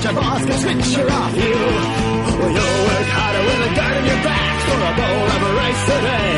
But 0.00 0.12
your 0.12 0.22
boss 0.22 0.44
can 0.44 0.58
switch 0.60 0.96
her 0.96 1.08
off 1.10 1.34
you. 1.36 1.56
Well, 2.40 2.52
you'll 2.56 2.80
work 2.88 3.08
harder 3.16 3.42
with 3.48 3.68
a 3.68 3.72
gun 3.76 3.92
in 4.00 4.04
your 4.08 4.22
back 4.24 4.54
for 4.64 4.78
a 4.80 4.92
bowl 4.96 5.26
of 5.34 5.42
rice 5.60 5.82
today. 5.92 6.36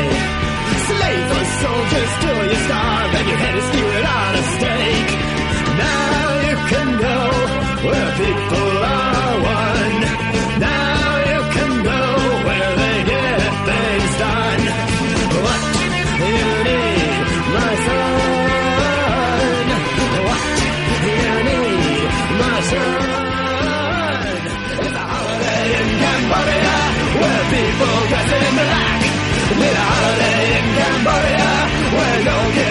Slave 0.87 1.25
for 1.31 1.45
soldiers 1.63 2.11
till 2.23 2.43
you 2.51 2.59
starve 2.67 3.11
and 3.19 3.27
your 3.29 3.39
head 3.43 3.55
is 3.55 3.65
skewered 3.71 4.07
on 4.19 4.31
a 4.35 4.43
stake. 4.53 5.11
Now 5.79 6.25
you 6.47 6.55
can 6.71 6.87
go 7.07 7.17
where 7.87 8.11
people 8.19 8.72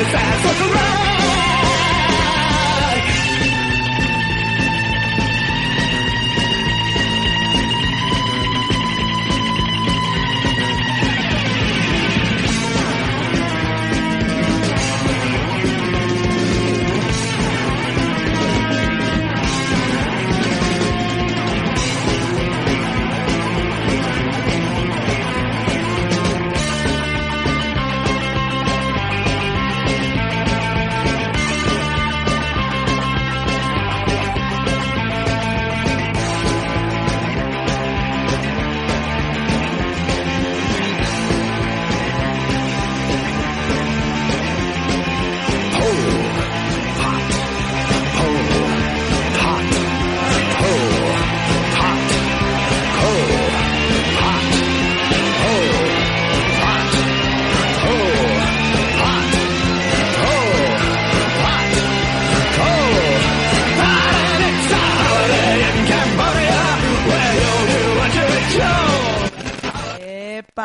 no 0.02 0.08
kids 0.08 0.81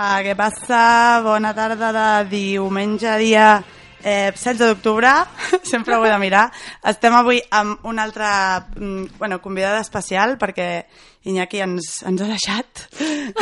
Epa, 0.08 0.24
què 0.24 0.34
passa? 0.40 1.20
Bona 1.20 1.50
tarda 1.52 1.90
de 1.92 2.30
diumenge, 2.32 3.12
dia 3.20 3.58
eh, 4.00 4.32
16 4.32 4.62
d'octubre, 4.62 5.10
sempre 5.68 5.98
ho 5.98 6.06
he 6.06 6.12
de 6.14 6.20
mirar. 6.22 6.46
Estem 6.80 7.12
avui 7.18 7.42
amb 7.52 7.84
una 7.84 8.06
altra 8.08 8.30
mm, 8.70 9.18
bueno, 9.20 9.42
convidada 9.44 9.82
especial 9.84 10.38
perquè 10.40 10.86
Iñaki 11.28 11.60
ens, 11.60 12.06
ens 12.08 12.24
ha 12.24 12.30
deixat. 12.30 12.86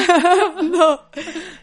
no. 0.74 0.88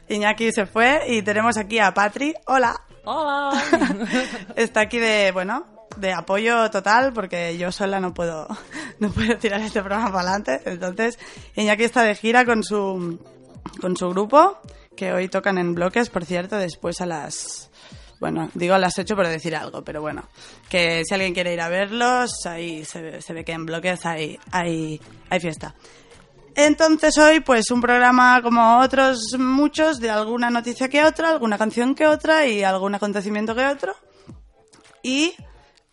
Iñaki 0.07 0.53
se 0.53 0.67
fue 0.67 1.01
y 1.09 1.23
tenemos 1.23 1.59
aquí 1.59 1.81
a 1.81 1.91
Patri. 1.93 2.33
Hola. 2.47 2.71
Hola. 3.03 3.59
Está 4.55 4.83
aquí 4.83 5.01
de, 5.01 5.33
bueno, 5.33 5.67
de 5.97 6.13
apoyo 6.13 6.71
total 6.71 7.13
porque 7.13 7.59
yo 7.59 7.73
sola 7.73 7.99
no 7.99 8.15
puedo, 8.15 8.47
no 9.01 9.11
puedo 9.11 9.37
tirar 9.37 9.63
este 9.63 9.83
programa 9.83 10.13
para 10.13 10.37
adelante. 10.37 10.61
Entonces, 10.65 11.19
Iñaki 11.57 11.83
está 11.83 12.05
de 12.05 12.15
gira 12.15 12.45
con 12.45 12.63
su, 12.63 13.19
con 13.81 13.97
su 13.97 14.09
grupo, 14.11 14.61
que 14.97 15.13
hoy 15.13 15.29
tocan 15.29 15.59
en 15.59 15.75
bloques, 15.75 16.09
por 16.11 16.25
cierto, 16.25 16.57
después 16.57 17.01
a 17.01 17.07
las... 17.07 17.71
Bueno, 18.21 18.51
digo 18.55 18.75
a 18.75 18.79
las 18.79 18.97
8 18.97 19.17
por 19.17 19.27
decir 19.27 19.57
algo, 19.57 19.83
pero 19.83 20.01
bueno, 20.01 20.29
que 20.69 21.03
si 21.05 21.13
alguien 21.13 21.35
quiere 21.35 21.55
ir 21.55 21.61
a 21.61 21.69
verlos, 21.69 22.31
ahí 22.47 22.85
se, 22.85 23.01
ve- 23.03 23.45
que 23.45 23.51
en 23.53 23.67
bloques 23.67 24.07
hay, 24.07 24.39
hay, 24.53 25.01
hay 25.29 25.41
fiesta. 25.41 25.75
Entonces 26.55 27.19
hoy, 27.19 27.41
pues 27.41 27.71
un 27.73 27.81
programa 27.81 28.41
como 28.43 28.79
otros 28.79 29.19
muchos, 29.39 29.99
de 29.99 30.11
alguna 30.11 30.51
noticia 30.51 30.89
que 30.89 31.03
otra, 31.03 31.31
alguna 31.31 31.59
canción 31.59 31.95
que 31.97 32.07
otra 32.07 32.47
y 32.47 32.63
algún 32.63 32.95
acontecimiento 32.95 33.55
que 33.57 33.67
otro. 33.67 33.97
Y 35.03 35.35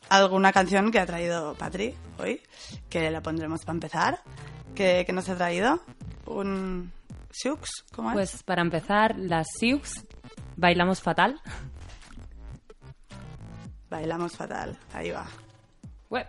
alguna 0.09 0.51
canción 0.53 0.91
que 0.91 0.99
ha 0.99 1.05
traído 1.07 1.55
Patri 1.55 1.95
hoy, 2.19 2.41
que 2.89 3.09
la 3.09 3.21
pondremos 3.21 3.61
para 3.61 3.73
empezar. 3.75 4.21
¿Qué, 4.75 5.03
qué 5.07 5.13
nos 5.13 5.27
ha 5.29 5.35
traído? 5.35 5.79
Un... 6.27 6.91
¿Siux? 7.29 7.85
¿Cómo 7.93 8.09
es? 8.09 8.13
Pues 8.13 8.43
para 8.43 8.61
empezar, 8.61 9.17
las 9.17 9.47
Sioux 9.57 9.81
bailamos 10.55 11.01
fatal. 11.01 11.39
Bailamos 13.89 14.35
fatal. 14.35 14.77
Ahí 14.93 15.11
va. 15.11 15.25
Web. 16.09 16.27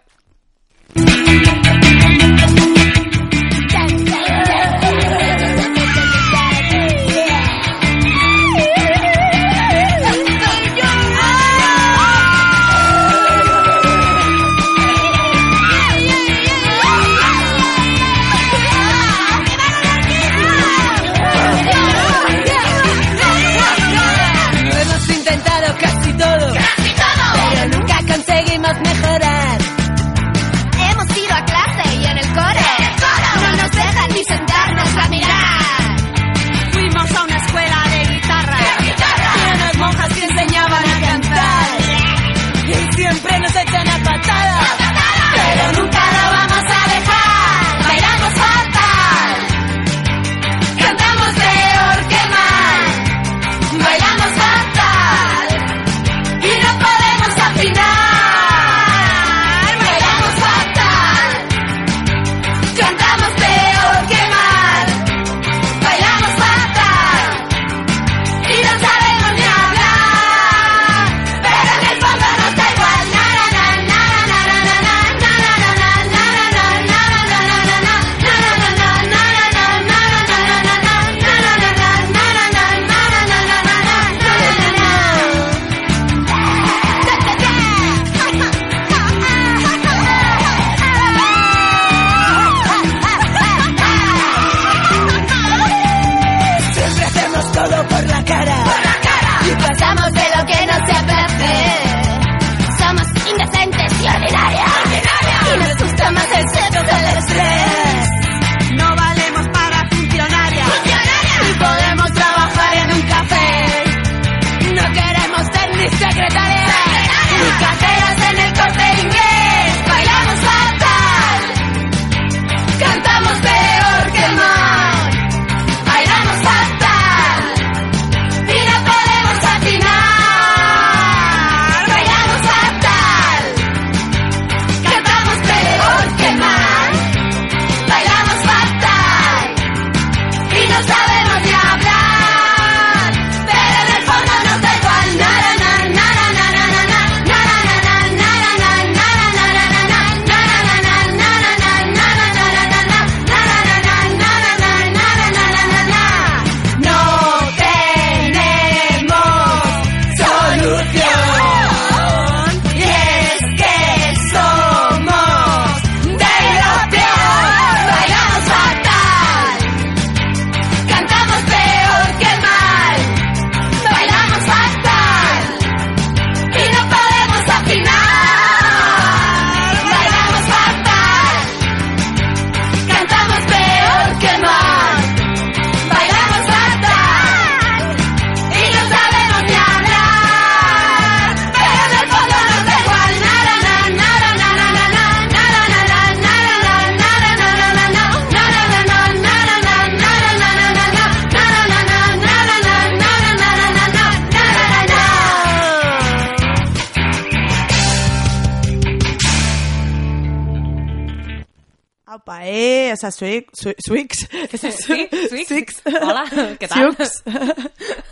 Swix, 213.11 213.51
Swi- 213.53 213.77
Swix, 214.73 215.49
Swix. 215.49 215.83
Hola, 215.87 216.25
¿qué 216.59 216.69
tal? 216.69 216.95
Swix. 216.97 217.23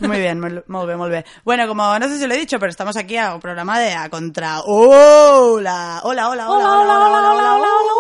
Muy 0.01 0.19
bien, 0.19 0.41
muy 0.41 0.51
bien, 0.87 0.99
muy 0.99 1.11
bien. 1.11 1.25
Bueno, 1.45 1.67
como 1.69 1.99
no 1.99 2.09
sé 2.09 2.19
si 2.19 2.27
lo 2.27 2.35
he 2.35 2.39
dicho, 2.39 2.59
pero 2.59 2.71
estamos 2.71 2.97
aquí 2.97 3.17
a 3.17 3.35
un 3.35 3.41
programa 3.41 3.79
de 3.79 3.93
A 3.93 4.09
Contra. 4.09 4.61
¡Hola! 4.65 6.01
Hola, 6.05 6.29
hola, 6.31 6.49
hola, 6.51 6.79
hola, 6.79 6.99
hola, 6.99 7.09
hola, 7.09 7.35
hola, 7.35 7.55
hola, 7.55 7.93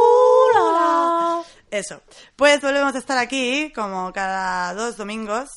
hola. 1.37 1.45
Eso. 1.71 2.00
Pues 2.37 2.61
volvemos 2.62 2.95
a 2.95 2.99
estar 2.99 3.18
aquí, 3.18 3.71
como 3.75 4.11
cada 4.12 4.73
dos 4.75 4.97
domingos, 4.97 5.50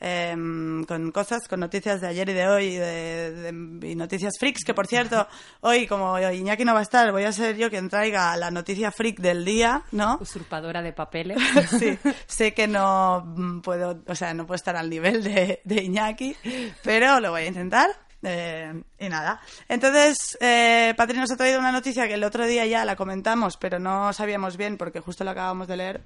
em, 0.00 0.84
con 0.84 1.10
cosas, 1.12 1.48
con 1.48 1.60
noticias 1.60 2.00
de 2.00 2.06
ayer 2.08 2.28
y 2.28 2.32
de 2.32 2.48
hoy, 2.48 2.64
y, 2.66 2.76
de, 2.76 3.32
de- 3.52 3.88
y 3.88 3.94
noticias 3.96 4.34
freaks, 4.38 4.64
que 4.64 4.74
por 4.74 4.86
cierto, 4.86 5.26
hoy, 5.60 5.86
como 5.86 6.18
Iñaki 6.18 6.64
no 6.64 6.74
va 6.74 6.80
a 6.80 6.82
estar, 6.82 7.10
voy 7.12 7.24
a 7.24 7.32
ser 7.32 7.56
yo 7.56 7.70
quien 7.70 7.88
traiga 7.88 8.36
la 8.36 8.50
noticia 8.50 8.90
freak 8.92 9.18
del 9.20 9.44
día, 9.44 9.82
¿no? 9.92 10.18
Usurpadora 10.20 10.82
de 10.82 10.92
papeles. 10.92 11.38
Sí, 11.78 11.98
sé 12.26 12.54
que 12.54 12.66
no 12.68 13.22
mm, 13.24 13.60
puedo, 13.60 14.02
o 14.06 14.14
sea, 14.14 14.32
no 14.34 14.46
puedo 14.46 14.56
estar 14.56 14.76
al 14.76 14.88
nivel 14.90 15.22
de, 15.24 15.60
de 15.64 15.82
Iñaki, 15.82 16.36
pero 16.82 17.20
lo 17.20 17.30
voy 17.30 17.42
a 17.42 17.46
intentar. 17.46 17.90
eh, 18.22 18.82
y 18.98 19.08
nada. 19.08 19.40
Entonces, 19.68 20.36
eh, 20.40 20.92
Patri 20.96 21.16
nos 21.18 21.30
ha 21.30 21.36
traído 21.36 21.60
una 21.60 21.70
noticia 21.70 22.08
que 22.08 22.14
el 22.14 22.24
otro 22.24 22.46
día 22.46 22.66
ya 22.66 22.84
la 22.84 22.96
comentamos, 22.96 23.56
pero 23.56 23.78
no 23.78 24.12
sabíamos 24.12 24.56
bien 24.56 24.76
porque 24.76 24.98
justo 25.00 25.22
lo 25.24 25.30
acabamos 25.30 25.68
de 25.68 25.76
leer, 25.76 26.00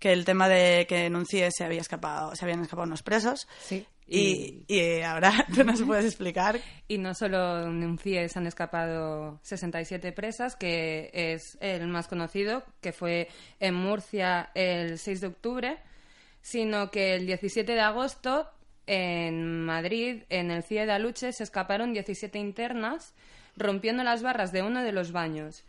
que 0.00 0.12
el 0.12 0.24
tema 0.24 0.48
de 0.48 0.86
que 0.88 1.04
enuncie 1.04 1.50
se 1.52 1.64
había 1.64 1.80
escapado, 1.80 2.34
se 2.34 2.44
habían 2.44 2.62
escapado 2.62 2.86
unos 2.86 3.02
presos. 3.02 3.46
Sí. 3.60 3.86
Y, 4.08 4.64
y 4.66 5.02
ahora 5.02 5.46
tú 5.54 5.62
nos 5.62 5.82
puedes 5.82 6.04
explicar. 6.04 6.58
Y 6.88 6.98
no 6.98 7.14
solo 7.14 7.66
en 7.66 7.84
un 7.84 7.98
CIE 7.98 8.28
se 8.28 8.38
han 8.40 8.46
escapado 8.46 9.38
67 9.42 10.10
presas, 10.12 10.56
que 10.56 11.10
es 11.12 11.56
el 11.60 11.86
más 11.86 12.08
conocido, 12.08 12.64
que 12.80 12.92
fue 12.92 13.28
en 13.60 13.74
Murcia 13.74 14.50
el 14.54 14.98
6 14.98 15.20
de 15.20 15.26
octubre, 15.28 15.78
sino 16.40 16.90
que 16.90 17.14
el 17.14 17.26
17 17.26 17.72
de 17.72 17.80
agosto 17.80 18.48
en 18.86 19.64
Madrid, 19.64 20.24
en 20.30 20.50
el 20.50 20.64
CIE 20.64 20.86
de 20.86 20.92
Aluche, 20.92 21.32
se 21.32 21.44
escaparon 21.44 21.92
17 21.92 22.38
internas 22.38 23.14
rompiendo 23.54 24.02
las 24.02 24.22
barras 24.22 24.50
de 24.50 24.62
uno 24.62 24.82
de 24.82 24.92
los 24.92 25.12
baños. 25.12 25.62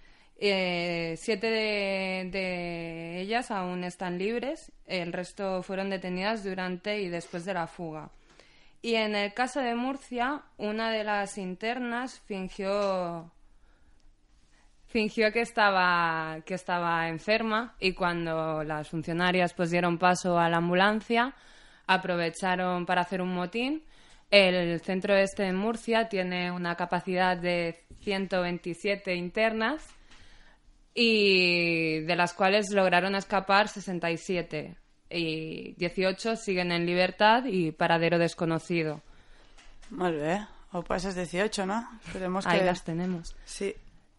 Eh, 0.44 1.18
siete 1.18 1.52
de, 1.52 3.22
ellas 3.22 3.52
aún 3.52 3.84
están 3.84 4.18
libres, 4.18 4.72
el 4.88 5.14
resto 5.14 5.62
fueron 5.62 5.92
detenidas 5.92 6.44
durante 6.44 7.00
y 7.00 7.10
después 7.10 7.46
de 7.46 7.54
la 7.54 7.68
fuga. 7.68 8.10
Y 8.82 8.96
en 8.96 9.16
el 9.16 9.36
caso 9.36 9.60
de 9.60 9.76
Murcia, 9.76 10.42
una 10.58 10.90
de 10.90 11.04
las 11.04 11.38
internas 11.38 12.20
fingió 12.26 13.32
fingió 14.88 15.32
que 15.32 15.42
estaba 15.42 16.40
que 16.44 16.56
estaba 16.56 17.08
enferma 17.08 17.76
y 17.80 17.94
cuando 17.94 18.64
las 18.64 18.90
funcionarias 18.90 19.54
pues 19.54 19.70
dieron 19.70 20.00
paso 20.00 20.40
a 20.40 20.50
la 20.50 20.58
ambulancia 20.58 21.36
aprovecharon 21.86 22.88
para 22.88 23.02
hacer 23.02 23.22
un 23.22 23.36
motín. 23.36 23.84
El 24.32 24.82
centro 24.82 25.16
este 25.16 25.44
de 25.44 25.54
Murcia 25.54 26.10
tiene 26.10 26.52
una 26.52 26.76
capacidad 26.76 27.38
de 27.38 27.84
127 28.00 29.14
internas 29.14 30.01
y 30.94 32.02
de 32.02 32.16
las 32.16 32.34
cuales 32.34 32.72
lograron 32.72 33.16
escapar 33.16 33.68
67 33.68 34.76
y 35.10 35.74
18 35.74 36.36
siguen 36.36 36.72
en 36.72 36.86
libertad 36.86 37.46
y 37.46 37.72
paradero 37.72 38.18
desconocido. 38.18 39.02
Muy 39.90 40.12
bien. 40.14 40.48
O 40.74 40.82
pues 40.84 41.04
es 41.06 41.16
18, 41.16 41.66
¿no? 41.66 41.88
Esperemos 42.06 42.46
que... 42.46 42.52
Ahí 42.52 42.64
las 42.64 42.84
tenemos. 42.84 43.36
Sí. 43.44 43.76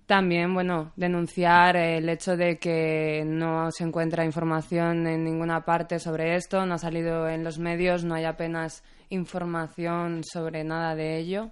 También, 0.07 0.53
bueno, 0.53 0.93
denunciar 0.97 1.77
el 1.77 2.09
hecho 2.09 2.37
de 2.37 2.59
que 2.59 3.23
no 3.25 3.71
se 3.71 3.85
encuentra 3.85 4.25
información 4.25 5.07
en 5.07 5.25
ninguna 5.25 5.65
parte 5.65 5.99
sobre 5.99 6.37
esto, 6.37 6.67
no 6.67 6.75
ha 6.75 6.79
salido 6.79 7.29
en 7.29 7.45
los 7.45 7.59
medios, 7.59 8.05
no 8.05 8.15
hay 8.15 8.25
apenas 8.25 8.83
información 9.09 10.23
sobre 10.25 10.65
nada 10.65 10.95
de 10.95 11.17
ello. 11.17 11.51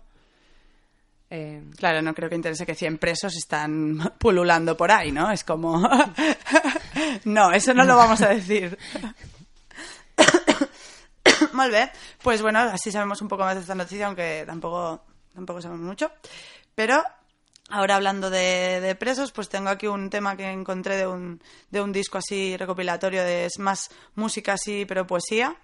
Eh, 1.31 1.63
Claro, 1.77 2.03
no 2.03 2.13
creo 2.13 2.29
que 2.29 2.35
interese 2.35 2.67
que 2.67 2.75
100 2.75 2.99
presos 2.99 3.37
están 3.37 4.13
pululando 4.19 4.77
por 4.77 4.91
ahí, 4.91 5.13
¿no? 5.13 5.31
Es 5.31 5.45
como... 5.45 5.81
no, 7.25 7.53
eso 7.53 7.73
no 7.73 7.85
lo 7.85 7.97
vamos 7.97 8.21
a 8.23 8.31
decir. 8.31 8.77
Muy. 11.53 11.71
Pues 12.23 12.43
bueno, 12.43 12.59
así 12.59 12.91
sabemos 12.91 13.23
un 13.23 13.29
poco 13.29 13.45
más 13.45 13.55
de 13.55 13.63
esta 13.63 13.75
noticia, 13.75 14.07
aunque 14.07 14.45
tampoco, 14.47 15.05
tampoco 15.33 15.63
sabemos 15.63 15.85
mucho. 15.85 16.11
Pero 16.75 17.03
ahora 17.71 17.97
hablando 17.97 18.29
de, 18.31 18.81
de 18.81 18.95
presos, 18.95 19.33
pues 19.33 19.49
tengo 19.49 19.71
aquí 19.71 19.87
un 19.87 20.11
tema 20.11 20.37
que 20.37 20.51
encontré 20.51 20.97
de 20.97 21.07
un, 21.07 21.41
de 21.71 21.81
un 21.81 21.93
disco 21.93 22.19
así 22.19 22.57
recopilatorio 22.57 23.23
de 23.23 23.47
es 23.47 23.59
más 23.59 23.91
música 24.17 24.55
así, 24.55 24.85
pero 24.87 25.07
poesía, 25.07 25.57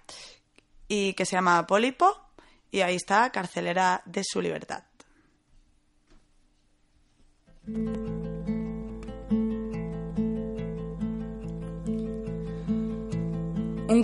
y 0.87 1.13
que 1.13 1.25
se 1.25 1.35
llama 1.35 1.67
Pólipo, 1.67 2.17
y 2.71 2.81
ahí 2.81 2.95
está, 2.95 3.29
Carcelera 3.31 4.01
de 4.05 4.23
su 4.23 4.41
libertad. 4.41 4.83
Un 7.69 7.83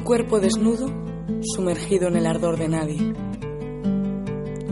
cuerpo 0.04 0.42
desnudo 0.42 0.88
sumergido 1.42 2.10
en 2.10 2.18
el 2.18 2.26
ardor 2.26 2.58
de 2.58 2.68
nadie. 2.68 3.14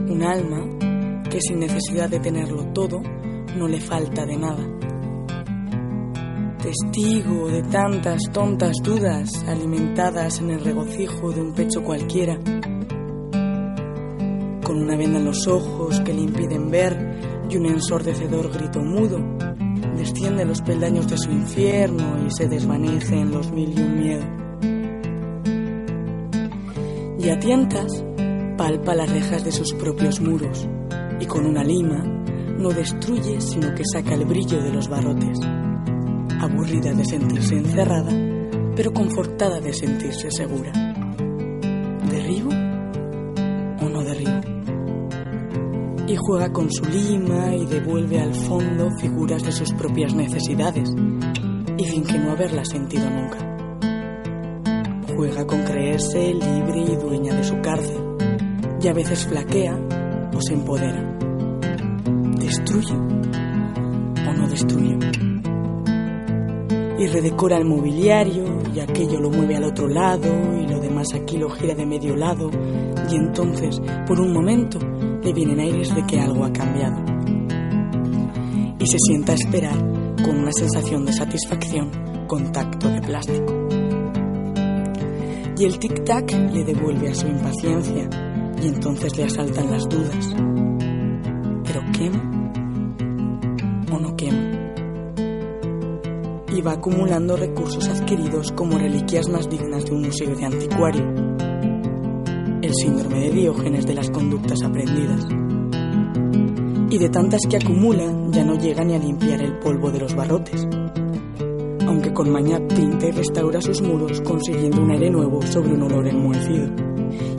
Un 0.09 0.23
alma 0.23 1.23
que 1.29 1.39
sin 1.39 1.59
necesidad 1.59 2.09
de 2.09 2.19
tenerlo 2.19 2.65
todo 2.73 2.99
no 3.57 3.69
le 3.69 3.79
falta 3.79 4.25
de 4.25 4.35
nada. 4.35 4.67
Testigo 6.61 7.47
de 7.47 7.63
tantas 7.63 8.23
tontas 8.33 8.75
dudas 8.83 9.41
alimentadas 9.47 10.41
en 10.41 10.49
el 10.49 10.59
regocijo 10.59 11.31
de 11.31 11.41
un 11.41 11.53
pecho 11.53 11.81
cualquiera. 11.81 12.37
Con 14.65 14.81
una 14.81 14.97
venda 14.97 15.19
en 15.19 15.25
los 15.25 15.47
ojos 15.47 16.01
que 16.01 16.13
le 16.13 16.23
impiden 16.23 16.69
ver 16.69 17.40
y 17.51 17.57
un 17.57 17.65
ensordecedor 17.65 18.49
grito 18.51 18.79
mudo, 18.79 19.19
desciende 19.97 20.45
los 20.45 20.61
peldaños 20.61 21.07
de 21.07 21.17
su 21.17 21.31
infierno 21.31 22.25
y 22.25 22.31
se 22.31 22.47
desvanece 22.47 23.15
en 23.15 23.31
los 23.31 23.51
mil 23.51 23.77
y 23.77 23.81
un 23.81 23.99
miedo. 23.99 24.23
Y 27.19 27.29
a 27.29 27.39
tientas 27.39 28.05
palpa 28.57 28.95
las 28.95 29.11
rejas 29.11 29.43
de 29.43 29.51
sus 29.51 29.73
propios 29.73 30.21
muros 30.21 30.67
y 31.19 31.25
con 31.25 31.45
una 31.45 31.63
lima 31.63 32.03
no 32.57 32.69
destruye 32.69 33.41
sino 33.41 33.73
que 33.75 33.83
saca 33.91 34.13
el 34.13 34.25
brillo 34.25 34.61
de 34.61 34.71
los 34.71 34.87
barrotes, 34.87 35.39
aburrida 36.39 36.93
de 36.93 37.05
sentirse 37.05 37.55
encerrada, 37.55 38.11
pero 38.75 38.93
confortada 38.93 39.59
de 39.59 39.73
sentirse 39.73 40.31
segura. 40.31 40.90
Y 46.11 46.17
juega 46.17 46.51
con 46.51 46.69
su 46.69 46.83
lima 46.83 47.55
y 47.55 47.65
devuelve 47.65 48.19
al 48.19 48.35
fondo 48.35 48.89
figuras 48.99 49.43
de 49.43 49.53
sus 49.53 49.71
propias 49.71 50.13
necesidades 50.13 50.93
y 51.77 51.85
finge 51.85 52.19
no 52.19 52.31
haberlas 52.31 52.67
sentido 52.67 53.09
nunca 53.09 53.51
juega 55.21 55.45
con 55.45 55.61
creerse 55.63 56.33
libre 56.33 56.81
y 56.81 56.95
dueña 56.95 57.35
de 57.35 57.43
su 57.43 57.61
cárcel, 57.61 58.01
y 58.81 58.87
a 58.87 58.93
veces 58.93 59.27
flaquea 59.27 59.79
o 60.35 60.41
se 60.41 60.55
empodera. 60.55 61.15
¿Destruye 62.39 62.95
o 62.95 64.33
no 64.33 64.47
destruye? 64.47 64.97
Y 66.97 67.05
redecora 67.05 67.57
el 67.57 67.65
mobiliario, 67.65 68.45
y 68.73 68.79
aquello 68.79 69.19
lo 69.19 69.29
mueve 69.29 69.57
al 69.57 69.65
otro 69.65 69.87
lado, 69.87 70.27
y 70.59 70.65
lo 70.65 70.79
demás 70.79 71.13
aquí 71.13 71.37
lo 71.37 71.51
gira 71.51 71.75
de 71.75 71.85
medio 71.85 72.15
lado, 72.15 72.49
y 73.07 73.15
entonces, 73.15 73.79
por 74.07 74.19
un 74.19 74.33
momento, 74.33 74.79
le 75.23 75.33
vienen 75.33 75.59
aires 75.59 75.93
de 75.93 76.05
que 76.05 76.19
algo 76.19 76.45
ha 76.45 76.53
cambiado. 76.53 77.03
Y 78.79 78.85
se 78.87 78.97
sienta 78.99 79.33
a 79.33 79.35
esperar 79.35 79.77
con 80.23 80.37
una 80.37 80.51
sensación 80.51 81.05
de 81.05 81.13
satisfacción 81.13 81.91
con 82.27 82.51
tacto 82.51 82.89
de 82.89 83.01
plástico 83.01 83.61
y 85.61 85.65
el 85.65 85.77
tic-tac 85.77 86.31
le 86.51 86.63
devuelve 86.63 87.11
a 87.11 87.13
su 87.13 87.27
impaciencia 87.27 88.09
y 88.63 88.67
entonces 88.67 89.15
le 89.15 89.25
asaltan 89.25 89.69
las 89.69 89.87
dudas. 89.87 90.33
¿Pero 91.63 91.81
quemo 91.91 92.51
o 93.91 93.99
no 93.99 94.15
quemo? 94.15 94.39
Y 96.51 96.61
va 96.61 96.71
acumulando 96.71 97.37
recursos 97.37 97.87
adquiridos 97.89 98.51
como 98.53 98.79
reliquias 98.79 99.29
más 99.29 99.47
dignas 99.47 99.85
de 99.85 99.91
un 99.91 100.01
museo 100.01 100.35
de 100.35 100.45
anticuario. 100.45 101.10
El 102.71 102.75
síndrome 102.75 103.19
de 103.19 103.31
Diógenes 103.31 103.85
de 103.85 103.93
las 103.93 104.09
conductas 104.11 104.63
aprendidas. 104.63 105.27
Y 106.89 106.97
de 106.97 107.09
tantas 107.09 107.41
que 107.49 107.57
acumula 107.57 108.05
ya 108.29 108.45
no 108.45 108.55
llega 108.55 108.85
ni 108.85 108.93
a 108.93 108.97
limpiar 108.97 109.41
el 109.41 109.59
polvo 109.59 109.91
de 109.91 109.99
los 109.99 110.15
barrotes 110.15 110.65
aunque 111.85 112.13
con 112.13 112.29
maña 112.29 112.65
pinta 112.69 113.07
y 113.07 113.11
restaura 113.11 113.59
sus 113.59 113.81
muros 113.81 114.21
consiguiendo 114.21 114.81
un 114.81 114.91
aire 114.91 115.09
nuevo 115.09 115.41
sobre 115.41 115.73
un 115.73 115.83
olor 115.83 116.07
enmohecido. 116.07 116.69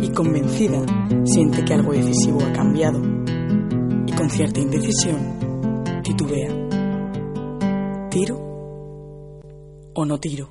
Y 0.02 0.10
convencida, 0.10 0.84
siente 1.24 1.64
que 1.64 1.72
algo 1.72 1.92
decisivo 1.92 2.40
ha 2.44 2.52
cambiado. 2.52 3.00
Y 4.06 4.12
con 4.12 4.28
cierta 4.28 4.60
indecisión, 4.60 6.02
titubea. 6.02 6.50
¿Tiro 8.10 8.36
o 9.94 10.04
no 10.04 10.20
tiro. 10.20 10.50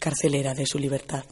Carcelera 0.00 0.54
de 0.54 0.64
su 0.64 0.78
libertad. 0.78 1.24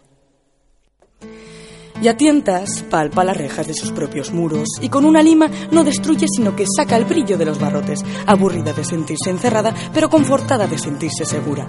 Y 2.03 2.09
a 2.09 2.17
tientas 2.17 2.83
palpa 2.91 3.25
las 3.25 3.37
rejas 3.37 3.67
de 3.67 3.75
sus 3.75 3.93
propios 3.93 4.33
muros 4.33 4.69
y 4.81 4.89
con 4.89 5.05
una 5.05 5.23
lima 5.23 5.51
no 5.71 5.83
destruye 5.85 6.27
sino 6.29 6.55
que 6.55 6.67
saca 6.67 6.97
el 6.97 7.05
brillo 7.05 7.39
de 7.39 7.47
los 7.47 7.59
barrotes, 7.59 8.05
aburrida 8.27 8.73
de 8.73 8.85
sentirse 8.85 9.31
encerrada 9.31 9.75
pero 9.93 10.09
confortada 10.09 10.67
de 10.67 10.79
sentirse 10.79 11.25
segura. 11.25 11.67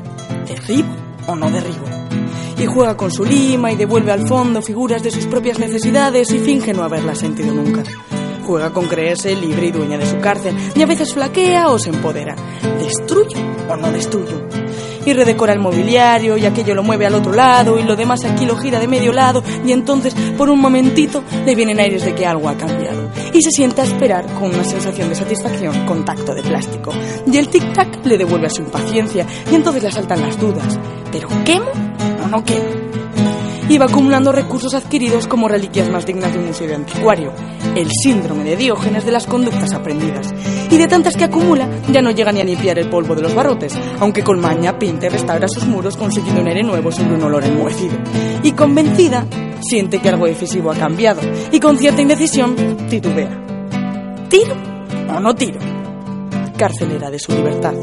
¿Derribo 0.47 0.93
o 1.27 1.35
no 1.35 1.49
derribo? 1.49 1.85
Y 2.59 2.65
juega 2.65 2.97
con 2.97 3.11
su 3.11 3.23
lima 3.23 3.71
y 3.71 3.75
devuelve 3.75 4.11
al 4.11 4.27
fondo 4.27 4.61
figuras 4.61 5.03
de 5.03 5.11
sus 5.11 5.27
propias 5.27 5.59
necesidades 5.59 6.31
y 6.31 6.39
finge 6.39 6.73
no 6.73 6.83
haberlas 6.83 7.19
sentido 7.19 7.53
nunca. 7.53 7.83
Juega 8.47 8.71
con 8.71 8.87
creerse 8.87 9.35
libre 9.35 9.67
y 9.67 9.71
dueña 9.71 9.97
de 9.97 10.05
su 10.05 10.19
cárcel 10.19 10.55
y 10.73 10.81
a 10.81 10.85
veces 10.85 11.13
flaquea 11.13 11.67
o 11.67 11.77
se 11.77 11.89
empodera. 11.89 12.33
¿Destruyo 12.79 13.37
o 13.69 13.75
no 13.75 13.91
destruyo? 13.91 14.47
y 15.05 15.13
redecora 15.13 15.53
el 15.53 15.59
mobiliario 15.59 16.37
y 16.37 16.45
aquello 16.45 16.75
lo 16.75 16.83
mueve 16.83 17.05
al 17.05 17.15
otro 17.15 17.31
lado 17.31 17.79
y 17.79 17.83
lo 17.83 17.95
demás 17.95 18.25
aquí 18.25 18.45
lo 18.45 18.57
gira 18.57 18.77
de 18.77 18.89
medio 18.89 19.13
lado 19.13 19.41
y 19.65 19.71
entonces 19.71 20.13
por 20.37 20.49
un 20.49 20.59
momentito 20.59 21.23
le 21.45 21.55
vienen 21.55 21.79
aires 21.79 22.03
de 22.03 22.13
que 22.13 22.25
algo 22.25 22.49
ha 22.49 22.57
cambiado 22.57 23.09
y 23.33 23.41
se 23.41 23.51
sienta 23.51 23.83
a 23.83 23.85
esperar 23.85 24.25
con 24.33 24.53
una 24.53 24.65
sensación 24.65 25.07
de 25.07 25.15
satisfacción 25.15 25.85
con 25.85 26.03
tacto 26.03 26.35
de 26.35 26.43
plástico 26.43 26.91
y 27.25 27.37
el 27.37 27.49
tic-tac 27.49 28.03
le 28.03 28.17
devuelve 28.17 28.47
a 28.47 28.49
su 28.49 28.61
impaciencia 28.63 29.25
y 29.49 29.55
entonces 29.55 29.81
le 29.81 29.89
asaltan 29.89 30.21
las 30.21 30.37
dudas 30.37 30.77
¿pero 31.09 31.29
quemo 31.45 31.71
o 32.25 32.27
no 32.27 32.43
quemo? 32.43 32.87
Y 33.69 33.81
acumulando 33.81 34.31
recursos 34.31 34.73
adquiridos 34.73 35.27
como 35.27 35.47
reliquias 35.47 35.89
más 35.89 36.05
dignas 36.05 36.31
de 36.31 36.39
un 36.39 36.47
museo 36.47 36.67
de 36.67 36.75
anticuario, 36.75 37.33
el 37.75 37.89
síndrome 37.91 38.43
de 38.43 38.55
Diógenes 38.55 39.05
de 39.05 39.11
las 39.11 39.27
conductas 39.27 39.73
aprendidas. 39.73 40.33
Y 40.69 40.77
de 40.77 40.87
tantas 40.87 41.15
que 41.15 41.25
acumula, 41.25 41.69
ya 41.91 42.01
no 42.01 42.11
llega 42.11 42.31
ni 42.31 42.41
a 42.41 42.43
limpiar 42.43 42.79
el 42.79 42.89
polvo 42.89 43.15
de 43.15 43.21
los 43.21 43.35
barrotes, 43.35 43.77
aunque 43.99 44.23
con 44.23 44.39
maña 44.39 44.77
pinta 44.79 45.07
y 45.07 45.09
restaura 45.09 45.47
sus 45.47 45.65
muros 45.65 45.97
consiguiendo 45.97 46.41
un 46.41 46.47
aire 46.47 46.63
nuevo 46.63 46.91
sobre 46.91 47.15
un 47.15 47.23
olor 47.23 47.43
enmohecido. 47.43 47.97
Y 48.43 48.51
convencida, 48.53 49.25
siente 49.61 49.99
que 49.99 50.09
algo 50.09 50.25
decisivo 50.25 50.71
ha 50.71 50.75
cambiado, 50.75 51.21
y 51.51 51.59
con 51.59 51.77
cierta 51.77 52.01
indecisión, 52.01 52.55
titubea. 52.89 53.45
¿Tiro 54.29 54.55
o 55.15 55.19
no 55.19 55.35
tiro? 55.35 55.59
Carcelera 56.57 57.09
de 57.09 57.19
su 57.19 57.31
libertad. 57.33 57.73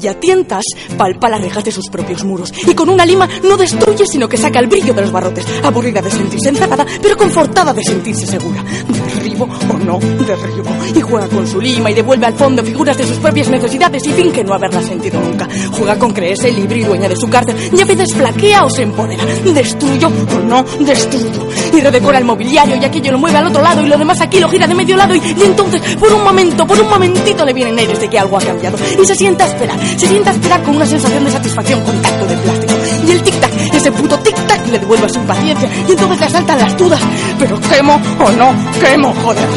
Y 0.00 0.06
a 0.08 0.18
tientas 0.18 0.64
palpa 0.96 1.28
las 1.28 1.40
rejas 1.40 1.64
de 1.64 1.72
sus 1.72 1.88
propios 1.88 2.24
muros 2.24 2.52
y 2.66 2.74
con 2.74 2.88
una 2.88 3.04
lima 3.04 3.28
no 3.44 3.56
destruye 3.56 4.06
sino 4.06 4.28
que 4.28 4.36
saca 4.36 4.58
el 4.58 4.66
brillo 4.66 4.94
de 4.94 5.02
los 5.02 5.12
barrotes, 5.12 5.46
aburrida 5.62 6.00
de 6.00 6.10
sentirse 6.10 6.48
encerrada 6.48 6.86
pero 7.02 7.16
confortada 7.16 7.72
de 7.72 7.82
sentirse 7.82 8.26
segura. 8.26 8.64
Derribo 8.88 9.44
o 9.44 9.78
no 9.78 9.98
derribo 9.98 10.70
y 10.94 11.00
juega 11.00 11.28
con 11.28 11.46
su 11.46 11.60
lima 11.60 11.90
y 11.90 11.94
devuelve 11.94 12.26
al 12.26 12.34
fondo 12.34 12.62
figuras 12.62 12.96
de 12.96 13.06
sus 13.06 13.18
propias 13.18 13.48
necesidades 13.48 14.06
y 14.06 14.12
finge 14.12 14.44
no 14.44 14.54
haberlas 14.54 14.84
sentido 14.86 15.20
nunca. 15.20 15.48
Juega 15.72 15.98
con 15.98 16.12
creerse 16.12 16.50
libre 16.50 16.78
y 16.78 16.84
dueña 16.84 17.08
de 17.08 17.16
su 17.16 17.28
cárcel 17.28 17.56
y 17.76 17.80
a 17.80 17.84
veces 17.84 18.14
flaquea 18.14 18.64
o 18.64 18.70
se 18.70 18.82
empodera. 18.82 19.24
Destruyo 19.24 20.08
o 20.08 20.40
no 20.40 20.64
destruyo 20.80 21.48
y 21.72 21.80
redecora 21.80 22.18
el 22.18 22.24
mobiliario 22.24 22.76
y 22.76 22.84
aquello 22.84 23.12
lo 23.12 23.18
mueve 23.18 23.38
al 23.38 23.46
otro 23.46 23.62
lado 23.62 23.82
y 23.82 23.86
lo 23.86 23.96
demás 23.96 24.20
aquí 24.20 24.40
lo 24.40 24.48
gira 24.48 24.66
de 24.66 24.74
medio 24.74 24.96
lado 24.96 25.14
y, 25.14 25.18
y 25.18 25.42
entonces 25.42 25.80
por 25.96 26.12
un 26.12 26.22
momento, 26.22 26.66
por 26.66 26.80
un 26.80 26.88
momentito 26.88 27.44
le 27.44 27.52
vienen 27.52 27.78
aires 27.78 28.00
de 28.00 28.08
que 28.08 28.18
algo 28.18 28.36
ha 28.38 28.40
cambiado 28.40 28.76
y 29.00 29.04
se 29.04 29.14
sienta 29.14 29.44
a 29.44 29.48
esperar 29.48 29.78
se 29.96 30.06
sienta 30.06 30.30
a 30.30 30.32
esperar 30.34 30.62
con 30.62 30.76
una 30.76 30.86
sensación 30.86 31.24
de 31.24 31.30
satisfacción 31.30 31.80
con 31.82 32.00
tacto 32.02 32.26
de 32.26 32.36
plástico. 32.36 32.74
Y 33.06 33.10
el 33.10 33.22
tic-tac, 33.22 33.74
ese 33.74 33.92
puto 33.92 34.18
tic-tac, 34.18 34.66
le 34.70 34.78
devuelve 34.78 35.08
su 35.08 35.18
impaciencia. 35.18 35.68
Y 35.88 35.92
entonces 35.92 36.20
le 36.20 36.26
asaltan 36.26 36.58
las 36.58 36.76
dudas. 36.76 37.00
Pero 37.38 37.60
quemo 37.60 38.00
o 38.20 38.30
no 38.32 38.54
quemo, 38.80 39.14
joder. 39.24 39.48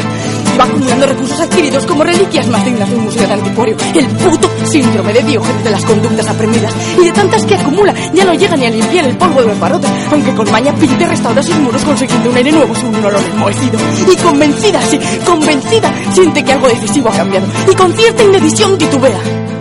Y 0.54 0.58
va 0.58 0.64
acumulando 0.64 1.06
recursos 1.06 1.40
adquiridos 1.40 1.86
como 1.86 2.04
reliquias 2.04 2.46
más 2.48 2.64
dignas 2.64 2.90
de 2.90 2.96
un 2.96 3.04
museo 3.04 3.26
de 3.26 3.32
anticuario. 3.32 3.76
El 3.94 4.06
puto 4.06 4.50
síndrome 4.70 5.12
de 5.12 5.22
Diógenes 5.22 5.64
de 5.64 5.70
las 5.70 5.84
conductas 5.84 6.28
aprendidas. 6.28 6.74
Y 7.00 7.04
de 7.04 7.12
tantas 7.12 7.44
que 7.44 7.54
acumula, 7.54 7.94
ya 8.12 8.24
no 8.24 8.34
llega 8.34 8.56
ni 8.56 8.66
a 8.66 8.70
limpiar 8.70 9.06
el 9.06 9.16
polvo 9.16 9.40
de 9.40 9.46
los 9.48 9.58
barrotes. 9.58 9.90
Aunque 10.10 10.34
con 10.34 10.50
maña 10.50 10.74
pinte 10.74 11.06
restaura 11.06 11.42
sus 11.42 11.58
muros 11.58 11.82
consiguiendo 11.84 12.30
un 12.30 12.36
aire 12.36 12.52
nuevo 12.52 12.72
un 12.82 13.04
olor 13.04 13.22
enmohecido. 13.32 13.78
Y 14.12 14.16
convencida, 14.16 14.80
sí, 14.82 14.98
convencida, 15.24 15.92
siente 16.12 16.44
que 16.44 16.52
algo 16.52 16.68
decisivo 16.68 17.08
ha 17.08 17.12
cambiado. 17.12 17.46
Y 17.70 17.74
con 17.74 17.92
cierta 17.92 18.22
indecisión 18.22 18.76
titubea. 18.78 19.51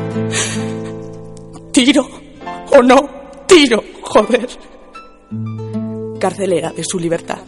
¿Tiro 1.71 2.07
o 2.71 2.81
no 2.81 3.09
tiro? 3.47 3.83
Joder. 4.03 4.47
Carcelera 6.19 6.71
de 6.71 6.83
su 6.83 6.99
libertad. 6.99 7.39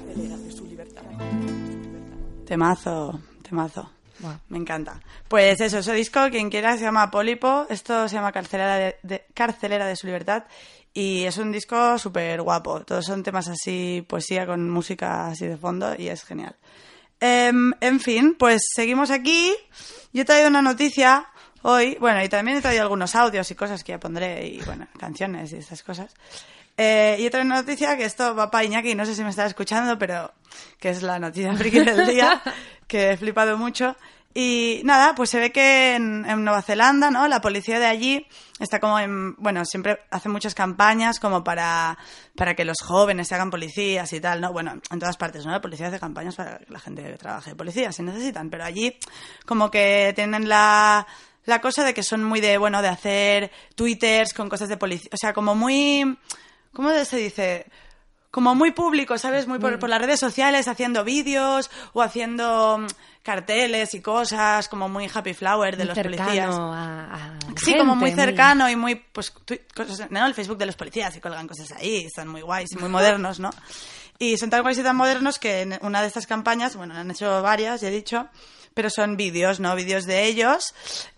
Temazo, 2.46 3.20
temazo. 3.48 3.90
Me 4.50 4.58
encanta. 4.58 5.02
Pues 5.28 5.60
eso, 5.60 5.80
ese 5.80 5.94
disco, 5.94 6.22
quien 6.32 6.50
quiera, 6.50 6.78
se 6.78 6.84
llama 6.84 7.12
Pólipo. 7.12 7.66
Esto 7.70 8.08
se 8.08 8.16
llama 8.16 8.32
Carcelera 8.32 8.76
de, 8.78 8.96
de- 9.04 9.26
Carcelera 9.34 9.86
de 9.86 9.96
su 9.98 10.08
libertad. 10.08 10.46
Y 10.94 11.24
es 11.24 11.38
un 11.38 11.52
disco 11.52 11.98
súper 11.98 12.42
guapo. 12.42 12.82
Todos 12.86 13.06
son 13.06 13.24
temas 13.24 13.50
así, 13.50 14.06
poesía 14.08 14.46
con 14.46 14.70
música 14.70 15.28
así 15.28 15.46
de 15.48 15.58
fondo 15.58 15.94
y 15.98 16.08
es 16.08 16.24
genial. 16.24 16.56
Em, 17.20 17.74
en 17.82 18.00
fin, 18.00 18.36
pues 18.38 18.62
seguimos 18.74 19.10
aquí. 19.12 19.54
Yo 20.14 20.22
he 20.22 20.26
traído 20.26 20.48
una 20.50 20.62
noticia 20.62 21.26
hoy. 21.64 21.98
Bueno, 22.00 22.24
y 22.24 22.30
también 22.30 22.58
he 22.58 22.62
traído 22.62 22.84
algunos 22.84 23.16
audios 23.16 23.50
y 23.50 23.56
cosas 23.56 23.84
que 23.84 23.94
ya 23.94 24.00
pondré. 24.00 24.48
Y 24.48 24.62
bueno, 24.62 24.88
canciones 24.98 25.52
y 25.52 25.58
estas 25.58 25.84
cosas. 25.84 26.14
Eh, 26.78 27.18
y 27.20 27.36
una 27.36 27.56
noticia 27.56 27.96
que 27.98 28.06
esto 28.06 28.36
va 28.36 28.50
para 28.50 28.64
Iñaki, 28.64 28.96
no 28.96 29.06
sé 29.06 29.14
si 29.14 29.24
me 29.24 29.30
está 29.30 29.46
escuchando, 29.46 29.98
pero 29.98 30.32
que 30.80 30.90
es 30.90 31.04
la 31.04 31.20
noticia 31.20 31.54
friki 31.58 31.80
del 31.80 32.08
día, 32.08 32.42
que 32.88 33.12
he 33.12 33.18
flipado 33.18 33.58
mucho. 33.58 33.96
Y 34.36 34.82
nada, 34.84 35.14
pues 35.14 35.30
se 35.30 35.40
ve 35.40 35.52
que 35.52 35.94
en, 35.94 36.26
en 36.26 36.44
Nueva 36.44 36.64
Zelanda, 36.64 37.12
¿no? 37.12 37.28
La 37.28 37.40
policía 37.40 37.78
de 37.78 37.86
allí 37.86 38.26
está 38.60 38.80
como 38.80 38.98
en, 38.98 39.36
bueno, 39.36 39.64
siempre 39.64 40.00
hace 40.10 40.28
muchas 40.28 40.56
campañas 40.56 41.20
como 41.20 41.44
para, 41.44 42.00
para 42.36 42.56
que 42.56 42.66
los 42.66 42.78
jóvenes 42.82 43.28
se 43.28 43.36
hagan 43.36 43.52
policías 43.52 44.12
y 44.12 44.20
tal, 44.20 44.42
¿no? 44.42 44.52
Bueno, 44.52 44.82
en 44.90 45.00
todas 45.00 45.18
partes, 45.18 45.46
¿no? 45.46 45.52
La 45.52 45.62
policía 45.62 45.88
hace 45.88 46.00
campañas 46.00 46.36
para 46.36 46.58
que 46.58 46.74
la 46.74 46.80
gente 46.80 47.16
trabaje 47.18 47.52
de 47.52 47.56
policía, 47.56 47.92
si 47.92 48.02
necesitan, 48.02 48.50
pero 48.50 48.64
allí 48.64 48.98
como 49.46 49.70
que 49.70 50.14
tienen 50.16 50.50
la, 50.50 51.06
la 51.46 51.60
cosa 51.62 51.84
de 51.84 51.94
que 51.94 52.04
son 52.04 52.24
muy 52.24 52.40
de, 52.42 52.58
bueno, 52.58 52.82
de 52.82 52.88
hacer 52.90 53.52
twitters 53.76 54.34
con 54.34 54.50
cosas 54.50 54.70
de 54.70 54.78
policía, 54.78 55.10
o 55.14 55.18
sea, 55.18 55.34
como 55.34 55.56
muy, 55.56 56.18
¿cómo 56.74 56.92
se 57.06 57.18
dice? 57.18 57.66
Como 58.32 58.56
muy 58.56 58.72
público, 58.72 59.18
¿sabes? 59.20 59.48
Muy 59.48 59.60
por, 59.60 59.78
por 59.78 59.90
las 59.90 60.02
redes 60.02 60.20
sociales, 60.20 60.68
haciendo 60.68 61.04
vídeos 61.04 61.70
o 61.94 62.02
haciendo 62.02 62.80
mm, 62.80 62.88
carteles 63.22 63.94
y 63.94 64.02
cosas, 64.02 64.68
como 64.68 64.90
muy 64.90 65.08
happy 65.14 65.36
flower 65.36 65.78
de 65.78 65.84
Muy 65.86 65.90
los 65.90 66.00
policías. 66.00 66.50
a- 66.56 67.14
a 67.14 67.38
Sí, 67.58 67.78
como 67.78 67.96
muy 67.96 68.10
cercano 68.12 68.68
y 68.70 68.76
muy, 68.76 68.96
pues, 68.96 69.30
cosas, 69.76 70.10
¿no? 70.10 70.26
El 70.26 70.34
Facebook 70.34 70.58
de 70.58 70.66
los 70.66 70.76
policías 70.76 71.16
y 71.16 71.20
colgan 71.20 71.48
cosas 71.48 71.72
ahí, 71.74 72.06
están 72.06 72.28
muy 72.28 72.42
guays 72.42 72.72
y 72.72 72.78
muy 72.78 72.90
modernos, 72.90 73.40
¿no? 73.40 73.52
Y 74.18 74.38
son 74.38 74.50
tan 74.50 74.64
guays 74.64 74.80
y 74.80 74.84
tan 74.84 74.96
modernos 74.96 75.38
que 75.38 75.62
en 75.62 75.78
una 75.82 76.02
de 76.02 76.08
estas 76.08 76.26
campañas, 76.26 76.76
bueno, 76.76 76.96
han 76.96 77.12
hecho 77.12 77.42
varias, 77.44 77.82
ya 77.82 77.90
he 77.90 77.92
dicho, 77.92 78.28
pero 78.74 78.90
son 78.90 79.18
vídeos, 79.18 79.60
¿no? 79.60 79.76
Vídeos 79.76 80.06
de 80.06 80.26
ellos 80.26 80.74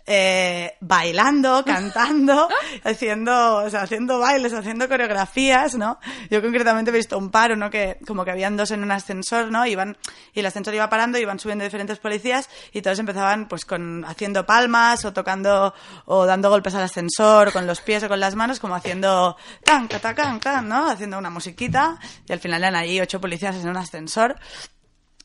eh, 0.06 0.76
bailando, 0.80 1.64
cantando, 1.66 2.48
haciendo, 2.84 3.56
o 3.56 3.70
sea, 3.70 3.82
haciendo 3.82 4.20
bailes, 4.20 4.52
haciendo 4.52 4.88
coreografías, 4.88 5.74
¿no? 5.74 5.98
Yo 6.30 6.40
concretamente 6.40 6.90
he 6.90 6.94
visto 6.94 7.18
un 7.18 7.30
paro, 7.30 7.56
¿no? 7.56 7.70
Que 7.70 7.98
como 8.06 8.24
que 8.24 8.30
habían 8.30 8.56
dos 8.56 8.70
en 8.70 8.82
un 8.82 8.92
ascensor, 8.92 9.50
¿no? 9.50 9.66
Iban, 9.66 9.96
y 10.32 10.40
el 10.40 10.46
ascensor 10.46 10.74
iba 10.74 10.88
parando, 10.88 11.18
iban 11.18 11.38
subiendo 11.38 11.64
diferentes 11.64 11.98
policías 11.98 12.48
y 12.72 12.82
todos 12.82 12.98
empezaban 12.98 13.48
pues 13.48 13.64
con 13.64 14.04
haciendo 14.04 14.46
palmas 14.46 15.04
o 15.04 15.12
tocando 15.12 15.74
o 16.04 16.24
dando 16.24 16.50
golpes 16.50 16.74
al 16.74 16.82
ascensor 16.82 17.52
con 17.52 17.66
los 17.66 17.80
pies 17.80 18.04
o 18.04 18.08
con 18.08 18.20
las 18.20 18.36
manos, 18.36 18.60
como 18.60 18.74
haciendo 18.74 19.36
can, 19.64 19.88
cata, 19.88 20.14
can, 20.14 20.38
can, 20.38 20.68
¿no? 20.68 20.88
Haciendo 20.88 21.18
una 21.18 21.30
musiquita 21.30 21.98
y 22.28 22.32
al 22.32 22.38
final 22.38 22.62
eran 22.62 22.76
ahí 22.76 23.00
ocho 23.00 23.20
policías 23.20 23.56
en 23.56 23.68
un 23.68 23.76
ascensor. 23.76 24.36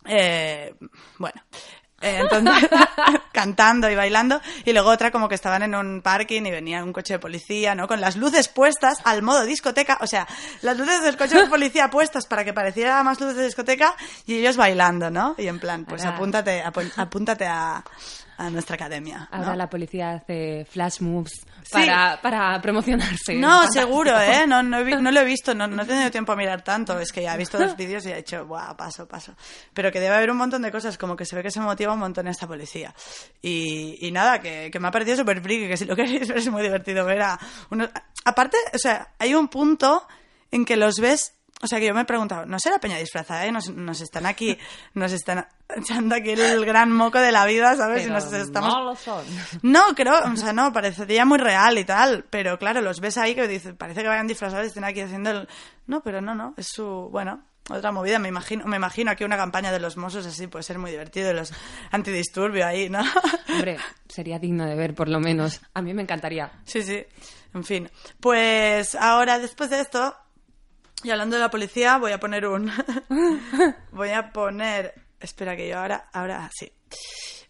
Eh, 0.06 0.74
bueno, 1.20 1.44
eh, 2.02 2.20
entonces 2.22 2.70
cantando 3.32 3.90
y 3.90 3.96
bailando 3.96 4.42
y 4.66 4.74
luego 4.74 4.90
otra 4.90 5.12
como 5.12 5.30
que 5.30 5.36
estaban 5.36 5.64
en 5.64 5.76
un 5.76 6.02
parking 6.02 6.42
y 6.46 6.52
venía 6.52 6.84
un 6.84 6.94
coche 6.94 7.14
de 7.14 7.20
policía, 7.20 7.76
¿no? 7.76 7.88
Con 7.88 8.02
las 8.02 8.16
luces 8.16 8.48
puestas 8.48 9.00
al 9.04 9.22
modo 9.22 9.44
discoteca, 9.46 9.98
o 10.02 10.08
sea, 10.08 10.28
las 10.62 10.78
luces 10.78 11.02
del 11.04 11.18
coche 11.18 11.40
de 11.40 11.48
policía 11.48 11.90
puestas 11.90 12.26
para 12.26 12.44
que 12.44 12.54
pareciera 12.54 13.02
más 13.04 13.20
luces 13.20 13.38
de 13.38 13.46
discoteca 13.46 13.96
y 14.26 14.36
ellos 14.36 14.58
bailando, 14.58 15.10
¿no? 15.10 15.36
Y 15.38 15.48
en 15.48 15.60
plan, 15.60 15.86
pues 15.86 16.04
Ahora- 16.04 16.16
apúntate, 16.18 16.64
apúntate 16.98 17.46
a, 17.46 17.84
a 18.38 18.50
nuestra 18.50 18.76
academia. 18.76 19.30
¿no? 19.32 19.38
Ahora 19.38 19.56
la 19.56 19.70
policía 19.70 20.12
hace 20.14 20.66
flash 20.70 21.02
moves 21.02 21.46
para, 21.71 22.19
para 22.21 22.62
promocionarse. 22.62 23.36
No, 23.36 23.50
Fantástico. 23.50 23.86
seguro, 23.86 24.19
¿eh? 24.19 24.45
No, 24.47 24.63
no, 24.63 24.80
he 24.80 25.02
no 25.02 25.12
lo 25.12 25.19
he 25.19 25.26
visto, 25.26 25.54
no, 25.54 25.67
no 25.67 25.84
he 25.84 25.86
tenido 25.86 26.10
tiempo 26.12 26.32
a 26.32 26.36
mirar 26.36 26.63
tanto. 26.63 27.00
Es 27.00 27.12
que 27.12 27.21
ya 27.21 27.36
he 27.36 27.38
visto 27.38 27.60
los 27.60 27.76
vídeos 27.76 28.06
y 28.06 28.12
he 28.12 28.15
dicho, 28.15 28.45
buah, 28.45 28.76
paso, 28.76 29.08
paso. 29.08 29.36
Pero 29.74 29.91
que 29.91 30.00
debe 30.00 30.15
haber 30.15 30.32
un 30.32 30.38
montón 30.38 30.62
de 30.62 30.71
cosas, 30.71 30.97
como 30.97 31.15
que 31.15 31.26
se 31.26 31.36
ve 31.36 31.43
que 31.43 31.52
se 31.52 31.60
motiva 31.60 31.93
un 31.93 32.00
montón 32.00 32.28
esta 32.28 32.47
policía. 32.47 32.93
Y, 33.41 33.97
y 34.06 34.12
nada, 34.12 34.39
que, 34.39 34.69
que 34.71 34.80
me 34.80 34.88
ha 34.88 34.91
parecido 34.91 35.17
súper 35.17 35.41
friki, 35.41 35.67
que 35.67 35.78
si 35.78 35.86
lo 35.86 35.95
queréis 35.95 36.28
ver 36.28 36.38
es 36.38 36.50
muy 36.50 36.63
divertido 36.63 37.06
ver 37.06 37.21
a 37.21 37.39
unos... 37.69 37.89
Aparte, 38.26 38.58
o 38.74 38.78
sea, 38.78 39.13
hay 39.19 39.34
un 39.34 39.47
punto 39.47 40.08
en 40.52 40.65
que 40.65 40.76
los 40.76 41.00
ves 41.00 41.34
O 41.63 41.67
sea 41.67 41.80
que 41.80 41.86
yo 41.86 41.93
me 41.93 42.02
he 42.02 42.06
preguntado, 42.06 42.45
¿no 42.45 42.60
será 42.60 42.80
peña 42.80 42.97
disfrazada? 42.97 43.45
eh? 43.45 43.52
Nos, 43.52 43.69
nos 43.69 44.02
están 44.02 44.26
aquí, 44.26 44.58
nos 44.95 45.12
están 45.12 45.45
echando 45.76 46.15
aquí 46.15 46.32
el 46.32 46.65
gran 46.65 46.91
moco 46.91 47.19
de 47.19 47.32
la 47.32 47.45
vida, 47.45 47.76
¿sabes? 47.76 48.02
Y 48.02 48.08
Pero 48.08 48.15
nos 48.15 48.34
estamos... 48.34 48.74
no 48.74 48.84
lo 48.84 48.95
son. 48.95 49.24
No, 49.62 49.82
creo, 49.95 50.13
o 50.32 50.36
sea, 50.36 50.54
no, 50.54 50.74
parecería 50.74 51.24
muy 51.26 51.38
real 51.38 51.78
y 51.78 51.86
tal, 51.86 52.26
pero 52.30 52.58
claro, 52.58 52.82
los 52.82 53.00
ves 53.00 53.17
ahí 53.17 53.36
que 53.36 53.47
dices, 53.47 53.76
parece 53.78 54.02
que 54.02 54.08
vayan 54.08 54.28
disfrazados 54.28 54.65
y 54.65 54.67
estén 54.69 54.84
aquí 54.84 55.02
haciendo 55.02 55.30
el... 55.30 55.47
No, 55.88 56.02
pero 56.02 56.19
no, 56.21 56.34
no, 56.34 56.54
es 56.58 56.67
su, 56.67 57.10
bueno, 57.12 57.43
otra 57.69 57.91
movida, 57.91 58.17
me 58.17 58.28
imagino, 58.30 58.65
me 58.65 58.78
imagino 58.78 59.12
aquí 59.12 59.24
una 59.24 59.38
campaña 59.38 59.71
de 59.71 59.80
los 59.80 59.97
Mossos 59.97 60.26
así, 60.26 60.47
puede 60.47 60.63
ser 60.63 60.80
muy 60.80 60.89
divertido, 60.91 61.32
los 61.32 61.54
antidisturbios 61.91 62.65
ahí, 62.65 62.89
¿no? 62.89 63.02
Hombre, 63.50 63.78
sería 64.08 64.39
digno 64.39 64.65
de 64.65 64.76
ver, 64.76 64.95
por 64.95 65.10
lo 65.10 65.19
menos. 65.19 65.62
A 65.76 65.82
mí 65.82 65.93
me 65.93 66.02
encantaría. 66.02 66.52
Sí, 66.65 66.82
sí, 66.82 67.06
en 67.54 67.63
fin. 67.63 67.89
Pues 68.19 68.95
ahora, 68.95 69.38
después 69.39 69.69
de 69.69 69.82
esto, 69.82 70.15
y 71.04 71.10
hablando 71.10 71.36
de 71.36 71.42
la 71.42 71.50
policía, 71.50 71.98
voy 71.98 72.12
a 72.12 72.20
poner 72.20 72.48
un... 72.48 72.72
voy 73.92 74.10
a 74.10 74.32
poner... 74.32 74.94
Espera 75.20 75.56
que 75.56 75.68
yo 75.68 75.80
ahora, 75.80 76.10
ahora 76.14 76.50
sí. 76.54 76.72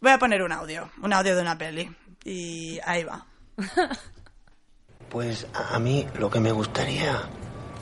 Voy 0.01 0.11
a 0.11 0.19
poner 0.19 0.41
un 0.41 0.51
audio, 0.51 0.89
un 1.01 1.13
audio 1.13 1.35
de 1.35 1.41
una 1.41 1.57
peli. 1.57 1.89
Y 2.23 2.79
ahí 2.85 3.03
va. 3.03 3.25
Pues 5.09 5.45
a 5.53 5.77
mí 5.79 6.07
lo 6.15 6.29
que 6.29 6.39
me 6.39 6.51
gustaría 6.51 7.21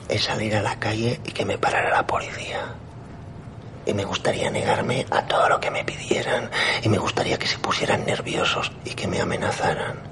es 0.08 0.24
salir 0.24 0.56
a 0.56 0.62
la 0.62 0.78
calle 0.78 1.20
y 1.24 1.30
que 1.30 1.44
me 1.44 1.58
parara 1.58 1.90
la 1.90 2.06
policía. 2.06 2.74
Y 3.86 3.94
me 3.94 4.04
gustaría 4.04 4.50
negarme 4.50 5.06
a 5.10 5.26
todo 5.26 5.48
lo 5.48 5.60
que 5.60 5.70
me 5.70 5.84
pidieran. 5.84 6.50
Y 6.82 6.88
me 6.88 6.98
gustaría 6.98 7.38
que 7.38 7.46
se 7.46 7.58
pusieran 7.58 8.04
nerviosos 8.04 8.72
y 8.84 8.94
que 8.94 9.06
me 9.06 9.20
amenazaran. 9.20 10.09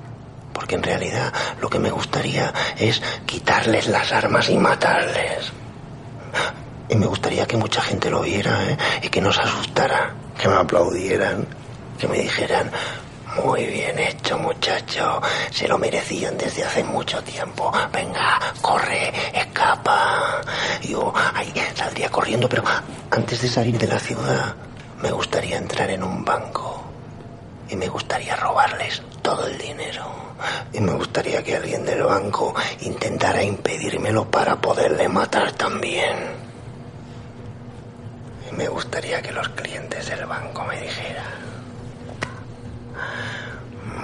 Porque 0.58 0.74
en 0.74 0.82
realidad 0.82 1.32
lo 1.60 1.70
que 1.70 1.78
me 1.78 1.88
gustaría 1.88 2.52
es 2.76 3.00
quitarles 3.26 3.86
las 3.86 4.10
armas 4.10 4.50
y 4.50 4.58
matarles. 4.58 5.52
Y 6.88 6.96
me 6.96 7.06
gustaría 7.06 7.46
que 7.46 7.56
mucha 7.56 7.80
gente 7.80 8.10
lo 8.10 8.22
viera 8.22 8.64
¿eh? 8.64 8.76
y 9.02 9.08
que 9.08 9.20
nos 9.20 9.38
asustara, 9.38 10.14
que 10.36 10.48
me 10.48 10.56
aplaudieran, 10.56 11.46
que 11.96 12.08
me 12.08 12.18
dijeran, 12.18 12.72
muy 13.44 13.66
bien 13.66 14.00
hecho 14.00 14.36
muchacho, 14.36 15.22
se 15.52 15.68
lo 15.68 15.78
merecían 15.78 16.36
desde 16.36 16.64
hace 16.64 16.82
mucho 16.82 17.22
tiempo. 17.22 17.70
Venga, 17.92 18.40
corre, 18.60 19.12
escapa. 19.32 20.40
Yo 20.82 21.14
ahí 21.36 21.52
saldría 21.76 22.10
corriendo, 22.10 22.48
pero 22.48 22.64
antes 23.12 23.42
de 23.42 23.48
salir 23.48 23.78
de 23.78 23.86
la 23.86 24.00
ciudad 24.00 24.56
me 25.00 25.12
gustaría 25.12 25.56
entrar 25.56 25.88
en 25.90 26.02
un 26.02 26.24
banco 26.24 26.82
y 27.68 27.76
me 27.76 27.86
gustaría 27.86 28.34
robarles 28.34 29.02
todo 29.22 29.46
el 29.46 29.56
dinero. 29.56 30.27
Y 30.72 30.80
me 30.80 30.92
gustaría 30.92 31.42
que 31.42 31.56
alguien 31.56 31.84
del 31.84 32.02
banco 32.02 32.54
intentara 32.80 33.42
impedírmelo 33.42 34.30
para 34.30 34.56
poderle 34.56 35.08
matar 35.08 35.52
también. 35.52 36.16
Y 38.50 38.54
me 38.54 38.68
gustaría 38.68 39.20
que 39.20 39.32
los 39.32 39.48
clientes 39.50 40.08
del 40.08 40.26
banco 40.26 40.64
me 40.64 40.80
dijeran, 40.80 41.38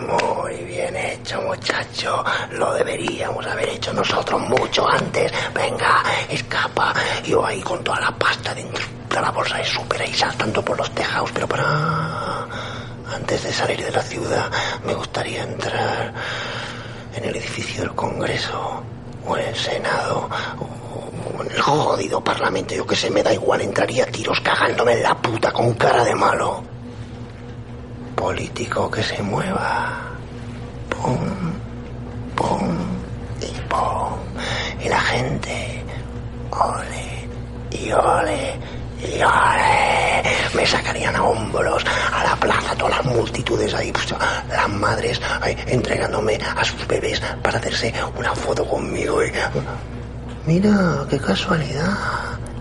muy 0.05 0.65
bien 0.65 0.97
hecho 0.97 1.41
muchacho, 1.43 2.25
lo 2.53 2.75
deberíamos 2.75 3.47
haber 3.47 3.69
hecho 3.71 3.93
nosotros 3.93 4.41
mucho 4.43 4.89
antes. 4.89 5.33
Venga, 5.55 6.03
escapa. 6.29 6.93
Yo 7.25 7.45
ahí 7.45 7.61
con 7.63 7.83
toda 7.83 8.01
la 8.01 8.11
pasta 8.13 8.55
dentro 8.55 8.85
de 9.09 9.21
la 9.21 9.31
bolsa 9.31 9.59
de 9.59 9.65
súper 9.65 10.03
ahí 10.03 10.13
saltando 10.13 10.65
por 10.65 10.77
los 10.77 10.91
tejados, 10.91 11.31
pero 11.33 11.47
para... 11.47 12.74
Antes 13.15 13.45
de 13.45 13.53
salir 13.53 13.85
de 13.85 13.93
la 13.93 14.03
ciudad 14.03 14.51
me 14.85 14.93
gustaría 14.93 15.45
entrar 15.45 16.13
en 17.15 17.25
el 17.25 17.37
edificio 17.37 17.83
del 17.83 17.95
Congreso 17.95 18.83
o 19.25 19.37
en 19.37 19.47
el 19.47 19.55
Senado 19.55 20.29
o 20.59 21.43
en 21.43 21.51
el 21.53 21.61
jodido 21.61 22.23
Parlamento. 22.25 22.75
Yo 22.75 22.85
que 22.85 22.97
sé, 22.97 23.11
me 23.11 23.23
da 23.23 23.33
igual, 23.33 23.61
entraría 23.61 24.03
a 24.03 24.07
tiros 24.09 24.41
cagándome 24.41 24.95
en 24.95 25.05
la 25.05 25.15
puta 25.15 25.53
con 25.53 25.75
cara 25.75 26.05
de 26.05 26.15
malo. 26.17 26.65
Político 28.17 28.91
que 28.91 29.03
se 29.05 29.23
mueva. 29.23 30.11
Pum, 30.89 31.19
pum 32.35 32.77
y 33.41 33.61
pum. 33.69 34.85
Y 34.85 34.89
la 34.89 35.01
gente, 35.01 35.85
ole 36.51 37.29
y 37.71 37.93
ole 37.93 38.59
y. 39.03 40.57
Me 40.57 40.67
sacarían 40.67 41.17
a 41.17 41.23
hombros 41.25 41.85
a 42.13 42.25
la 42.25 42.37
plaza 42.37 42.75
todas 42.77 42.97
las 43.05 43.05
multitudes 43.15 43.75
ahí, 43.75 43.91
pues, 43.93 44.07
las 44.49 44.69
madres 44.69 45.21
entregándome 45.67 46.39
a 46.57 46.65
sus 46.65 46.87
bebés 46.87 47.21
para 47.43 47.59
hacerse 47.59 47.93
una 48.17 48.35
foto 48.35 48.67
conmigo. 48.67 49.23
y- 49.25 49.33
Mira, 50.47 51.05
qué 51.11 51.19
casualidad. 51.19 51.97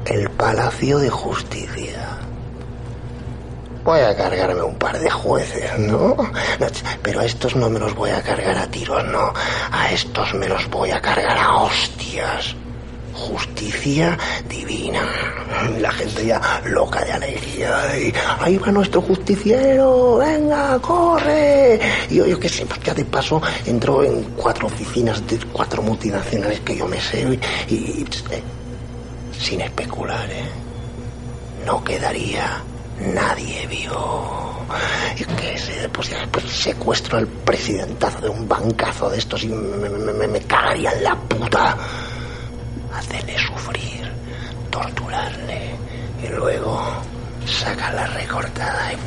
El 0.05 0.29
Palacio 0.31 0.99
de 0.99 1.09
Justicia. 1.09 2.17
Voy 3.83 3.99
a 3.99 4.15
cargarme 4.15 4.61
un 4.63 4.75
par 4.75 4.97
de 4.99 5.09
jueces, 5.09 5.77
¿no? 5.77 6.15
Pero 7.01 7.19
a 7.19 7.25
estos 7.25 7.55
no 7.55 7.69
me 7.69 7.79
los 7.79 7.93
voy 7.93 8.09
a 8.11 8.21
cargar 8.21 8.57
a 8.57 8.67
tiros, 8.67 9.03
no. 9.05 9.33
A 9.71 9.91
estos 9.91 10.33
me 10.35 10.47
los 10.47 10.69
voy 10.69 10.91
a 10.91 11.01
cargar 11.01 11.37
a 11.37 11.57
hostias. 11.57 12.55
Justicia 13.13 14.17
divina. 14.47 15.01
La 15.79 15.91
gente 15.91 16.25
ya 16.25 16.41
loca 16.65 17.03
de 17.03 17.11
alegría. 17.13 17.97
Y 17.99 18.13
ahí 18.39 18.57
va 18.57 18.71
nuestro 18.71 19.01
justiciero. 19.01 20.17
Venga, 20.17 20.79
corre. 20.79 21.79
Y 22.09 22.15
yo, 22.15 22.25
yo 22.25 22.39
qué 22.39 22.49
sé, 22.49 22.65
pues 22.65 22.81
ya 22.83 22.93
de 22.93 23.05
paso 23.05 23.41
entro 23.65 24.03
en 24.03 24.23
cuatro 24.35 24.67
oficinas 24.67 25.25
de 25.27 25.37
cuatro 25.51 25.81
multinacionales 25.81 26.59
que 26.61 26.77
yo 26.77 26.87
me 26.87 26.99
sé. 27.01 27.39
Y, 27.69 27.73
y- 27.75 28.05
eh, 28.31 28.41
sin 29.39 29.61
especular, 29.61 30.29
¿eh? 30.29 30.45
no 31.65 31.83
quedaría 31.83 32.61
nadie 33.13 33.65
vivo. 33.67 34.49
Yo 35.17 35.25
qué 35.35 35.57
sé, 35.57 35.89
pues, 35.91 36.09
ya, 36.09 36.27
pues 36.31 36.45
secuestro 36.49 37.17
al 37.17 37.27
presidentazo 37.27 38.19
de 38.21 38.29
un 38.29 38.47
bancazo 38.47 39.09
de 39.09 39.17
estos 39.17 39.43
y 39.43 39.47
me, 39.49 39.89
me- 39.89 40.13
me- 40.13 40.27
me 40.27 40.39
cagaría 40.41 40.91
en 40.93 41.03
la 41.03 41.15
puta. 41.15 41.77
Hacerle 42.95 43.35
sufrir, 43.39 44.02
torturarle 44.73 45.75
y 46.23 46.27
luego 46.29 46.81
sacarla 47.45 48.07
recortada 48.07 48.91
y 48.93 48.97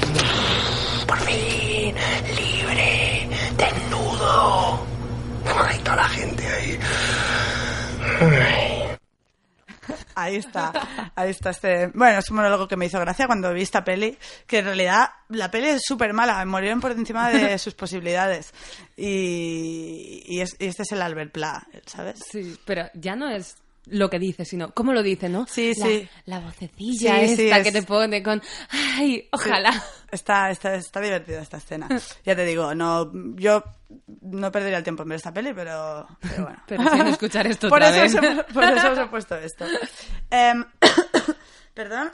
por 1.07 1.18
fin 1.20 1.94
libre, 2.37 3.29
desnudo. 3.57 4.87
Ay, 5.59 5.79
toda 5.81 5.96
la 5.96 6.09
gente 6.09 6.46
ahí. 6.46 6.79
Ay. 8.20 8.83
Ahí 10.16 10.37
está, 10.37 10.72
ahí 11.14 11.31
está 11.31 11.50
este... 11.50 11.88
Bueno, 11.94 12.18
es 12.18 12.31
un 12.31 12.37
monólogo 12.37 12.66
que 12.66 12.76
me 12.76 12.87
hizo 12.87 12.98
gracia 12.98 13.26
cuando 13.26 13.52
vi 13.52 13.62
esta 13.62 13.85
peli, 13.85 14.18
que 14.46 14.59
en 14.59 14.64
realidad 14.64 15.11
la 15.29 15.50
peli 15.50 15.68
es 15.68 15.83
súper 15.87 16.12
mala, 16.12 16.44
murieron 16.46 16.81
por 16.81 16.92
encima 16.92 17.29
de 17.31 17.57
sus 17.61 17.74
posibilidades. 17.74 18.52
Y, 18.96 20.22
y, 20.26 20.40
es- 20.40 20.57
y 20.59 20.66
este 20.66 20.83
es 20.83 20.92
el 20.92 21.02
Albert 21.02 21.33
Pla, 21.33 21.66
¿sabes? 21.87 22.18
Sí, 22.31 22.59
pero 22.64 22.88
ya 22.94 23.14
no 23.14 23.29
es 23.31 23.57
lo 23.87 24.11
que 24.11 24.18
dice, 24.18 24.44
sino 24.44 24.72
cómo 24.72 24.92
lo 24.92 25.03
dice, 25.03 25.29
¿no? 25.29 25.46
Sí, 25.46 25.72
La- 25.77 25.87
sí. 25.87 26.09
La 26.25 26.40
vocecilla 26.40 27.20
Sí, 27.20 27.37
sí, 27.37 27.42
esta 27.44 27.59
es- 27.59 27.64
que 27.64 27.72
te 27.72 27.83
pone 27.83 28.22
con... 28.22 28.42
¡Ay, 28.70 29.29
ojalá! 29.33 29.70
Está, 30.11 30.51
está, 30.51 30.75
está 30.75 31.01
divertida 31.01 31.40
esta 31.42 31.57
escena. 31.59 31.88
Ya 32.25 32.35
te 32.37 32.44
digo, 32.44 32.75
no, 32.75 33.11
yo 33.37 33.62
no 34.22 34.51
perdería 34.53 34.79
el 34.79 34.85
tiempo 34.85 35.03
en 35.05 35.11
ver 35.11 35.16
esta 35.16 35.33
peli, 35.33 35.53
pero, 35.55 36.07
pero 36.20 36.42
bueno. 36.44 36.62
Pero 36.66 36.90
sin 36.90 37.07
escuchar 37.07 37.46
esto 37.46 37.68
por, 37.70 37.83
otra 37.83 38.05
eso 38.05 38.20
vez. 38.20 38.31
os 38.33 38.38
he- 38.38 38.53
por 38.53 38.64
eso 38.64 38.90
os 38.92 38.99
he 38.99 39.07
puesto 39.07 39.37
esto. 39.37 39.64
Em, 40.31 40.64
Perdón. 41.75 42.11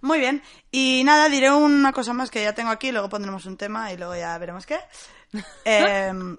Muy 0.00 0.18
bien. 0.18 0.42
Y 0.70 1.02
nada, 1.04 1.28
diré 1.28 1.50
una 1.52 1.92
cosa 1.92 2.12
más 2.12 2.30
que 2.30 2.42
ya 2.42 2.54
tengo 2.54 2.70
aquí, 2.70 2.90
luego 2.90 3.08
pondremos 3.08 3.46
un 3.46 3.56
tema 3.56 3.92
y 3.92 3.96
luego 3.96 4.16
ya 4.16 4.36
veremos 4.38 4.66
qué. 4.66 4.78
Em, 5.64 6.36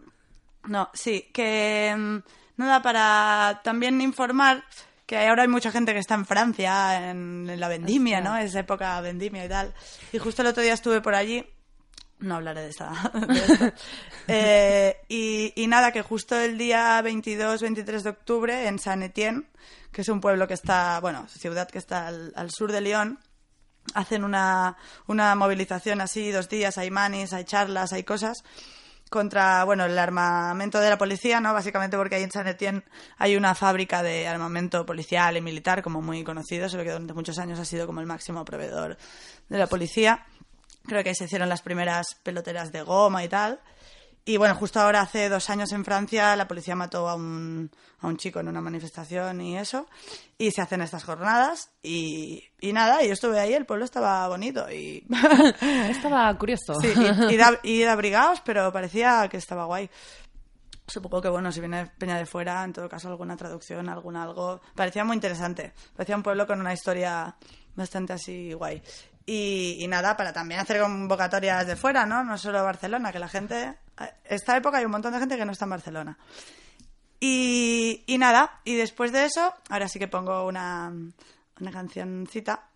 no, 0.66 0.90
sí, 0.94 1.30
que 1.34 1.88
em, 1.90 2.22
nada, 2.58 2.82
para 2.82 3.62
también 3.64 4.02
informar 4.02 4.64
que 5.06 5.18
ahora 5.18 5.44
hay 5.44 5.48
mucha 5.48 5.72
gente 5.72 5.94
que 5.94 6.00
está 6.00 6.16
en 6.16 6.26
Francia, 6.26 7.10
en, 7.10 7.50
en 7.50 7.60
la 7.60 7.68
vendimia, 7.68 8.22
¿no? 8.22 8.38
Es 8.38 8.56
época 8.56 9.00
vendimia 9.02 9.46
y 9.46 9.50
tal. 9.50 9.74
Y 10.12 10.18
justo 10.18 10.42
el 10.42 10.48
otro 10.48 10.64
día 10.64 10.74
estuve 10.74 11.02
por 11.02 11.16
allí. 11.16 11.46
No 12.20 12.36
hablaré 12.36 12.62
de, 12.62 12.70
esta, 12.70 12.90
de. 13.14 13.74
Eh, 14.30 14.98
y, 15.10 15.52
y 15.62 15.68
nada, 15.68 15.92
que 15.92 16.02
justo 16.02 16.40
el 16.40 16.58
día 16.58 17.02
22-23 17.02 18.02
de 18.02 18.10
octubre 18.10 18.68
en 18.68 18.80
Saint 18.80 19.04
Etienne, 19.04 19.44
que 19.92 20.02
es 20.02 20.10
un 20.10 20.22
pueblo 20.22 20.48
que 20.48 20.54
está, 20.54 21.02
bueno, 21.02 21.28
ciudad 21.28 21.68
que 21.68 21.80
está 21.80 22.08
al, 22.08 22.32
al 22.38 22.50
sur 22.50 22.72
de 22.72 22.80
Lyon, 22.80 23.20
hacen 23.94 24.24
una, 24.24 24.78
una 25.08 25.36
movilización 25.36 26.00
así, 26.00 26.32
dos 26.32 26.48
días, 26.48 26.78
hay 26.78 26.90
manis, 26.90 27.34
hay 27.34 27.44
charlas, 27.44 27.92
hay 27.92 28.04
cosas 28.04 28.46
contra, 29.14 29.64
bueno, 29.64 29.86
el 29.86 30.00
armamento 30.00 30.80
de 30.80 30.90
la 30.90 30.98
policía, 30.98 31.40
¿no? 31.40 31.54
Básicamente 31.54 31.98
porque 31.98 32.16
ahí 32.16 32.24
en 32.24 32.32
San 32.32 32.48
Etienne 32.48 32.84
hay 33.20 33.38
una 33.38 33.54
fábrica 33.54 34.02
de 34.02 34.28
armamento 34.28 34.88
policial 34.88 35.38
y 35.38 35.42
militar 35.42 35.84
como 35.84 36.02
muy 36.02 36.24
conocido, 36.24 36.68
solo 36.68 36.84
que 36.84 36.90
durante 36.90 37.14
muchos 37.14 37.38
años 37.38 37.60
ha 37.60 37.66
sido 37.66 37.86
como 37.86 38.02
el 38.02 38.08
máximo 38.08 38.44
proveedor 38.44 38.98
de 39.50 39.58
la 39.60 39.68
policía. 39.68 40.26
Creo 40.88 41.04
que 41.04 41.10
ahí 41.10 41.16
se 41.16 41.26
hicieron 41.26 41.48
las 41.48 41.62
primeras 41.62 42.16
peloteras 42.24 42.72
de 42.72 42.82
goma 42.82 43.24
y 43.24 43.30
tal. 43.30 43.62
Y 44.26 44.38
bueno, 44.38 44.56
justo 44.56 44.80
ahora, 44.80 45.02
hace 45.02 45.28
dos 45.28 45.50
años 45.50 45.72
en 45.74 45.84
Francia, 45.84 46.34
la 46.38 46.48
policía 46.48 46.76
mató 46.76 47.10
a 47.10 47.16
un, 47.16 47.70
a 48.00 48.08
un 48.08 48.16
chico 48.16 48.40
en 48.40 48.48
una 48.48 48.62
manifestación 48.62 49.42
y 49.42 49.58
eso. 49.58 49.86
Y 50.38 50.52
se 50.52 50.62
hacen 50.62 50.82
estas 50.82 51.04
jornadas. 51.04 51.72
Y, 51.82 52.42
y 52.62 52.72
nada, 52.72 53.04
yo 53.04 53.12
estuve 53.12 53.40
ahí, 53.40 53.54
el 53.54 53.66
pueblo 53.66 53.84
estaba 53.84 54.26
bonito. 54.30 54.72
Y, 54.72 55.06
Estaba 55.90 56.34
curioso. 56.38 56.80
sí, 56.80 56.94
y, 56.96 57.34
y 57.34 57.38
de, 57.38 57.60
y 57.64 57.80
de 57.80 57.90
abrigados, 57.90 58.40
pero 58.46 58.72
parecía 58.72 59.28
que 59.30 59.38
estaba 59.38 59.66
guay. 59.66 59.90
Supongo 60.88 61.22
que, 61.22 61.30
bueno, 61.30 61.52
si 61.52 61.60
viene 61.60 61.88
Peña 61.98 62.18
de 62.18 62.26
fuera, 62.26 62.64
en 62.64 62.72
todo 62.72 62.88
caso, 62.88 63.10
alguna 63.10 63.36
traducción, 63.36 63.90
algún 63.90 64.16
algo. 64.16 64.62
Parecía 64.74 65.04
muy 65.04 65.16
interesante. 65.16 65.74
Parecía 65.96 66.16
un 66.16 66.24
pueblo 66.24 66.48
con 66.48 66.62
una 66.62 66.74
historia 66.74 67.36
bastante 67.76 68.14
así 68.14 68.54
guay. 68.54 68.82
Y, 69.26 69.78
y 69.80 69.88
nada, 69.88 70.16
para 70.16 70.32
también 70.32 70.62
hacer 70.62 70.80
convocatorias 70.82 71.68
de 71.68 71.76
fuera, 71.76 72.06
¿no? 72.06 72.24
No 72.24 72.38
solo 72.38 72.64
Barcelona, 72.64 73.12
que 73.12 73.20
la 73.20 73.28
gente. 73.28 73.78
Esta 74.26 74.58
época 74.58 74.78
hay 74.78 74.86
un 74.86 74.92
montón 74.92 75.14
de 75.14 75.20
gente 75.20 75.38
que 75.38 75.46
no 75.46 75.52
está 75.52 75.66
en 75.66 75.72
Barcelona. 75.72 76.18
Y, 77.20 78.04
y 78.06 78.18
nada, 78.18 78.60
y 78.66 78.76
después 78.76 79.12
de 79.12 79.26
eso, 79.26 79.54
ahora 79.70 79.88
sí 79.88 80.00
que 80.00 80.08
pongo 80.08 80.46
una, 80.46 80.92
una 81.60 81.72
cancioncita. 81.72 82.68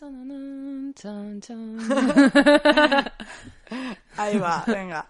Ahí 4.16 4.38
va, 4.38 4.64
venga. 4.66 5.06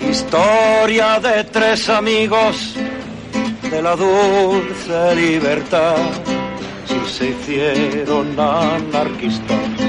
Historia 0.00 1.20
de 1.20 1.44
tres 1.44 1.88
amigos 1.88 2.74
de 3.70 3.82
la 3.82 3.96
dulce 3.96 5.14
libertad. 5.14 5.96
Si 6.86 7.00
se 7.12 7.28
hicieron 7.30 8.38
anarquistas, 8.38 9.79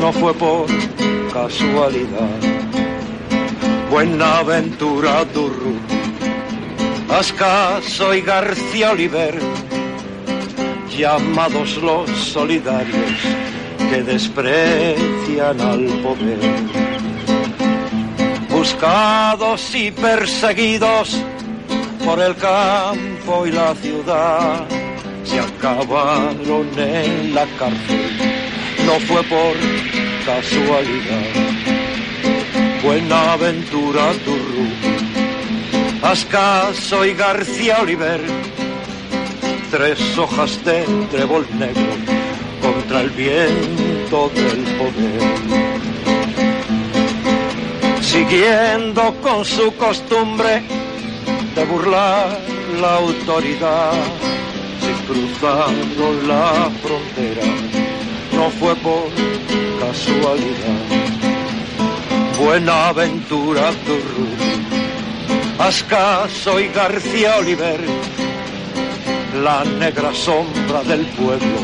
no 0.00 0.12
fue 0.12 0.34
por 0.34 0.66
casualidad. 1.32 2.38
Buenaventura 3.90 5.24
Durru, 5.26 5.76
Ascaso 7.08 8.14
y 8.14 8.20
García 8.20 8.90
Oliver, 8.90 9.38
llamados 10.96 11.76
los 11.78 12.10
solidarios 12.10 13.12
que 13.90 14.02
desprecian 14.02 15.60
al 15.60 15.86
poder 16.02 16.88
buscados 18.58 19.72
y 19.72 19.92
perseguidos 19.92 21.16
por 22.04 22.20
el 22.20 22.34
campo 22.36 23.46
y 23.46 23.52
la 23.52 23.72
ciudad, 23.76 24.66
se 25.22 25.38
acabaron 25.38 26.68
en 26.76 27.34
la 27.36 27.46
cárcel, 27.56 28.27
no 28.88 28.98
fue 29.00 29.22
por 29.24 29.54
casualidad. 30.24 31.28
Buenaventura 32.82 34.12
Turru, 34.24 34.66
Ascaso 36.00 37.04
y 37.04 37.12
García 37.12 37.80
Oliver, 37.82 38.22
tres 39.70 40.00
hojas 40.16 40.64
de 40.64 40.84
trébol 41.10 41.46
negro 41.58 41.92
contra 42.62 43.02
el 43.02 43.10
viento 43.10 44.30
del 44.34 44.62
poder 44.78 45.68
siguiendo 48.00 49.14
con 49.20 49.44
su 49.44 49.70
costumbre 49.76 50.62
de 51.54 51.64
burlar 51.66 52.40
la 52.80 52.94
autoridad. 52.96 53.92
Si 54.80 54.92
cruzaron 55.06 56.26
la 56.26 56.70
frontera, 56.82 57.67
no 58.38 58.50
fue 58.50 58.74
por 58.76 59.08
casualidad. 59.80 60.84
Buenaventura 62.38 63.70
Turru, 63.84 64.28
Ascaso 65.58 66.60
y 66.60 66.68
García 66.68 67.36
Oliver, 67.38 67.80
la 69.42 69.64
negra 69.64 70.14
sombra 70.14 70.84
del 70.84 71.04
pueblo 71.18 71.58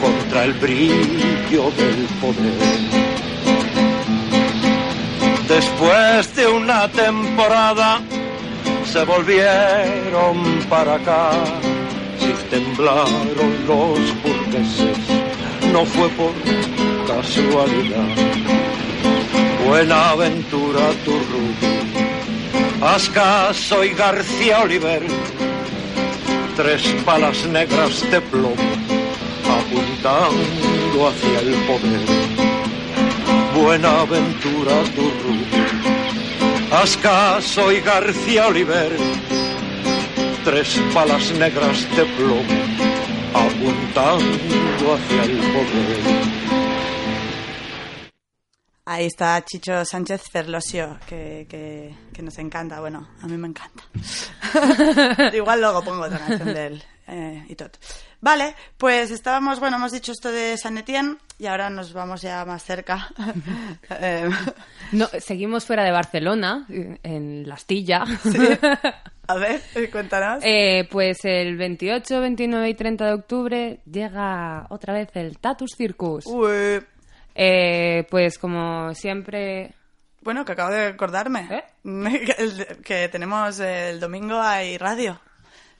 contra 0.00 0.44
el 0.44 0.54
brillo 0.54 1.64
del 1.80 2.06
poder. 2.22 2.64
Después 5.48 6.34
de 6.34 6.46
una 6.46 6.88
temporada 6.88 8.00
se 8.90 9.04
volvieron 9.04 10.36
para 10.70 10.94
acá. 10.94 11.30
Si 12.18 12.32
temblaron 12.48 13.50
los 13.68 14.00
no 15.76 15.84
fue 15.84 16.08
por 16.10 16.32
casualidad. 17.06 18.16
Buenaventura 19.66 20.80
Turru, 21.04 21.46
Ascaso 22.80 23.84
y 23.84 23.90
García 23.90 24.62
Oliver, 24.62 25.02
tres 26.56 26.82
palas 27.04 27.44
negras 27.44 28.10
de 28.10 28.22
plomo 28.22 28.70
apuntando 29.58 31.08
hacia 31.08 31.40
el 31.40 31.54
poder. 31.68 32.06
Buenaventura 33.54 34.76
Turru, 34.94 35.36
Ascaso 36.82 37.70
y 37.70 37.80
García 37.80 38.46
Oliver, 38.46 38.92
tres 40.42 40.80
balas 40.94 41.30
negras 41.32 41.86
de 41.94 42.04
plomo 42.16 42.75
apuntando 43.36 44.94
hacia 44.94 45.22
el 45.24 45.38
poder. 45.38 46.46
Ahí 48.88 49.06
está 49.06 49.44
Chicho 49.44 49.84
Sánchez 49.84 50.22
Ferlosio, 50.30 50.98
que, 51.08 51.46
que, 51.48 51.92
que 52.12 52.22
nos 52.22 52.38
encanta. 52.38 52.78
Bueno, 52.80 53.08
a 53.20 53.26
mí 53.26 53.36
me 53.36 53.48
encanta. 53.48 53.82
Igual 55.36 55.60
luego 55.60 55.82
pongo 55.82 56.04
otra 56.04 56.18
canción 56.18 56.54
de 56.54 56.66
él 56.66 56.84
eh, 57.08 57.44
y 57.48 57.54
todo. 57.56 57.70
Vale, 58.26 58.56
pues 58.76 59.12
estábamos, 59.12 59.60
bueno, 59.60 59.76
hemos 59.76 59.92
dicho 59.92 60.10
esto 60.10 60.32
de 60.32 60.58
San 60.58 60.76
Etienne 60.78 61.16
y 61.38 61.46
ahora 61.46 61.70
nos 61.70 61.92
vamos 61.92 62.22
ya 62.22 62.44
más 62.44 62.64
cerca. 62.64 63.08
Eh, 64.00 64.28
No, 64.90 65.06
seguimos 65.20 65.64
fuera 65.64 65.84
de 65.84 65.92
Barcelona, 65.92 66.66
en 66.68 67.46
la 67.48 67.54
Astilla. 67.54 68.02
a 69.28 69.34
ver, 69.36 69.60
cuéntanos. 69.92 70.42
Eh, 70.44 70.88
pues 70.90 71.18
el 71.24 71.56
28, 71.56 72.20
29 72.20 72.68
y 72.68 72.74
30 72.74 73.06
de 73.06 73.12
octubre 73.12 73.80
llega 73.88 74.66
otra 74.70 74.92
vez 74.92 75.08
el 75.14 75.38
Tatus 75.38 75.70
Circus. 75.76 76.26
Uy, 76.26 76.82
Eh, 77.36 78.06
pues 78.10 78.38
como 78.38 78.92
siempre... 78.94 79.72
bueno, 80.22 80.44
que 80.44 80.50
acabo 80.50 80.72
de 80.72 80.86
acordarme. 80.86 81.46
¿Eh? 81.48 81.64
Que, 81.84 82.78
que 82.82 83.08
tenemos 83.08 83.60
el 83.60 84.00
domingo 84.00 84.40
hay 84.40 84.78
radio. 84.78 85.20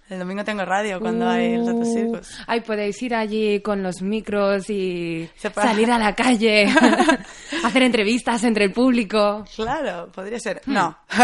El 0.09 0.21
domingo 0.21 0.45
tengo 0.45 0.65
radio 0.65 1.01
cuando 1.01 1.29
hay 1.29 1.55
el 1.55 1.65
Tato 1.65 1.85
Circus. 1.85 2.39
Ay, 2.47 2.61
podéis 2.61 3.03
ir 3.03 3.13
allí 3.13 3.61
con 3.61 3.83
los 3.83 4.03
micros 4.03 4.71
y 4.71 5.29
salir 5.37 5.91
a 5.91 5.99
la 5.99 6.15
calle, 6.15 6.69
hacer 7.65 7.83
entrevistas 7.83 8.45
entre 8.45 8.67
el 8.67 8.73
público. 8.73 9.45
Claro, 9.57 10.09
podría 10.13 10.39
ser. 10.39 10.63
No. 10.67 10.97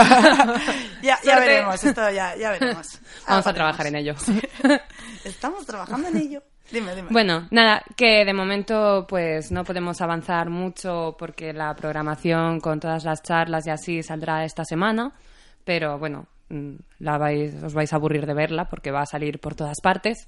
ya, 1.03 1.17
ya 1.23 1.39
veremos, 1.39 1.85
esto 1.85 2.11
ya, 2.11 2.35
ya 2.35 2.51
veremos. 2.51 3.01
Vamos 3.29 3.47
a 3.47 3.55
trabajar 3.55 3.87
en 3.87 3.97
ello. 3.97 4.15
Estamos 5.25 5.65
trabajando 5.65 6.09
en 6.09 6.17
ello. 6.17 6.43
Dime, 6.73 6.97
dime. 6.97 7.09
Bueno, 7.11 7.47
nada, 7.53 7.85
que 7.97 8.25
de 8.25 8.35
momento 8.35 9.07
pues 9.09 9.53
no 9.53 9.63
podemos 9.63 10.01
avanzar 10.01 10.51
mucho 10.51 11.15
porque 11.17 11.53
la 11.53 11.77
programación 11.77 12.59
con 12.59 12.81
todas 12.81 13.05
las 13.05 13.23
charlas 13.23 13.65
y 13.67 13.71
así 13.71 14.03
saldrá 14.03 14.45
esta 14.45 14.65
semana, 14.65 15.13
pero 15.65 16.01
bueno, 16.01 16.27
la 16.49 17.19
vais, 17.19 17.55
os 17.63 17.73
vais 17.73 17.93
a 17.93 17.97
aburrir 17.97 18.27
de 18.27 18.35
verla 18.35 18.69
porque 18.69 18.91
va 18.91 19.03
a 19.03 19.07
salir 19.07 19.41
por 19.41 19.55
todas 19.55 19.81
partes. 19.81 20.27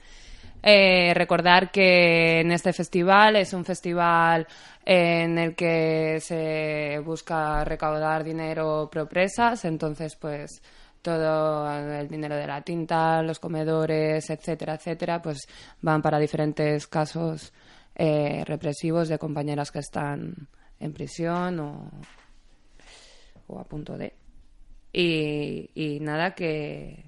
Eh, 0.62 1.12
recordar 1.14 1.70
que 1.70 2.40
en 2.40 2.50
este 2.50 2.72
festival 2.72 3.37
es 3.37 3.53
un 3.53 3.66
festival 3.66 4.46
en 4.85 5.37
el 5.37 5.55
que 5.55 6.18
se 6.20 7.00
busca 7.05 7.62
recaudar 7.64 8.24
dinero 8.24 8.88
pro 8.90 9.07
presas, 9.07 9.66
entonces 9.66 10.16
pues 10.16 10.62
todo 11.03 11.70
el 11.70 12.09
dinero 12.09 12.35
de 12.35 12.46
la 12.46 12.62
tinta, 12.62 13.22
los 13.22 13.38
comedores, 13.38 14.31
etcétera, 14.31 14.77
etcétera, 14.77 15.20
pues 15.20 15.46
van 15.83 16.00
para 16.00 16.18
diferentes 16.18 16.87
casos 16.87 17.53
eh, 17.94 18.42
represivos 18.46 19.09
de 19.09 19.18
compañeras 19.18 19.70
que 19.70 19.81
están 19.81 20.48
en 20.81 20.92
prisión 20.94 21.61
o, 21.61 21.90
o 23.48 23.61
a 23.61 23.64
punto 23.64 23.98
de. 23.98 24.23
Y, 24.94 25.70
y 25.74 25.98
nada, 26.00 26.35
que 26.35 27.04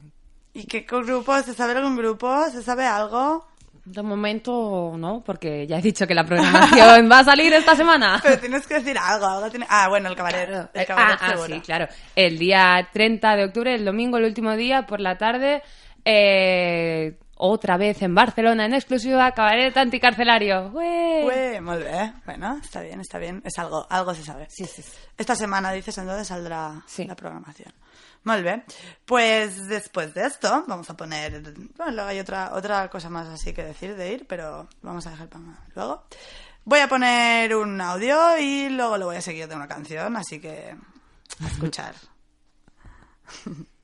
¿Y 0.52 0.64
qué 0.66 0.80
grupo? 0.80 1.40
¿Se 1.42 1.54
sabe 1.54 1.72
algún 1.72 1.96
grupo? 1.96 2.50
¿Se 2.50 2.62
sabe 2.62 2.84
algo? 2.84 3.46
de 3.86 4.02
momento 4.02 4.94
no, 4.98 5.22
porque 5.24 5.64
ya 5.64 5.78
he 5.78 5.82
dicho 5.82 6.08
que 6.08 6.14
la 6.14 6.24
programación 6.24 7.08
va 7.10 7.20
a 7.20 7.24
salir 7.24 7.52
esta 7.52 7.76
semana. 7.76 8.18
Pero 8.20 8.38
tienes 8.38 8.66
que 8.66 8.74
decir 8.74 8.98
algo. 8.98 9.26
algo 9.26 9.48
tiene... 9.48 9.64
Ah, 9.68 9.88
bueno, 9.88 10.08
el 10.08 10.16
cabaret. 10.16 10.68
El 10.74 10.86
cabaret 10.86 11.18
ah, 11.20 11.34
ah, 11.34 11.46
sí, 11.46 11.60
claro. 11.60 11.86
El 12.16 12.36
día 12.36 12.88
30 12.92 13.36
de 13.36 13.44
octubre, 13.44 13.74
el 13.74 13.84
domingo, 13.84 14.18
el 14.18 14.24
último 14.24 14.56
día, 14.56 14.86
por 14.86 15.00
la 15.00 15.16
tarde, 15.16 15.62
eh, 16.04 17.16
otra 17.36 17.76
vez 17.76 18.00
en 18.02 18.14
Barcelona, 18.14 18.64
en 18.64 18.74
exclusiva, 18.74 19.30
cabaret 19.32 19.76
anticarcelario. 19.76 20.70
¡Ué! 20.72 21.24
Ué, 21.26 21.60
molt 21.60 21.84
bé. 21.84 22.12
Bueno, 22.24 22.58
está 22.62 22.80
bien, 22.80 23.00
está 23.00 23.18
bien. 23.18 23.42
Es 23.44 23.58
algo, 23.58 23.86
algo 23.90 24.14
se 24.14 24.24
sabe. 24.24 24.46
Sí, 24.48 24.64
sí, 24.64 24.82
sí. 24.82 24.92
Esta 25.16 25.36
semana, 25.36 25.70
dices, 25.72 25.96
entonces 25.98 26.26
saldrá 26.26 26.82
la 26.96 27.16
programación. 27.16 27.72
Muy 28.24 28.42
bien. 28.42 28.64
Pues 29.04 29.68
después 29.68 30.14
de 30.14 30.26
esto, 30.26 30.64
vamos 30.66 30.88
a 30.88 30.96
poner. 30.96 31.42
Bueno, 31.76 31.92
luego 31.92 32.08
hay 32.08 32.18
otra, 32.18 32.54
otra 32.54 32.88
cosa 32.88 33.10
más 33.10 33.28
así 33.28 33.52
que 33.52 33.62
decir 33.62 33.94
de 33.94 34.12
ir, 34.12 34.26
pero 34.26 34.68
vamos 34.82 35.06
a 35.06 35.10
dejar 35.10 35.28
para 35.28 35.44
luego. 35.74 36.04
Voy 36.64 36.80
a 36.80 36.88
poner 36.88 37.54
un 37.54 37.80
audio 37.80 38.36
y 38.38 38.68
luego 38.70 38.98
lo 38.98 39.06
voy 39.06 39.16
a 39.16 39.20
seguir 39.20 39.46
de 39.46 39.54
una 39.54 39.68
canción, 39.68 40.16
así 40.16 40.40
que 40.40 40.74
a 41.40 41.46
escuchar. 41.46 41.94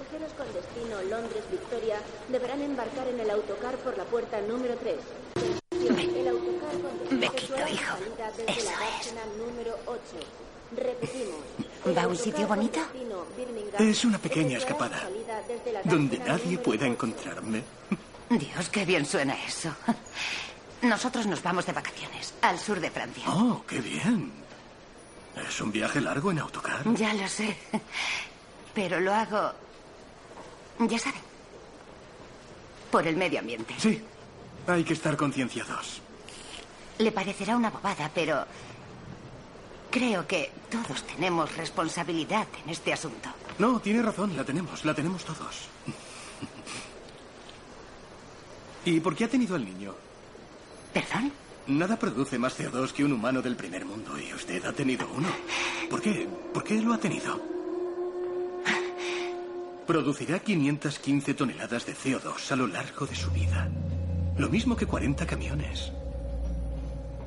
Pasajeros 0.00 0.32
con 0.32 0.50
destino 0.54 1.02
Londres-Victoria 1.10 1.98
deberán 2.28 2.62
embarcar 2.62 3.06
en 3.06 3.20
el 3.20 3.30
autocar 3.30 3.76
por 3.76 3.98
la 3.98 4.04
puerta 4.04 4.40
número 4.40 4.74
3. 4.76 4.96
El 5.72 6.28
autocar 6.28 6.72
con 6.80 6.98
destino 6.98 7.20
Me 7.20 7.28
quito, 7.28 7.68
hijo. 7.68 7.96
Eso 8.46 8.70
la 8.70 8.98
es. 8.98 9.14
Número 9.36 9.78
8. 9.84 10.00
Repetimos. 10.74 11.96
¿Va 11.96 12.02
a 12.04 12.08
un 12.08 12.16
sitio 12.16 12.46
bonito? 12.46 12.80
Es 13.78 14.04
una 14.06 14.18
pequeña 14.18 14.56
escapada, 14.56 15.06
donde 15.84 16.18
nadie 16.18 16.56
pueda 16.56 16.84
8. 16.84 16.92
encontrarme. 16.92 17.62
Dios, 18.30 18.70
qué 18.70 18.86
bien 18.86 19.04
suena 19.04 19.34
eso. 19.44 19.70
Nosotros 20.80 21.26
nos 21.26 21.42
vamos 21.42 21.66
de 21.66 21.72
vacaciones 21.72 22.32
al 22.40 22.58
sur 22.58 22.80
de 22.80 22.90
Francia. 22.90 23.24
Oh, 23.28 23.62
qué 23.68 23.82
bien. 23.82 24.32
¿Es 25.46 25.60
un 25.60 25.70
viaje 25.70 26.00
largo 26.00 26.30
en 26.30 26.38
autocar? 26.38 26.82
Ya 26.94 27.12
lo 27.12 27.28
sé. 27.28 27.54
Pero 28.72 28.98
lo 28.98 29.12
hago. 29.12 29.52
Ya 30.88 30.98
saben. 30.98 31.20
Por 32.90 33.06
el 33.06 33.16
medio 33.16 33.40
ambiente. 33.40 33.74
Sí, 33.78 34.02
hay 34.66 34.84
que 34.84 34.94
estar 34.94 35.16
concienciados. 35.16 36.00
Le 36.98 37.12
parecerá 37.12 37.56
una 37.56 37.70
bobada, 37.70 38.10
pero. 38.14 38.44
Creo 39.90 40.26
que 40.26 40.52
todos 40.70 41.02
tenemos 41.02 41.56
responsabilidad 41.56 42.46
en 42.64 42.70
este 42.70 42.92
asunto. 42.92 43.28
No, 43.58 43.80
tiene 43.80 44.02
razón, 44.02 44.36
la 44.36 44.44
tenemos, 44.44 44.84
la 44.84 44.94
tenemos 44.94 45.24
todos. 45.24 45.68
¿Y 48.84 49.00
por 49.00 49.16
qué 49.16 49.24
ha 49.24 49.28
tenido 49.28 49.56
al 49.56 49.64
niño? 49.64 49.94
¿Perdón? 50.94 51.32
Nada 51.66 51.98
produce 51.98 52.38
más 52.38 52.58
CO2 52.58 52.92
que 52.92 53.04
un 53.04 53.12
humano 53.12 53.42
del 53.42 53.56
primer 53.56 53.84
mundo 53.84 54.18
y 54.18 54.32
usted 54.32 54.64
ha 54.64 54.72
tenido 54.72 55.08
uno. 55.14 55.28
¿Por 55.90 56.00
qué? 56.00 56.28
¿Por 56.54 56.64
qué 56.64 56.80
lo 56.80 56.94
ha 56.94 56.98
tenido? 56.98 57.59
Producirá 59.90 60.38
515 60.38 61.34
toneladas 61.34 61.84
de 61.84 61.96
CO2 61.96 62.52
a 62.52 62.54
lo 62.54 62.68
largo 62.68 63.06
de 63.06 63.16
su 63.16 63.28
vida. 63.32 63.68
Lo 64.38 64.48
mismo 64.48 64.76
que 64.76 64.86
40 64.86 65.26
camiones. 65.26 65.90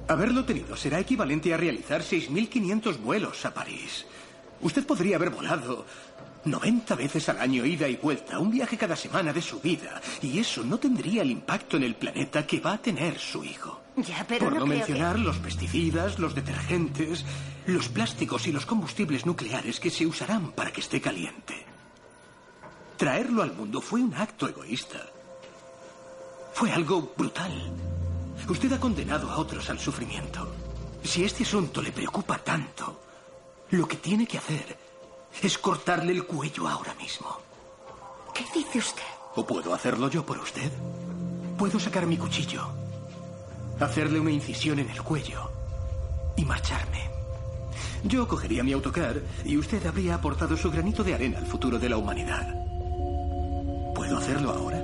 Haberlo 0.08 0.46
tenido 0.46 0.78
será 0.78 0.98
equivalente 0.98 1.54
a 1.54 1.58
realizar 1.58 2.00
6.500 2.00 3.02
vuelos 3.02 3.46
a 3.46 3.54
París. 3.54 4.06
Usted 4.62 4.86
podría 4.86 5.18
haber 5.18 5.32
volado 5.32 5.86
90 6.46 6.96
veces 6.96 7.28
al 7.28 7.42
año 7.42 7.66
ida 7.66 7.90
y 7.90 7.98
vuelta, 7.98 8.40
un 8.40 8.52
viaje 8.52 8.78
cada 8.78 8.96
semana 8.96 9.34
de 9.34 9.42
su 9.42 9.60
vida, 9.60 10.02
y 10.22 10.40
eso 10.40 10.64
no 10.64 10.78
tendría 10.78 11.24
el 11.24 11.32
impacto 11.32 11.76
en 11.76 11.84
el 11.84 11.96
planeta 11.96 12.48
que 12.48 12.62
va 12.62 12.76
a 12.76 12.82
tener 12.82 13.20
su 13.20 13.44
hijo. 13.44 13.82
Ya, 13.98 14.26
pero 14.26 14.46
Por 14.46 14.60
no 14.60 14.66
mencionar 14.66 15.20
los 15.20 15.38
pesticidas, 15.40 16.18
los 16.18 16.34
detergentes, 16.34 17.26
los 17.66 17.90
plásticos 17.90 18.48
y 18.48 18.54
los 18.54 18.66
combustibles 18.66 19.26
nucleares 19.26 19.82
que 19.82 19.90
se 19.90 20.06
usarán 20.06 20.54
para 20.54 20.72
que 20.72 20.80
esté 20.80 21.02
caliente. 21.02 21.73
Traerlo 23.04 23.44
al 23.44 23.54
mundo 23.54 23.82
fue 23.82 24.02
un 24.02 24.14
acto 24.14 24.48
egoísta. 24.48 24.98
Fue 26.54 26.72
algo 26.72 27.12
brutal. 27.18 27.52
Usted 28.48 28.72
ha 28.72 28.80
condenado 28.80 29.30
a 29.30 29.40
otros 29.40 29.70
al 29.70 29.78
sufrimiento. 29.78 30.48
Si 31.04 31.26
este 31.26 31.44
asunto 31.44 31.82
le 31.82 31.92
preocupa 31.92 32.38
tanto, 32.38 33.02
lo 33.72 33.86
que 33.90 33.98
tiene 33.98 34.26
que 34.26 34.38
hacer 34.38 34.78
es 35.42 35.58
cortarle 35.58 36.14
el 36.14 36.24
cuello 36.24 36.66
ahora 36.66 36.96
mismo. 36.96 37.28
¿Qué 38.34 38.46
dice 38.56 38.80
usted? 38.80 39.04
¿O 39.36 39.46
puedo 39.46 39.74
hacerlo 39.74 40.10
yo 40.10 40.26
por 40.26 40.38
usted? 40.38 40.72
Puedo 41.58 41.82
sacar 41.82 42.08
mi 42.08 42.16
cuchillo, 42.16 42.70
hacerle 43.82 44.18
una 44.18 44.32
incisión 44.32 44.80
en 44.80 44.90
el 44.90 45.04
cuello 45.04 45.52
y 46.38 46.46
marcharme. 46.46 47.10
Yo 48.06 48.30
cogería 48.30 48.64
mi 48.64 48.72
autocar 48.72 49.22
y 49.44 49.58
usted 49.58 49.86
habría 49.88 50.16
aportado 50.16 50.56
su 50.56 50.72
granito 50.72 51.04
de 51.04 51.16
arena 51.16 51.40
al 51.40 51.48
futuro 51.48 51.78
de 51.78 51.90
la 51.90 51.98
humanidad. 51.98 52.64
¿Puedo 53.94 54.18
hacerlo 54.18 54.52
ahora? 54.52 54.82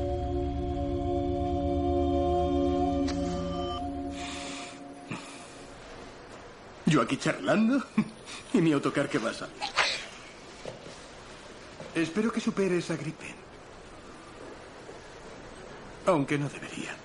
Yo 6.86 7.02
aquí 7.02 7.18
charlando 7.18 7.84
y 8.54 8.62
mi 8.62 8.72
autocar 8.72 9.10
que 9.10 9.20
va 9.20 9.30
a 9.30 9.34
salir. 9.34 9.56
Espero 11.96 12.32
que 12.32 12.40
supere 12.40 12.78
esa 12.78 12.96
gripe. 12.96 13.36
Aunque 16.06 16.38
no 16.38 16.50
debería. 16.50 16.96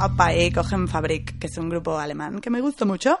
Opa, 0.00 0.32
y 0.32 0.52
cogen 0.52 0.86
Fabrik, 0.86 1.40
que 1.40 1.48
es 1.48 1.58
un 1.58 1.68
grupo 1.68 1.98
alemán 1.98 2.40
que 2.40 2.50
me 2.50 2.60
gusta 2.60 2.84
mucho. 2.84 3.18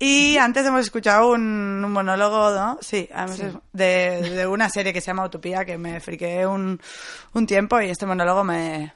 Y 0.00 0.36
antes 0.38 0.64
hemos 0.64 0.80
escuchado 0.82 1.32
un, 1.32 1.82
un 1.84 1.92
monólogo, 1.92 2.50
¿no? 2.52 2.78
Sí, 2.80 3.08
Sí. 3.36 3.42
De, 3.72 4.20
de 4.30 4.46
una 4.46 4.68
serie 4.70 4.92
que 4.92 5.00
se 5.00 5.08
llama 5.08 5.24
Utopía, 5.26 5.64
que 5.64 5.76
me 5.76 5.98
friqué 6.00 6.46
un, 6.46 6.80
un 7.32 7.46
tiempo 7.46 7.80
y 7.80 7.90
este 7.90 8.06
monólogo 8.06 8.44
me, 8.44 8.94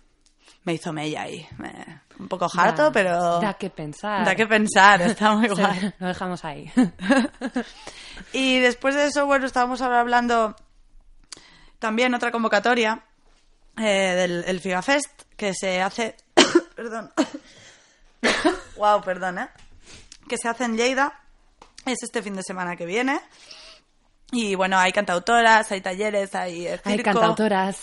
me 0.64 0.74
hizo 0.74 0.92
mella 0.92 1.22
ahí. 1.22 1.46
Me- 1.58 2.02
un 2.20 2.28
poco 2.28 2.48
harto, 2.56 2.84
Da- 2.84 2.92
pero... 2.92 3.40
Da 3.40 3.54
que 3.54 3.68
pensar. 3.70 4.24
Da 4.24 4.36
que 4.36 4.46
pensar, 4.46 5.02
está 5.02 5.32
muy 5.34 5.48
Sí, 5.54 5.54
guay. 5.60 5.92
Lo 5.98 6.06
dejamos 6.08 6.44
ahí. 6.44 6.70
Y 8.32 8.58
después 8.60 8.94
de 8.94 9.06
eso, 9.06 9.26
bueno, 9.26 9.46
estábamos 9.46 9.80
ahora 9.82 10.00
hablando 10.00 10.54
también 11.78 12.14
otra 12.14 12.30
convocatoria 12.30 13.02
eh, 13.76 13.82
del 14.16 14.44
el 14.46 14.60
FIGAFest 14.60 15.22
que 15.36 15.52
se 15.54 15.82
hace. 15.82 16.14
perdón. 16.76 17.10
wow, 18.76 19.02
perdón, 19.02 19.38
¿eh? 19.40 19.48
Que 20.32 20.38
se 20.38 20.48
hace 20.48 20.64
en 20.64 20.78
Lleida. 20.78 21.20
Es 21.84 22.02
este 22.02 22.22
fin 22.22 22.34
de 22.34 22.42
semana 22.42 22.74
que 22.74 22.86
viene. 22.86 23.20
Y 24.30 24.54
bueno, 24.54 24.78
hay 24.78 24.90
cantautoras, 24.90 25.70
hay 25.70 25.82
talleres, 25.82 26.34
hay. 26.34 26.66
eh, 26.68 26.80
Hay 26.84 26.94
circo. 26.94 27.10
cantautoras. 27.10 27.80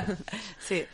sí. 0.58 0.84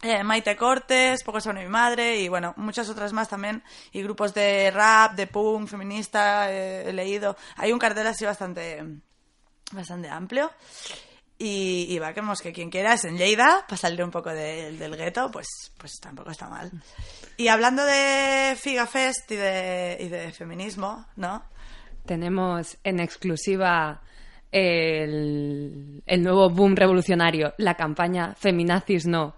Eh, 0.00 0.22
Maite 0.22 0.54
Cortes, 0.56 1.24
Poco 1.24 1.40
sobre 1.40 1.64
mi 1.64 1.68
madre 1.68 2.18
y 2.20 2.28
bueno, 2.28 2.54
muchas 2.56 2.88
otras 2.88 3.12
más 3.12 3.28
también. 3.28 3.64
Y 3.90 4.00
grupos 4.04 4.32
de 4.32 4.70
rap, 4.70 5.16
de 5.16 5.26
punk, 5.26 5.66
feminista, 5.68 6.52
eh, 6.52 6.88
he 6.88 6.92
leído. 6.92 7.36
Hay 7.56 7.72
un 7.72 7.80
cartel 7.80 8.06
así 8.06 8.24
bastante, 8.24 8.80
bastante 9.72 10.08
amplio. 10.08 10.52
Y, 11.36 11.86
y 11.88 11.98
va, 11.98 12.12
que 12.14 12.52
quien 12.52 12.70
quiera 12.70 12.94
es 12.94 13.04
en 13.06 13.16
Lleida, 13.18 13.64
para 13.66 13.76
salir 13.76 14.04
un 14.04 14.12
poco 14.12 14.30
de- 14.30 14.70
del 14.78 14.96
gueto, 14.96 15.32
pues, 15.32 15.48
pues 15.76 15.94
tampoco 16.00 16.30
está 16.30 16.48
mal. 16.48 16.70
Y 17.36 17.48
hablando 17.48 17.84
de 17.84 18.56
Figa 18.56 18.86
Fest 18.86 19.30
y 19.32 19.36
de, 19.36 19.96
y 20.00 20.08
de 20.08 20.32
feminismo, 20.32 21.06
¿no? 21.16 21.42
Tenemos 22.06 22.76
en 22.84 23.00
exclusiva 23.00 24.02
el, 24.52 26.02
el 26.06 26.22
nuevo 26.22 26.48
boom 26.50 26.76
revolucionario, 26.76 27.54
la 27.58 27.74
campaña 27.74 28.34
Feminazis 28.34 29.06
No, 29.06 29.34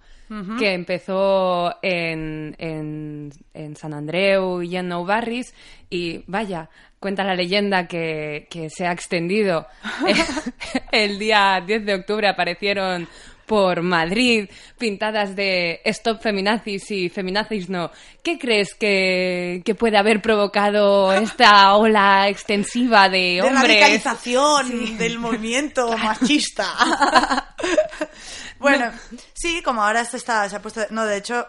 que 0.59 0.75
empezó 0.75 1.77
en, 1.81 2.55
en, 2.59 3.31
en 3.55 3.77
San 3.77 3.95
Andreu 3.95 4.61
y 4.61 4.77
en 4.77 4.89
Nou 4.89 5.07
Barris 5.07 5.55
y 5.89 6.25
vaya, 6.27 6.69
cuenta 6.99 7.23
la 7.23 7.35
leyenda 7.35 7.87
que, 7.87 8.49
que 8.51 8.69
se 8.69 8.87
ha 8.87 8.93
extendido. 8.93 9.67
el 10.93 11.19
día 11.19 11.63
10 11.65 11.87
de 11.87 11.95
octubre 11.95 12.29
aparecieron 12.29 13.09
por 13.47 13.83
Madrid 13.83 14.49
pintadas 14.79 15.35
de 15.35 15.81
Stop 15.85 16.21
Feminazis 16.21 16.91
y 16.91 17.09
Feminazis 17.09 17.69
no. 17.69 17.91
¿Qué 18.23 18.39
crees 18.39 18.75
que, 18.75 19.63
que 19.65 19.75
puede 19.75 19.97
haber 19.97 20.21
provocado 20.21 21.13
esta 21.15 21.75
ola 21.75 22.29
extensiva 22.29 23.09
de 23.09 23.17
de 23.17 23.43
hombres? 23.43 23.63
radicalización 23.63 24.99
del 24.99 25.19
movimiento 25.19 25.97
machista. 25.99 27.55
bueno, 28.59 28.91
sí, 29.33 29.63
como 29.63 29.83
ahora 29.83 30.05
se 30.05 30.17
está, 30.17 30.49
se 30.49 30.57
ha 30.57 30.63
puesto, 30.63 30.83
no, 30.91 31.05
de 31.05 31.17
hecho, 31.17 31.47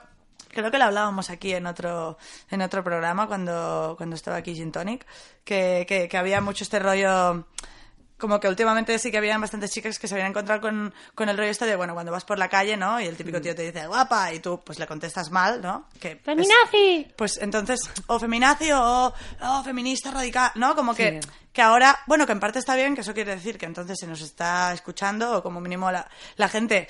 creo 0.50 0.72
que 0.72 0.78
lo 0.78 0.86
hablábamos 0.86 1.30
aquí 1.30 1.54
en 1.54 1.68
otro, 1.68 2.18
en 2.50 2.62
otro 2.62 2.84
programa 2.84 3.28
cuando, 3.28 3.96
cuando 3.98 4.16
estaba 4.16 4.38
aquí 4.38 4.56
Gin 4.56 4.72
Tonic, 4.72 5.06
que, 5.44 5.86
que, 5.88 6.08
que 6.08 6.18
había 6.18 6.42
mucho 6.42 6.64
este 6.64 6.80
rollo 6.80 7.46
como 8.18 8.40
que 8.40 8.48
últimamente 8.48 8.98
sí 9.00 9.12
que 9.12 9.18
habían 9.18 9.40
bastantes 9.42 9.72
chicas 9.72 10.00
que 10.00 10.08
se 10.08 10.16
habían 10.16 10.30
encontrado 10.32 10.62
con, 10.62 10.94
con 11.16 11.30
el 11.30 11.38
rollo 11.38 11.50
este 11.50 11.66
de, 11.66 11.76
bueno, 11.76 11.94
cuando 11.94 12.12
vas 12.12 12.26
por 12.26 12.38
la 12.40 12.50
calle, 12.50 12.76
¿no? 12.78 13.00
Y 13.00 13.06
el 13.06 13.16
típico 13.16 13.40
tío 13.42 13.56
te 13.56 13.62
dice, 13.72 13.88
guapa, 13.88 14.34
y 14.34 14.40
tú 14.40 14.62
pues 14.64 14.80
le 14.80 14.88
contestas 14.88 15.30
mal, 15.32 15.62
¿no? 15.62 15.88
Que 16.00 16.14
es- 16.14 16.22
¡Feminazi! 16.24 17.08
pues 17.16 17.38
entonces, 17.38 17.80
o 18.08 18.20
feminazi 18.20 18.72
o 18.72 19.14
oh, 19.42 19.64
feminista 19.64 20.12
radical, 20.12 20.52
¿no? 20.56 20.76
Como 20.76 20.94
que, 20.96 21.22
Sí. 21.22 21.30
que 21.54 21.62
ahora, 21.62 22.00
bueno, 22.08 22.26
que 22.26 22.32
en 22.32 22.40
parte 22.40 22.60
está 22.60 22.76
bien, 22.76 22.96
que 22.96 23.02
eso 23.02 23.14
quiere 23.14 23.36
decir 23.36 23.58
que 23.58 23.66
entonces 23.66 23.98
se 24.00 24.08
nos 24.08 24.22
está 24.22 24.74
escuchando, 24.74 25.38
o 25.38 25.44
como 25.44 25.60
mínimo 25.62 25.92
la, 25.92 26.08
la 26.36 26.50
gente, 26.50 26.88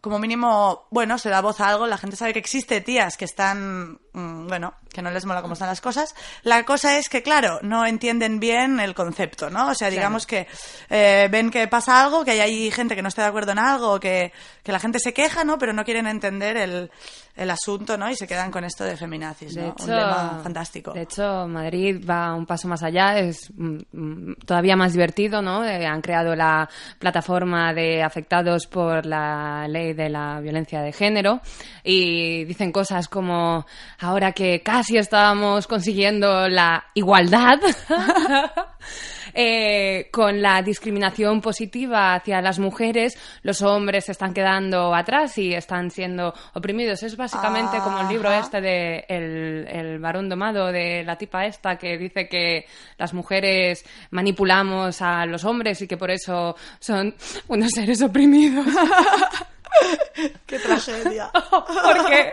como 0.00 0.18
mínimo, 0.18 0.86
bueno, 0.90 1.18
se 1.18 1.28
da 1.28 1.40
voz 1.40 1.60
a 1.60 1.68
algo, 1.68 1.86
la 1.86 1.98
gente 1.98 2.16
sabe 2.16 2.32
que 2.32 2.38
existe 2.38 2.80
tías 2.80 3.16
que 3.16 3.24
están, 3.24 3.98
mm, 4.12 4.46
bueno, 4.46 4.74
que 4.92 5.02
no 5.02 5.10
les 5.10 5.26
mola 5.26 5.42
cómo 5.42 5.54
están 5.54 5.68
las 5.68 5.80
cosas. 5.80 6.14
La 6.42 6.64
cosa 6.64 6.98
es 6.98 7.08
que, 7.08 7.22
claro, 7.22 7.58
no 7.62 7.84
entienden 7.84 8.38
bien 8.38 8.78
el 8.78 8.94
concepto, 8.94 9.50
¿no? 9.50 9.70
O 9.70 9.74
sea, 9.74 9.90
digamos 9.90 10.26
que 10.26 10.46
eh, 10.88 11.28
ven 11.30 11.50
que 11.50 11.66
pasa 11.66 12.02
algo, 12.02 12.24
que 12.24 12.30
hay 12.32 12.40
ahí 12.40 12.70
gente 12.70 12.94
que 12.94 13.02
no 13.02 13.08
está 13.08 13.22
de 13.22 13.28
acuerdo 13.28 13.52
en 13.52 13.58
algo, 13.58 13.98
que, 13.98 14.32
que 14.62 14.72
la 14.72 14.78
gente 14.78 15.00
se 15.00 15.12
queja, 15.12 15.42
¿no? 15.42 15.58
Pero 15.58 15.72
no 15.72 15.84
quieren 15.84 16.06
entender 16.06 16.56
el, 16.56 16.90
el 17.38 17.50
asunto, 17.50 17.96
¿no? 17.96 18.10
Y 18.10 18.16
se 18.16 18.26
quedan 18.26 18.50
con 18.50 18.64
esto 18.64 18.84
de 18.84 18.96
feminazis, 18.96 19.56
¿no? 19.56 19.62
De 19.62 19.68
Un 19.68 19.74
hecho, 19.74 19.86
tema 19.86 20.40
fantástico. 20.42 20.92
De 20.92 21.02
hecho, 21.02 21.46
Madrid 21.46 22.04
va 22.08 22.34
un 22.34 22.44
paso 22.46 22.66
más 22.66 22.82
allá, 22.82 23.18
es 23.18 23.50
mm, 23.56 23.78
mm, 23.92 24.34
todavía 24.44 24.76
más 24.76 24.92
divertido, 24.92 25.40
¿no? 25.40 25.64
Eh, 25.64 25.86
han 25.86 26.00
creado 26.00 26.34
la 26.34 26.68
plataforma 26.98 27.72
de 27.72 28.02
afectados 28.02 28.66
por 28.66 29.06
la 29.06 29.68
ley 29.68 29.92
de 29.92 30.08
la 30.08 30.40
violencia 30.40 30.82
de 30.82 30.92
género 30.92 31.40
y 31.84 32.44
dicen 32.44 32.72
cosas 32.72 33.08
como 33.08 33.64
ahora 34.00 34.32
que 34.32 34.60
casi 34.60 34.96
estábamos 34.98 35.68
consiguiendo 35.68 36.48
la 36.48 36.86
igualdad. 36.94 37.60
eh, 39.34 40.08
con 40.12 40.42
la 40.42 40.62
discriminación 40.62 41.40
positiva 41.40 42.14
hacia 42.14 42.40
las 42.40 42.58
mujeres, 42.58 43.16
los 43.42 43.62
hombres 43.62 44.06
se 44.06 44.12
están 44.12 44.34
quedando 44.34 44.94
atrás 44.94 45.38
y 45.38 45.54
están 45.54 45.90
siendo 45.90 46.34
oprimidos. 46.54 47.02
Es 47.02 47.16
básicamente 47.28 47.78
como 47.78 48.00
el 48.00 48.08
libro 48.08 48.28
Ajá. 48.28 48.38
este 48.40 48.60
de 48.60 49.04
el, 49.08 49.66
el 49.68 49.98
varón 49.98 50.28
domado 50.28 50.72
de 50.72 51.04
la 51.04 51.16
tipa 51.16 51.46
esta 51.46 51.76
que 51.76 51.98
dice 51.98 52.28
que 52.28 52.66
las 52.96 53.12
mujeres 53.12 53.84
manipulamos 54.10 55.02
a 55.02 55.26
los 55.26 55.44
hombres 55.44 55.80
y 55.82 55.86
que 55.86 55.96
por 55.96 56.10
eso 56.10 56.56
son 56.78 57.14
unos 57.48 57.70
seres 57.72 58.00
oprimidos. 58.02 58.66
¡Qué 60.46 60.58
tragedia! 60.58 61.30
¿Por 61.50 62.06
qué? 62.08 62.32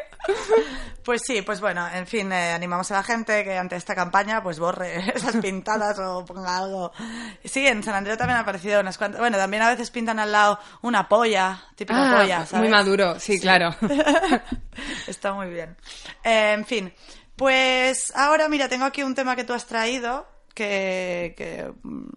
Pues 1.03 1.21
sí, 1.25 1.43
pues 1.43 1.61
bueno, 1.61 1.87
en 1.93 2.07
fin, 2.07 2.31
eh, 2.31 2.51
animamos 2.51 2.89
a 2.91 2.95
la 2.95 3.03
gente 3.03 3.43
que 3.43 3.55
ante 3.57 3.75
esta 3.75 3.93
campaña 3.93 4.41
pues 4.41 4.57
borre 4.59 5.11
esas 5.15 5.35
pintadas 5.37 5.99
o 5.99 6.25
ponga 6.25 6.57
algo. 6.57 6.91
Sí, 7.43 7.67
en 7.67 7.83
San 7.83 7.93
Andrés 7.95 8.17
también 8.17 8.37
ha 8.37 8.41
aparecido 8.41 8.79
unas 8.79 8.97
cuantas. 8.97 9.19
Bueno, 9.19 9.37
también 9.37 9.61
a 9.63 9.69
veces 9.69 9.91
pintan 9.91 10.17
al 10.19 10.31
lado 10.31 10.59
una 10.81 11.07
polla, 11.07 11.63
típica 11.75 12.11
Ah, 12.11 12.17
polla, 12.17 12.45
¿sabes? 12.45 12.63
muy 12.63 12.69
maduro, 12.69 13.19
sí, 13.19 13.39
claro. 13.39 13.75
Está 15.07 15.33
muy 15.33 15.49
bien. 15.49 15.75
Eh, 16.23 16.53
en 16.53 16.65
fin, 16.65 16.93
pues 17.35 18.11
ahora 18.15 18.49
mira, 18.49 18.67
tengo 18.67 18.85
aquí 18.85 19.03
un 19.03 19.13
tema 19.13 19.35
que 19.35 19.43
tú 19.43 19.53
has 19.53 19.65
traído 19.67 20.27
que... 20.55 21.35
que 21.37 21.71
mm, 21.83 22.09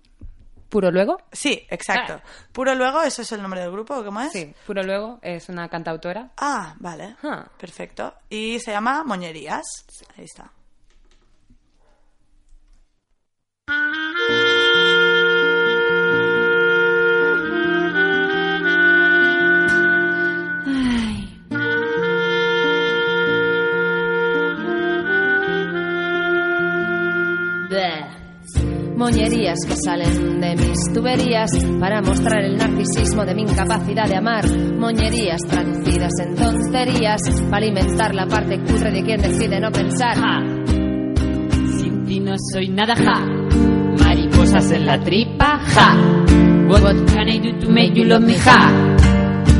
¿Puro 0.68 0.90
luego? 0.90 1.16
sí, 1.32 1.66
exacto. 1.70 2.20
Puro 2.52 2.74
luego, 2.74 3.02
¿eso 3.02 3.22
es 3.22 3.32
el 3.32 3.40
nombre 3.40 3.60
del 3.60 3.70
grupo 3.70 3.96
o 3.96 4.04
cómo 4.04 4.20
es? 4.20 4.32
Sí, 4.32 4.54
Puro 4.66 4.82
luego 4.82 5.18
es 5.22 5.48
una 5.48 5.68
cantautora. 5.68 6.30
Ah, 6.36 6.74
vale. 6.78 7.16
Ah. 7.22 7.46
Perfecto. 7.58 8.14
Y 8.28 8.58
se 8.60 8.72
llama 8.72 9.02
Moñerías. 9.04 9.64
Ahí 10.16 10.24
está. 10.24 10.52
Moñerías 28.98 29.60
que 29.64 29.76
salen 29.76 30.40
de 30.40 30.56
mis 30.56 30.92
tuberías 30.92 31.50
para 31.78 32.02
mostrar 32.02 32.42
el 32.42 32.56
narcisismo 32.56 33.24
de 33.24 33.32
mi 33.32 33.42
incapacidad 33.42 34.08
de 34.08 34.16
amar. 34.16 34.44
Moñerías 34.50 35.40
traducidas 35.42 36.10
en 36.18 36.34
tonterías 36.34 37.20
para 37.48 37.58
alimentar 37.58 38.12
la 38.12 38.26
parte 38.26 38.58
cutre 38.58 38.90
de 38.90 39.04
quien 39.04 39.22
decide 39.22 39.60
no 39.60 39.70
pensar. 39.70 40.16
Sin 41.78 42.06
ti 42.06 42.18
no 42.18 42.34
soy 42.52 42.70
nada, 42.70 42.96
ja. 42.96 43.24
Mariposas 44.04 44.68
en 44.72 44.86
la 44.86 44.98
tripa, 44.98 45.60
ja. 45.60 45.96
What 46.66 46.96
can 47.14 47.28
I 47.28 47.38
do 47.38 47.56
to 47.60 47.70
make 47.70 47.92
you 47.94 48.04
love 48.04 48.22
me, 48.22 48.34
ja? 48.34 48.68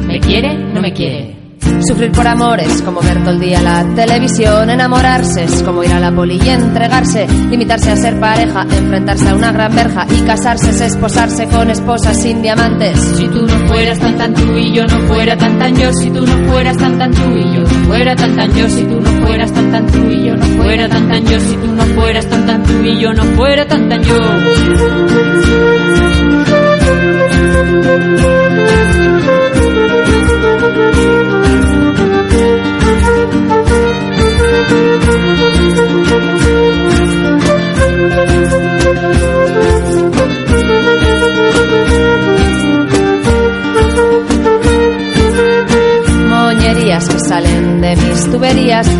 ¿Me 0.09 0.19
quiere? 0.19 0.59
No 0.75 0.81
me 0.81 0.93
quiere. 0.93 1.38
Sufrir 1.87 2.13
por 2.13 2.27
amores, 2.27 2.83
como 2.83 3.01
ver 3.01 3.21
todo 3.21 3.31
el 3.31 3.41
día 3.41 3.61
la 3.63 3.85
televisión, 3.95 4.69
enamorarse 4.69 5.45
es 5.45 5.63
como 5.63 5.83
ir 5.85 5.93
a 5.93 6.01
la 6.01 6.11
poli 6.11 6.41
y 6.43 6.49
entregarse, 6.49 7.27
limitarse 7.51 7.91
a 7.91 7.97
ser 7.97 8.19
pareja, 8.19 8.63
enfrentarse 8.63 9.29
a 9.29 9.35
una 9.35 9.53
gran 9.53 9.75
verja 9.75 10.07
y 10.11 10.23
casarse 10.23 10.71
es 10.71 10.81
esposarse 10.81 11.47
con 11.47 11.71
esposas 11.71 12.21
sin 12.21 12.43
diamantes. 12.43 12.99
Si 13.17 13.27
tú 13.29 13.47
no 13.47 13.59
fueras 13.69 13.99
tan 13.99 14.17
tan 14.19 14.35
tú 14.35 14.57
y 14.57 14.73
yo 14.75 14.87
no 14.87 14.99
fuera 15.07 15.37
tan 15.37 15.59
tan 15.59 15.77
yo, 15.77 15.93
si 15.93 16.11
tú 16.11 16.27
no 16.27 16.51
fueras 16.51 16.77
tan 16.77 16.99
tan 16.99 17.11
tú 17.13 17.37
y 17.37 17.55
yo 17.55 17.61
no 17.61 17.87
fuera 17.87 18.17
tan 18.17 18.37
tan 18.37 18.55
yo, 18.55 18.69
si 18.69 18.85
tú 18.85 19.01
no 19.01 19.11
fueras 19.27 19.53
tan 19.53 19.73
tan 19.73 19.87
tú 19.87 20.11
y 20.11 20.27
yo 20.27 20.37
no 20.37 20.47
fuera 20.47 20.89
tan 20.89 21.09
tan 21.09 21.27
yo, 21.27 21.41
si 21.41 21.57
tú 21.57 21.73
no 21.73 21.83
fueras 21.85 22.27
tan 22.29 22.47
tan 22.47 22.63
tú 22.63 22.83
y 22.83 23.01
yo 23.01 23.13
no 23.13 23.25
fuera 23.25 23.67
tan 23.67 23.89
tan 23.89 24.03
yo. 24.03 24.19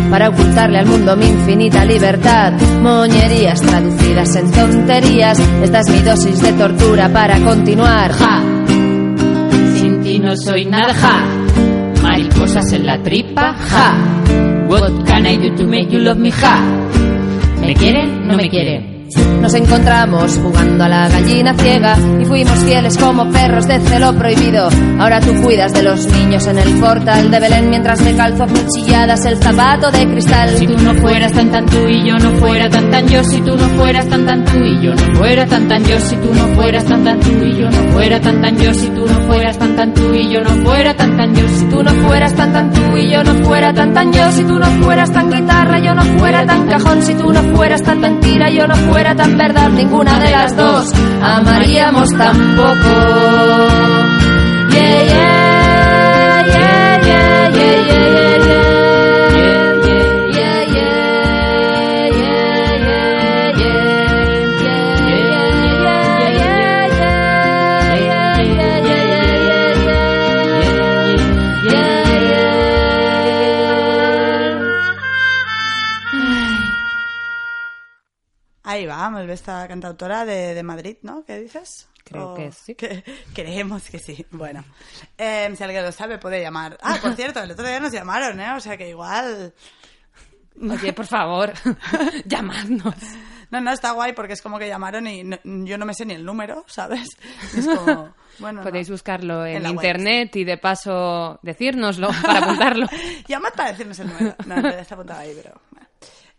Para 0.09 0.29
ocultarle 0.29 0.79
al 0.79 0.85
mundo 0.85 1.15
mi 1.15 1.27
infinita 1.27 1.85
libertad. 1.85 2.53
Moñerías 2.81 3.61
traducidas 3.61 4.35
en 4.35 4.51
tonterías, 4.51 5.39
esta 5.61 5.79
es 5.79 5.89
mi 5.89 5.99
dosis 5.99 6.41
de 6.41 6.53
tortura 6.53 7.09
para 7.09 7.39
continuar. 7.39 8.11
Ja. 8.11 8.41
Sin 9.75 10.01
ti 10.01 10.19
no 10.19 10.35
soy 10.35 10.65
nada, 10.65 10.93
ja. 10.93 11.25
Mariposas 12.01 12.71
en 12.73 12.85
la 12.85 13.01
tripa, 13.01 13.53
ja. 13.53 13.97
What 14.67 15.05
can 15.05 15.25
I 15.25 15.37
do 15.37 15.55
to 15.55 15.65
make 15.65 15.89
you 15.89 15.99
love 15.99 16.17
me, 16.17 16.31
ja. 16.31 16.59
¿Me 17.61 17.73
quieren? 17.73 18.27
No 18.27 18.35
me 18.35 18.49
quieren. 18.49 18.98
Nos 19.41 19.53
encontramos 19.53 20.37
jugando 20.37 20.83
a 20.83 20.89
la 20.89 21.09
gallina 21.09 21.53
ciega 21.55 21.95
y 22.19 22.25
fuimos 22.25 22.59
fieles 22.59 22.97
como 22.97 23.29
perros 23.31 23.67
de 23.67 23.79
celo 23.79 24.13
prohibido. 24.13 24.69
Ahora 24.99 25.19
tú 25.21 25.33
cuidas 25.41 25.73
de 25.73 25.83
los 25.83 26.05
niños 26.07 26.45
en 26.47 26.59
el 26.59 26.79
portal 26.79 27.31
de 27.31 27.39
Belén 27.39 27.69
mientras 27.69 28.01
me 28.01 28.15
calzo 28.15 28.43
a 28.43 28.47
cuchilladas 28.47 29.25
el 29.25 29.37
zapato 29.37 29.91
de 29.91 30.07
cristal. 30.07 30.49
Si 30.57 30.67
tú 30.67 30.77
no 30.77 30.93
fueras 30.95 31.31
tan 31.31 31.51
tan 31.51 31.65
tú 31.65 31.87
y 31.87 32.07
yo 32.07 32.17
no 32.19 32.31
fuera 32.37 32.69
tan 32.69 32.91
tan 32.91 33.07
yo, 33.07 33.23
si 33.23 33.41
tú 33.41 33.55
no 33.55 33.67
fueras 33.69 34.07
tan 34.07 34.25
tan 34.25 34.45
tú 34.45 34.57
y 34.59 34.81
yo 34.81 34.93
no 34.93 35.15
fuera 35.15 35.45
tan 35.45 35.67
tan 35.67 35.85
yo, 35.85 35.99
si 35.99 36.15
tú 36.17 36.33
no 36.33 36.47
fueras 36.55 36.85
tan 36.85 37.03
tan 37.03 37.19
tú 37.19 37.31
y 37.43 37.57
yo 37.57 37.69
no 37.69 37.93
fuera 37.93 38.19
tan 38.19 38.41
tan 38.41 38.57
yo, 38.57 38.73
si 38.73 38.87
tú 38.89 39.05
no 39.07 39.19
fueras 39.27 39.57
tan 39.57 39.75
tan 39.75 39.93
tú 39.93 40.13
y 40.13 40.29
yo 40.29 40.43
no 40.43 40.65
fuera 40.65 40.93
tan 40.93 41.17
tan 41.17 41.33
yo, 41.33 41.49
si 41.49 41.65
tú 41.65 41.83
no 41.83 41.91
fueras 41.91 42.35
tan 42.35 42.53
tan 42.53 42.71
tú 42.71 42.97
y 42.97 43.09
yo 43.09 43.23
no 43.23 43.33
fuera 43.45 43.73
tan 43.73 44.13
yo, 44.13 44.31
si 44.31 44.43
tú 44.43 44.59
no 44.59 44.65
fueras 44.83 45.11
tan 45.11 45.31
guitarra, 45.31 45.79
yo 45.79 45.95
no 45.95 46.03
fuera 46.19 46.45
tan 46.45 46.67
cajón, 46.67 47.01
si 47.01 47.13
tú 47.15 47.31
no 47.31 47.41
fueras 47.55 47.81
tan 47.83 47.99
mentira, 47.99 48.49
yo 48.49 48.67
no 48.67 48.75
fuera 48.99 49.15
tan 49.15 49.37
verdad, 49.37 49.69
ninguna 49.69 50.19
de 50.19 50.29
las 50.29 50.57
dos 50.57 50.91
amaríamos 51.21 52.09
tampoco. 52.17 52.89
Esta 79.33 79.67
cantautora 79.67 80.25
de, 80.25 80.53
de 80.53 80.63
Madrid, 80.63 80.97
¿no? 81.01 81.23
¿Qué 81.25 81.39
dices? 81.39 81.87
Creo 82.03 82.31
O 82.31 82.35
que 82.35 82.51
sí. 82.51 82.75
que- 82.75 83.03
creemos 83.33 83.83
que 83.89 83.99
sí. 83.99 84.25
Bueno, 84.31 84.63
eh, 85.17 85.51
si 85.55 85.63
alguien 85.63 85.83
lo 85.83 85.91
sabe 85.91 86.17
puede 86.17 86.41
llamar. 86.41 86.77
Ah, 86.81 86.97
por 87.01 87.13
cierto, 87.15 87.41
el 87.41 87.51
otro 87.51 87.67
día 87.67 87.79
nos 87.79 87.91
llamaron, 87.91 88.39
¿eh? 88.39 88.51
O 88.55 88.59
sea 88.59 88.77
que 88.77 88.89
igual... 88.89 89.53
Oye, 90.61 90.91
por 90.91 91.05
favor, 91.05 91.53
llamadnos. 92.25 92.95
No, 93.51 93.61
no, 93.61 93.71
está 93.71 93.91
guay 93.91 94.13
porque 94.13 94.33
es 94.33 94.41
como 94.41 94.59
que 94.59 94.67
llamaron 94.67 95.07
y 95.07 95.23
no- 95.23 95.39
yo 95.43 95.77
no 95.77 95.85
me 95.85 95.93
sé 95.93 96.05
ni 96.05 96.13
el 96.15 96.25
número, 96.25 96.65
¿sabes? 96.67 97.07
Es 97.57 97.65
como, 97.65 98.13
bueno, 98.39 98.61
Podéis 98.61 98.89
no. 98.89 98.93
buscarlo 98.93 99.45
en, 99.45 99.57
En 99.57 99.63
la 99.63 99.69
web, 99.69 99.75
internet 99.77 100.35
y 100.35 100.43
de 100.43 100.57
paso 100.57 101.39
decírnoslo 101.43 102.09
para 102.23 102.39
apuntarlo. 102.39 102.87
Llamad 103.27 103.53
para 103.55 103.71
decirnos 103.71 103.97
el 103.99 104.07
número. 104.09 104.35
No, 104.45 104.55
realidad 104.55 104.79
está 104.81 104.95
apuntado 104.95 105.19
ahí, 105.21 105.31
pero... 105.41 105.59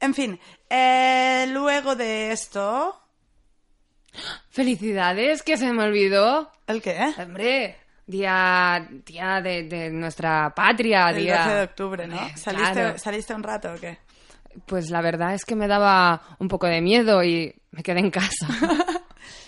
En 0.00 0.14
fin, 0.14 0.40
eh, 0.68 1.46
luego 1.50 1.94
de 1.94 2.32
esto... 2.32 2.96
Felicidades, 4.48 5.42
que 5.42 5.56
se 5.56 5.72
me 5.72 5.84
olvidó. 5.84 6.50
¿El 6.66 6.82
qué? 6.82 7.14
Hombre, 7.18 7.76
día, 8.06 8.88
día 9.06 9.40
de, 9.40 9.64
de 9.64 9.90
nuestra 9.90 10.52
patria. 10.54 11.10
El 11.10 11.16
día... 11.16 11.44
12 11.44 11.54
de 11.54 11.62
octubre, 11.62 12.06
¿no? 12.06 12.16
Eh, 12.16 12.32
¿Saliste, 12.36 12.72
claro. 12.72 12.98
¿Saliste 12.98 13.34
un 13.34 13.42
rato 13.42 13.72
o 13.72 13.76
qué? 13.76 13.98
Pues 14.66 14.90
la 14.90 15.00
verdad 15.00 15.34
es 15.34 15.44
que 15.44 15.54
me 15.54 15.68
daba 15.68 16.22
un 16.40 16.48
poco 16.48 16.66
de 16.66 16.80
miedo 16.80 17.22
y 17.22 17.54
me 17.70 17.82
quedé 17.82 18.00
en 18.00 18.10
casa. 18.10 18.46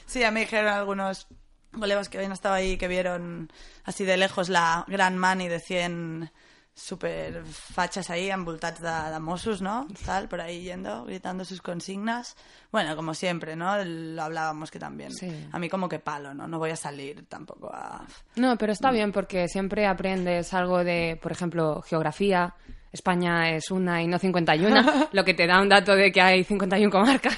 Sí, 0.05 0.21
ya 0.21 0.31
me 0.31 0.41
dijeron 0.41 0.71
algunos 0.71 1.27
colegas 1.73 2.11
que 2.11 2.19
habían 2.19 2.33
estado 2.33 2.55
ahí 2.55 2.77
que 2.77 2.87
vieron 2.87 3.51
así 3.83 4.05
de 4.05 4.19
lejos 4.19 4.51
la 4.51 4.85
gran 4.87 5.17
mani 5.17 5.49
de 5.49 5.59
100 5.59 6.31
super 6.75 7.45
fachas 7.45 8.11
ahí, 8.11 8.31
envoltats 8.31 8.81
de, 8.81 9.11
de 9.13 9.21
Mossos, 9.21 9.61
¿no? 9.61 9.87
Tal, 10.05 10.29
por 10.29 10.41
ahí 10.41 10.63
yendo, 10.63 11.05
gritando 11.05 11.45
sus 11.45 11.61
consignas. 11.61 12.37
Bueno, 12.71 12.97
como 12.97 13.15
siempre, 13.15 13.57
¿no? 13.57 13.77
Lo 13.85 14.23
hablábamos 14.23 14.71
que 14.71 14.79
también. 14.79 15.13
Sí. 15.13 15.49
A 15.53 15.59
mí 15.59 15.69
como 15.69 15.89
que 15.89 15.99
palo, 15.99 16.35
¿no? 16.35 16.49
No 16.49 16.59
voy 16.59 16.71
a 16.71 16.77
salir 16.77 17.27
tampoco 17.27 17.71
a... 17.73 18.07
No, 18.37 18.57
pero 18.57 18.73
está 18.73 18.91
bien 18.91 19.13
porque 19.13 19.49
siempre 19.49 19.87
aprendes 19.87 20.55
algo 20.55 20.83
de, 20.83 21.19
por 21.23 21.33
ejemplo, 21.33 21.83
geografía. 21.83 22.55
España 22.93 23.51
es 23.51 23.71
una 23.71 24.03
y 24.03 24.07
no 24.07 24.19
51, 24.19 25.09
lo 25.13 25.25
que 25.25 25.35
te 25.35 25.47
da 25.47 25.61
un 25.61 25.69
dato 25.69 25.95
de 25.97 26.13
que 26.13 26.21
hay 26.21 26.45
51 26.45 26.91
comarcas. 26.91 27.35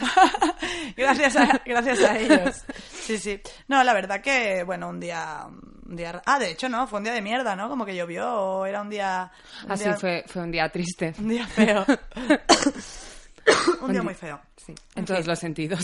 gracias, 0.97 1.37
a, 1.37 1.63
gracias 1.65 2.01
a 2.01 2.19
ellos. 2.19 2.65
Sí, 2.91 3.19
sí. 3.19 3.41
No, 3.69 3.83
la 3.85 3.95
verdad 3.95 4.21
que, 4.21 4.65
bueno, 4.65 4.89
un 4.89 4.99
día, 4.99 5.47
un 5.87 5.95
día... 5.97 6.21
Ah, 6.27 6.39
de 6.39 6.51
hecho, 6.51 6.69
no, 6.69 6.87
fue 6.89 6.99
un 6.99 7.05
día 7.05 7.13
de 7.15 7.23
mierda, 7.23 7.55
¿no? 7.55 7.69
Como 7.69 7.85
que 7.87 7.95
llovió 7.95 8.29
o 8.33 8.67
era 8.67 8.83
un 8.83 8.91
día... 8.91 9.31
un 9.65 9.71
Así 9.73 9.85
día- 9.85 9.95
fue, 9.97 10.25
fue 10.27 10.43
un 10.43 10.51
día 10.51 10.69
triste. 10.71 11.15
Un 11.19 11.29
día 11.29 11.47
feo. 11.47 11.85
un 13.83 13.93
día 13.93 14.03
muy 14.03 14.15
feo. 14.15 14.41
Sí, 14.57 14.73
en 14.73 15.01
En 15.01 15.05
todos 15.05 15.21
fin. 15.21 15.29
los 15.29 15.39
sentidos. 15.39 15.81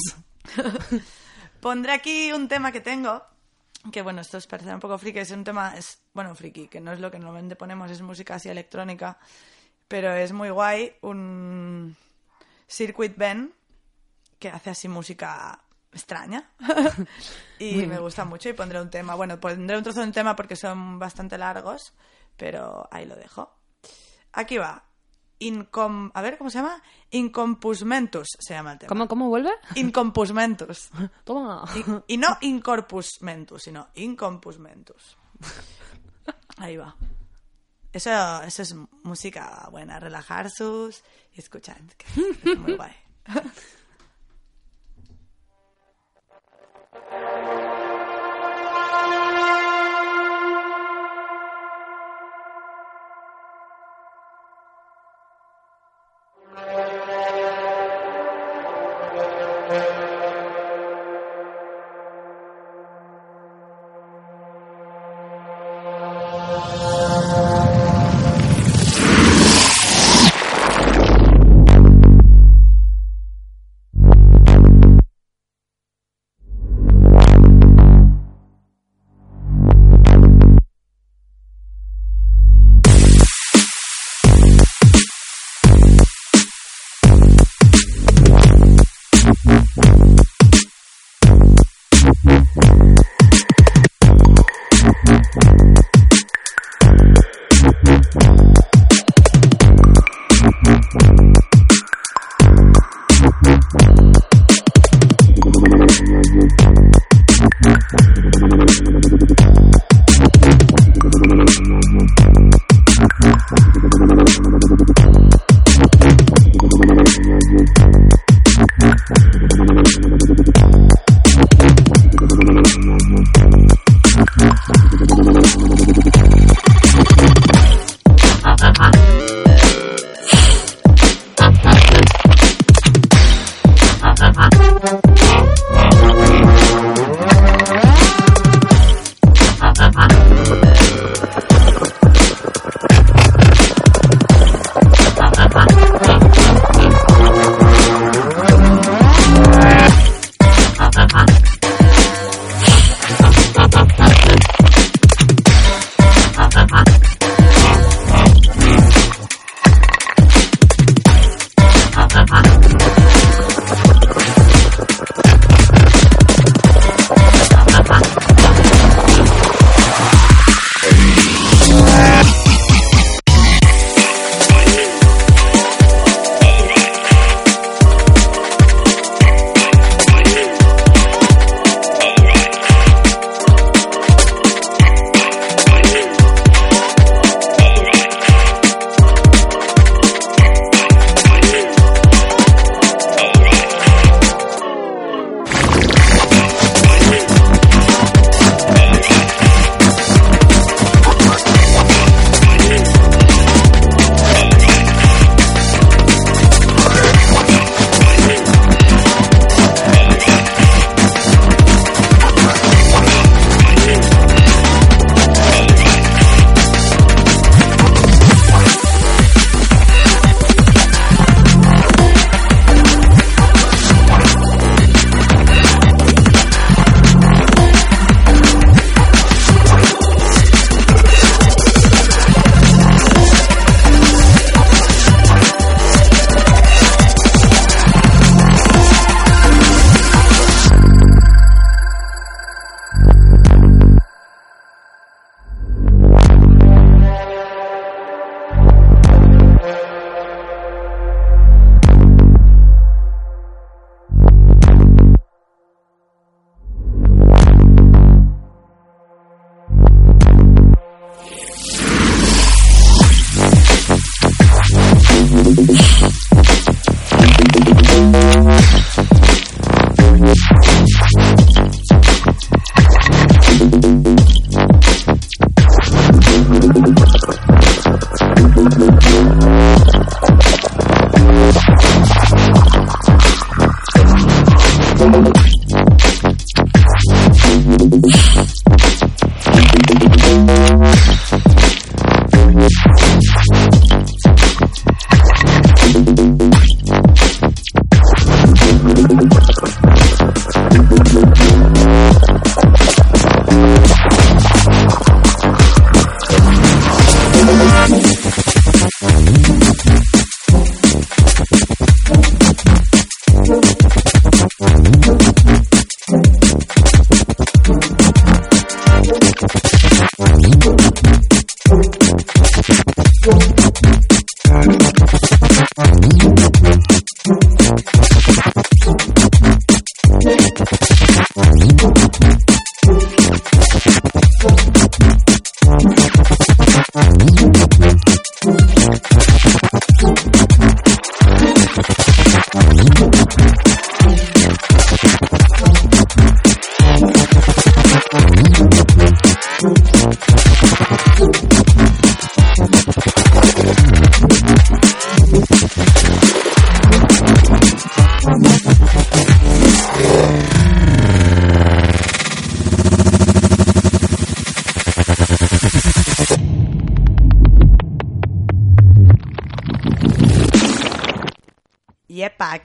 Pondré 1.60 1.92
aquí 1.92 2.32
un 2.32 2.48
tema 2.48 2.72
que 2.72 2.80
tengo, 2.80 3.22
que 3.92 4.02
bueno, 4.02 4.22
esto 4.22 4.38
os 4.38 4.46
parecerá 4.46 4.74
un 4.74 4.80
poco 4.80 4.96
friki, 4.98 5.18
es 5.18 5.30
un 5.30 5.44
tema, 5.44 5.74
es, 5.76 6.00
bueno, 6.14 6.34
friki, 6.34 6.68
que 6.68 6.80
no 6.80 6.92
es 6.92 7.00
lo 7.00 7.10
que 7.10 7.18
normalmente 7.18 7.56
ponemos, 7.56 7.90
es 7.90 8.00
música 8.00 8.36
así 8.36 8.48
electrónica, 8.48 9.18
pero 9.90 10.14
es 10.14 10.32
muy 10.32 10.50
guay, 10.50 10.92
un 11.00 11.96
Circuit 12.68 13.16
Band, 13.18 13.50
que 14.38 14.48
hace 14.48 14.70
así 14.70 14.86
música 14.86 15.64
extraña, 15.92 16.48
y 17.58 17.72
Muy 17.72 17.86
me 17.88 17.98
gusta 17.98 18.24
mucho, 18.24 18.48
y 18.48 18.52
pondré 18.52 18.80
un 18.80 18.88
tema, 18.88 19.16
bueno, 19.16 19.40
pondré 19.40 19.76
un 19.76 19.82
trozo 19.82 19.98
de 19.98 20.06
un 20.06 20.12
tema 20.12 20.36
porque 20.36 20.54
son 20.54 21.00
bastante 21.00 21.36
largos, 21.36 21.92
pero 22.36 22.88
ahí 22.92 23.04
lo 23.04 23.16
dejo. 23.16 23.52
Aquí 24.32 24.58
va. 24.58 24.84
Incom... 25.40 26.12
A 26.14 26.22
ver, 26.22 26.38
¿cómo 26.38 26.50
se 26.50 26.58
llama? 26.58 26.80
Incompusmentus 27.10 28.28
se 28.38 28.54
llama 28.54 28.74
el 28.74 28.78
tema. 28.78 28.88
¿Cómo, 28.90 29.08
cómo 29.08 29.28
vuelve? 29.28 29.50
Incompusmentus. 29.74 30.90
Toma. 31.24 31.64
Y, 31.74 32.14
y 32.14 32.16
no 32.16 32.38
incorpusmentus, 32.42 33.64
sino 33.64 33.88
incompusmentus. 33.96 35.18
Ahí 36.58 36.76
va. 36.76 36.94
Eso, 37.92 38.42
eso 38.42 38.62
es 38.62 38.74
música 39.02 39.68
buena, 39.70 39.98
relajar 39.98 40.50
sus 40.50 41.02
y 41.34 41.40
escuchar. 41.40 41.80
que 41.96 42.06
Es 42.52 42.58
muy 42.58 42.74
guay. 42.74 42.94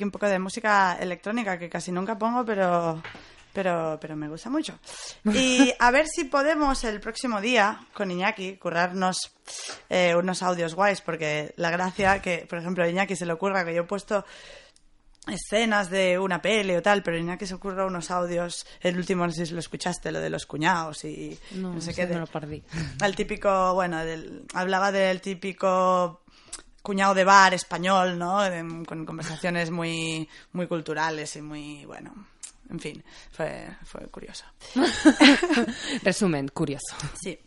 Un 0.06 0.12
poco 0.12 0.28
de 0.28 0.40
música 0.40 0.98
electrónica 1.00 1.58
que 1.60 1.70
casi 1.70 1.92
nunca 1.92 2.18
pongo, 2.18 2.46
pero, 2.46 3.02
pero, 3.54 3.98
pero 4.00 4.16
me 4.16 4.30
gusta 4.30 4.50
mucho. 4.50 4.78
Y 5.34 5.74
a 5.80 5.92
ver 5.92 6.08
si 6.08 6.26
podemos 6.26 6.84
el 6.84 7.00
próximo 7.00 7.42
día 7.42 7.80
con 7.94 8.12
Iñaki 8.12 8.58
currarnos 8.58 9.18
eh, 9.90 10.16
unos 10.16 10.42
audios 10.44 10.76
guays, 10.76 11.02
porque 11.02 11.54
la 11.58 11.70
gracia 11.72 12.22
que, 12.22 12.46
por 12.50 12.60
ejemplo, 12.60 12.84
a 12.84 12.90
Iñaki 12.90 13.16
se 13.16 13.26
le 13.26 13.34
ocurra 13.34 13.66
que 13.66 13.74
yo 13.76 13.82
he 13.82 13.86
puesto 13.86 14.26
escenas 15.28 15.90
de 15.90 16.20
una 16.20 16.40
peli 16.40 16.76
o 16.76 16.84
tal, 16.84 17.02
pero 17.02 17.18
Iñaki 17.18 17.48
se 17.48 17.56
ocurra 17.56 17.86
unos 17.88 18.12
audios, 18.12 18.66
el 18.82 18.96
último 18.96 19.26
no 19.26 19.32
sé 19.32 19.48
si 19.48 19.54
lo 19.54 19.60
escuchaste, 19.60 20.12
lo 20.12 20.20
de 20.20 20.30
los 20.30 20.46
cuñados 20.46 21.04
y 21.04 21.38
No, 21.54 21.74
no, 21.74 21.82
sé 21.82 21.96
qué. 21.96 22.06
de- 22.06 22.20
lo 22.20 22.28
perdí. 22.28 22.62
El 23.04 23.16
típico, 23.16 23.74
bueno, 23.74 24.06
del- 24.06 24.44
hablaba 24.54 24.92
del 24.92 25.22
típico 25.22 26.22
cuñado 26.86 27.14
de 27.14 27.26
bar 27.26 27.54
español, 27.54 28.18
¿no? 28.18 28.42
De- 28.42 28.86
con 28.86 29.06
conversaciones 29.06 29.72
muy, 29.72 30.30
muy 30.54 30.68
culturales 30.68 31.36
y 31.36 31.42
muy, 31.42 31.84
bueno, 31.86 32.14
en 32.70 32.80
fin, 32.80 33.04
fue, 33.32 33.68
fue 33.84 34.08
curioso. 34.08 34.46
Resumen, 36.04 36.48
curioso. 36.50 36.96
Sí. 37.22 37.38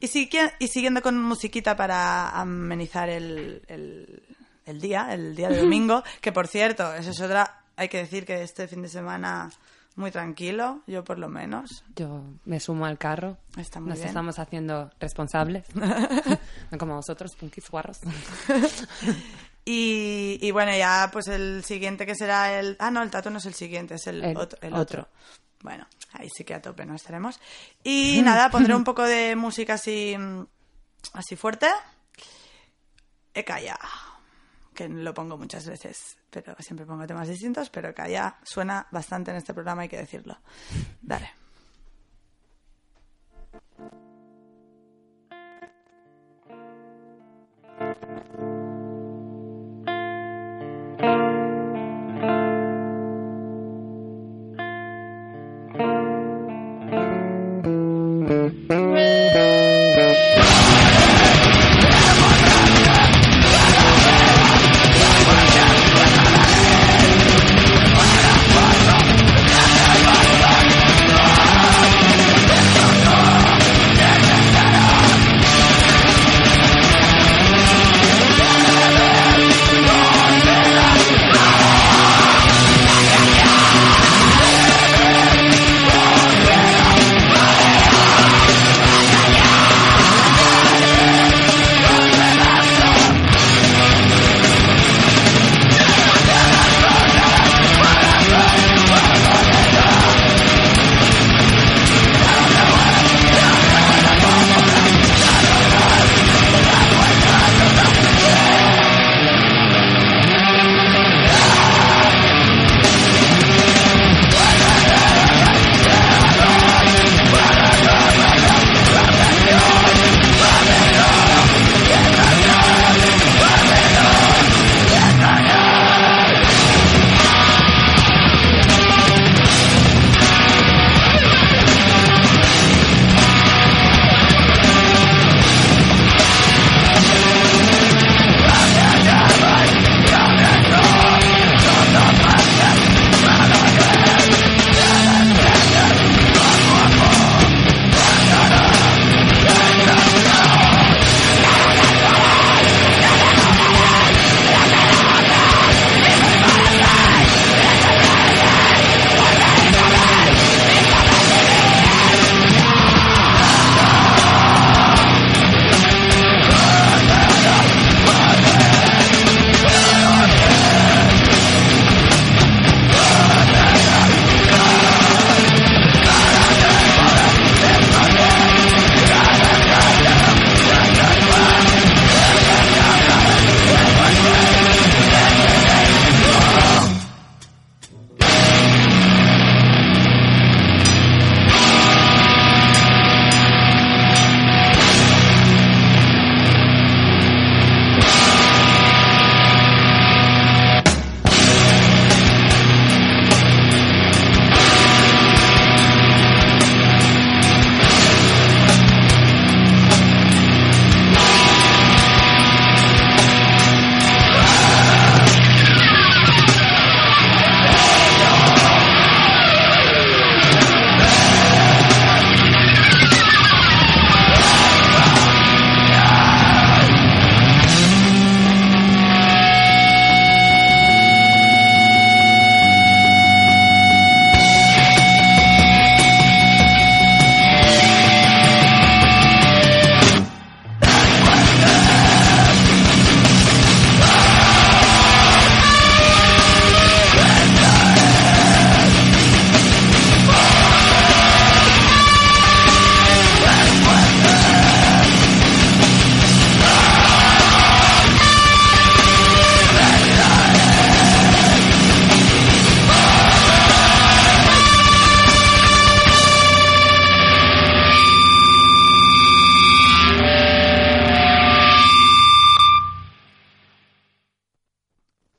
Y, 0.00 0.06
sigue- 0.08 0.52
y 0.58 0.68
siguiendo 0.68 1.02
con 1.02 1.20
musiquita 1.22 1.76
para 1.76 2.30
amenizar 2.30 3.08
el, 3.08 3.62
el, 3.68 4.22
el 4.66 4.80
día, 4.80 5.12
el 5.12 5.34
día 5.34 5.48
de 5.48 5.56
domingo, 5.62 6.02
que 6.20 6.32
por 6.32 6.46
cierto, 6.46 6.94
esa 6.94 7.10
es 7.10 7.20
otra, 7.20 7.62
hay 7.76 7.88
que 7.88 7.98
decir 7.98 8.24
que 8.24 8.42
este 8.42 8.68
fin 8.68 8.82
de 8.82 8.88
semana 8.88 9.50
muy 9.96 10.10
tranquilo, 10.10 10.82
yo 10.86 11.02
por 11.04 11.18
lo 11.18 11.28
menos. 11.28 11.84
Yo 11.96 12.22
me 12.44 12.60
sumo 12.60 12.86
al 12.86 12.98
carro. 12.98 13.36
Está 13.56 13.80
muy 13.80 13.90
Nos 13.90 13.98
bien. 13.98 14.08
estamos 14.08 14.38
haciendo 14.38 14.90
responsables. 15.00 15.66
no 16.70 16.78
como 16.78 16.94
vosotros, 16.96 17.34
punkis 17.36 17.68
guarros. 17.70 17.98
Y, 19.70 20.38
y 20.40 20.50
bueno, 20.50 20.74
ya 20.74 21.10
pues 21.12 21.28
el 21.28 21.62
siguiente 21.62 22.06
que 22.06 22.14
será 22.14 22.58
el... 22.58 22.74
Ah, 22.78 22.90
no, 22.90 23.02
el 23.02 23.10
tatu 23.10 23.28
no 23.28 23.36
es 23.36 23.44
el 23.44 23.52
siguiente, 23.52 23.96
es 23.96 24.06
el, 24.06 24.24
El 24.24 24.34
otro, 24.38 24.58
el 24.62 24.72
otro. 24.72 25.02
otro. 25.02 25.08
Bueno, 25.60 25.86
ahí 26.12 26.26
sí 26.34 26.42
que 26.42 26.54
a 26.54 26.62
tope 26.62 26.86
no 26.86 26.94
estaremos. 26.94 27.38
Y 27.84 28.22
nada, 28.24 28.50
pondré 28.50 28.74
un 28.74 28.84
poco 28.84 29.02
de 29.02 29.36
música 29.36 29.74
así, 29.74 30.16
mm, 30.18 30.46
así 31.12 31.36
fuerte. 31.36 31.66
Eka 33.34 33.60
ya, 33.60 33.78
que 34.78 34.88
lo 34.88 35.12
pongo 35.12 35.36
muchas 35.36 35.66
veces, 35.66 36.16
pero 36.30 36.54
siempre 36.60 36.86
pongo 36.86 37.04
temas 37.04 37.26
distintos, 37.26 37.68
pero 37.68 37.88
Eka 37.88 38.08
ya 38.08 38.38
suena 38.44 38.86
bastante 38.92 39.32
en 39.32 39.38
este 39.38 39.52
programa, 39.52 39.82
hay 39.82 39.88
que 39.88 39.96
decirlo. 39.96 40.38
Dale. 41.02 41.32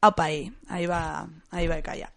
Opa, 0.10 0.26
ahí, 0.26 0.52
va, 0.88 1.28
ahí 1.52 1.68
va 1.68 1.82
Calla. 1.82 2.12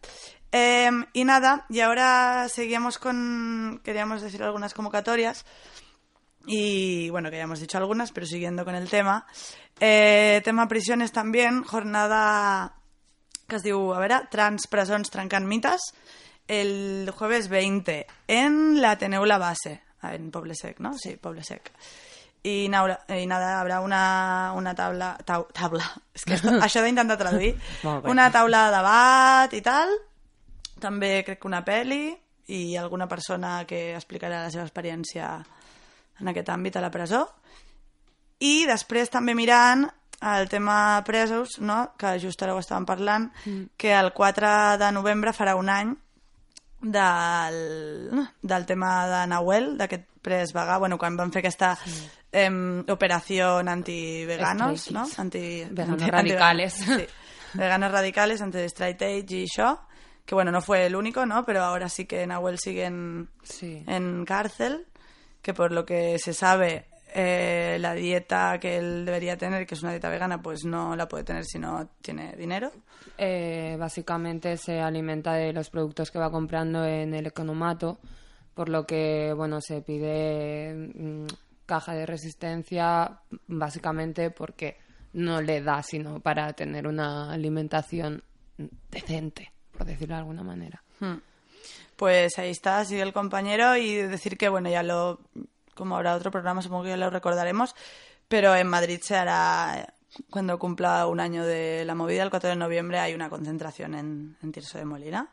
Eh, 0.51 0.90
y 1.12 1.24
nada, 1.24 1.66
y 1.68 1.80
ahora 1.80 2.49
seguíamos 2.49 2.99
con, 2.99 3.80
queríamos 3.84 4.22
decir 4.22 4.43
algunas 4.43 4.74
convocatorias, 4.74 5.45
y 6.47 7.11
bueno, 7.11 7.30
que 7.30 7.36
ya 7.36 7.45
hemos 7.45 7.61
dicho 7.61 7.78
algunas, 7.78 8.12
pero 8.12 8.26
siguiendo 8.26 8.64
con 8.64 8.74
el 8.74 8.88
tema. 8.88 9.26
Eh, 9.78 10.40
tema 10.45 10.68
prisiones 10.68 11.12
también, 11.12 11.62
jornada 11.62 12.76
que 13.53 13.57
es 13.57 13.64
diu, 13.66 13.93
a 13.93 14.01
veure, 14.01 14.22
Trans 14.32 14.64
Presons 14.64 15.11
Trencant 15.12 15.45
Mites, 15.45 15.93
el 16.49 17.12
jueves 17.12 17.49
20, 17.53 18.07
en 18.26 18.80
la 18.80 18.93
Ateneu 18.97 19.26
La 19.28 19.36
Base, 19.36 19.82
en 20.03 20.30
Poble 20.32 20.55
Sec, 20.57 20.80
¿no? 20.80 20.97
Sí, 20.97 21.18
Poble 21.20 21.45
Sec. 21.45 21.68
Y, 22.45 22.68
nada, 22.68 23.05
y 23.09 23.26
nada, 23.26 23.61
habrá 23.61 23.80
una, 23.80 24.53
una 24.57 24.74
taula... 24.74 25.16
Tau, 25.24 25.45
taula, 25.55 25.84
és 26.14 26.24
que 26.26 26.34
esto, 26.34 26.51
això 26.66 26.82
d'intentar 26.82 27.16
traduir. 27.20 27.53
Molt 27.84 28.03
bé. 28.05 28.11
una 28.11 28.30
taula 28.34 28.64
de 28.66 28.72
debat 28.76 29.55
i 29.55 29.61
tal, 29.62 29.93
també 30.82 31.22
crec 31.22 31.38
que 31.38 31.47
una 31.47 31.62
pel·li 31.64 32.16
i 32.51 32.76
alguna 32.76 33.07
persona 33.07 33.61
que 33.64 33.93
explicarà 33.95 34.43
la 34.43 34.51
seva 34.51 34.64
experiència 34.66 35.28
en 36.18 36.28
aquest 36.32 36.51
àmbit 36.51 36.76
a 36.76 36.82
la 36.82 36.90
presó. 36.90 37.22
I 38.43 38.66
després 38.66 39.09
també 39.14 39.36
mirant 39.38 39.86
el 40.34 40.49
tema 40.51 40.99
presos, 41.07 41.61
no? 41.62 41.93
que 41.99 42.16
just 42.22 42.43
ara 42.43 42.55
ho 42.55 42.59
estàvem 42.59 42.84
parlant, 42.86 43.30
Mm. 43.47 43.68
que 43.78 43.95
el 43.95 44.11
4 44.12 44.78
de 44.82 44.90
novembre 44.93 45.30
farà 45.32 45.55
un 45.55 45.70
any 45.70 45.95
del, 46.82 48.26
del 48.43 48.66
tema 48.66 49.07
de 49.07 49.26
Nahuel, 49.30 49.76
d'aquest 49.78 50.09
pres 50.22 50.53
vegà, 50.55 50.78
bueno, 50.78 50.99
quan 50.99 51.16
van 51.16 51.30
fer 51.34 51.43
aquesta 51.43 51.76
em, 52.33 52.80
operació 52.89 53.59
anti-veganos, 53.59 54.91
no? 54.91 55.07
Anti, 55.16 55.64
Veganos 55.70 56.03
anti- 56.03 56.11
radicales. 56.11 56.74
Sí, 56.87 57.07
veganos 57.59 57.93
radicales, 57.93 58.41
anti-straight 58.41 59.03
age 59.03 59.37
y 59.37 59.47
show, 59.47 59.78
que 60.24 60.35
bueno, 60.35 60.51
no 60.51 60.61
fue 60.62 60.87
el 60.87 60.97
único, 60.97 61.26
¿no? 61.26 61.45
Pero 61.45 61.62
ahora 61.62 61.89
sí 61.89 62.07
que 62.07 62.26
Nahuel 62.26 62.59
sigue 62.59 62.85
en, 62.87 63.28
Sí. 63.43 63.83
en 63.87 64.24
cárcel, 64.24 64.87
que 65.43 65.53
por 65.53 65.72
lo 65.72 65.85
que 65.85 66.18
se 66.18 66.33
sabe, 66.33 66.87
eh, 67.14 67.76
la 67.80 67.93
dieta 67.93 68.59
que 68.59 68.78
él 68.78 69.05
debería 69.05 69.37
tener, 69.37 69.66
que 69.66 69.74
es 69.74 69.83
una 69.83 69.91
dieta 69.93 70.09
vegana, 70.09 70.41
pues 70.41 70.64
no 70.64 70.97
la 70.97 71.09
puede 71.09 71.24
tener 71.24 71.45
si 71.45 71.59
no 71.59 71.91
tiene 72.01 72.35
dinero. 72.37 72.72
Eh, 73.18 73.76
básicamente 73.78 74.57
se 74.57 74.80
alimenta 74.80 75.35
de 75.35 75.53
los 75.53 75.68
productos 75.68 76.11
que 76.11 76.18
va 76.18 76.30
comprando 76.30 76.87
en 76.87 77.12
el 77.12 77.26
economato, 77.26 77.99
por 78.55 78.70
lo 78.70 78.87
que 78.87 79.35
bueno 79.37 79.61
se 79.61 79.83
pide 79.83 80.72
mm, 80.95 81.26
caja 81.72 81.94
de 81.94 82.04
resistencia 82.04 83.22
básicamente 83.46 84.30
porque 84.30 84.76
no 85.14 85.40
le 85.40 85.62
da 85.62 85.82
sino 85.82 86.20
para 86.20 86.52
tener 86.52 86.86
una 86.86 87.32
alimentación 87.32 88.22
decente, 88.90 89.54
por 89.70 89.86
decirlo 89.86 90.14
de 90.16 90.20
alguna 90.20 90.42
manera. 90.42 90.82
Hmm. 91.00 91.16
Pues 91.96 92.38
ahí 92.38 92.50
está, 92.50 92.84
sigue 92.84 93.00
el 93.00 93.14
compañero 93.14 93.74
y 93.74 93.94
decir 93.94 94.36
que, 94.36 94.50
bueno, 94.50 94.68
ya 94.68 94.82
lo, 94.82 95.20
como 95.74 95.96
habrá 95.96 96.14
otro 96.14 96.30
programa, 96.30 96.60
supongo 96.60 96.82
que 96.82 96.90
ya 96.90 96.98
lo 96.98 97.08
recordaremos, 97.08 97.74
pero 98.28 98.54
en 98.54 98.68
Madrid 98.68 99.00
se 99.02 99.16
hará, 99.16 99.94
cuando 100.28 100.58
cumpla 100.58 101.06
un 101.06 101.20
año 101.20 101.42
de 101.42 101.86
la 101.86 101.94
movida, 101.94 102.22
el 102.22 102.28
4 102.28 102.50
de 102.50 102.56
noviembre, 102.56 102.98
hay 102.98 103.14
una 103.14 103.30
concentración 103.30 103.94
en, 103.94 104.36
en 104.42 104.52
Tirso 104.52 104.76
de 104.76 104.84
Molina. 104.84 105.30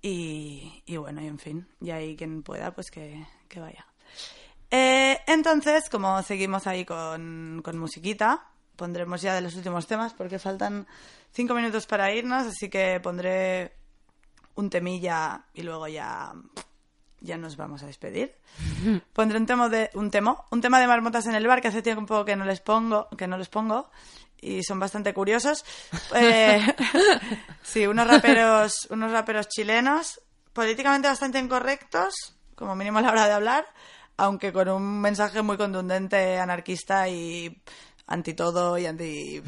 Y, 0.00 0.82
y 0.86 0.96
bueno, 0.96 1.20
y 1.20 1.26
en 1.26 1.38
fin, 1.38 1.68
y 1.82 1.90
ahí 1.90 2.16
quien 2.16 2.42
pueda, 2.42 2.70
pues 2.72 2.90
que, 2.90 3.26
que 3.48 3.60
vaya. 3.60 3.86
Eh, 4.70 5.20
entonces, 5.26 5.88
como 5.88 6.22
seguimos 6.22 6.66
ahí 6.66 6.84
con, 6.84 7.60
con 7.64 7.78
musiquita, 7.78 8.48
pondremos 8.76 9.22
ya 9.22 9.34
de 9.34 9.40
los 9.40 9.54
últimos 9.54 9.86
temas 9.86 10.12
porque 10.12 10.38
faltan 10.38 10.86
cinco 11.32 11.54
minutos 11.54 11.86
para 11.86 12.12
irnos, 12.12 12.46
así 12.46 12.68
que 12.68 13.00
pondré 13.00 13.72
un 14.54 14.70
temilla 14.70 15.44
y 15.54 15.62
luego 15.62 15.86
ya, 15.86 16.32
ya 17.20 17.36
nos 17.36 17.56
vamos 17.56 17.82
a 17.82 17.86
despedir. 17.86 18.34
Pondré 19.12 19.38
un 19.38 19.46
tema 19.46 19.68
de 19.68 19.90
un 19.94 20.10
temo, 20.10 20.44
un 20.50 20.60
tema 20.60 20.80
de 20.80 20.86
marmotas 20.86 21.26
en 21.26 21.34
el 21.34 21.46
bar 21.46 21.60
que 21.60 21.68
hace 21.68 21.82
tiempo 21.82 22.24
que 22.24 22.36
no 22.36 22.44
les 22.44 22.60
pongo, 22.60 23.08
que 23.16 23.26
no 23.26 23.36
les 23.38 23.48
pongo 23.48 23.90
y 24.40 24.62
son 24.62 24.78
bastante 24.80 25.12
curiosos. 25.14 25.64
Eh, 26.14 26.60
sí, 27.62 27.86
unos 27.86 28.06
raperos, 28.06 28.86
unos 28.90 29.10
raperos 29.10 29.48
chilenos 29.48 30.20
políticamente 30.52 31.08
bastante 31.08 31.38
incorrectos, 31.38 32.14
como 32.54 32.74
mínimo 32.74 32.98
a 32.98 33.02
la 33.02 33.10
hora 33.10 33.26
de 33.26 33.32
hablar, 33.32 33.66
aunque 34.16 34.52
con 34.52 34.68
un 34.68 35.00
mensaje 35.00 35.42
muy 35.42 35.56
contundente 35.56 36.38
anarquista 36.38 37.08
y 37.08 37.60
anti 38.06 38.34
todo 38.34 38.78
y 38.78 38.86
anti 38.86 39.42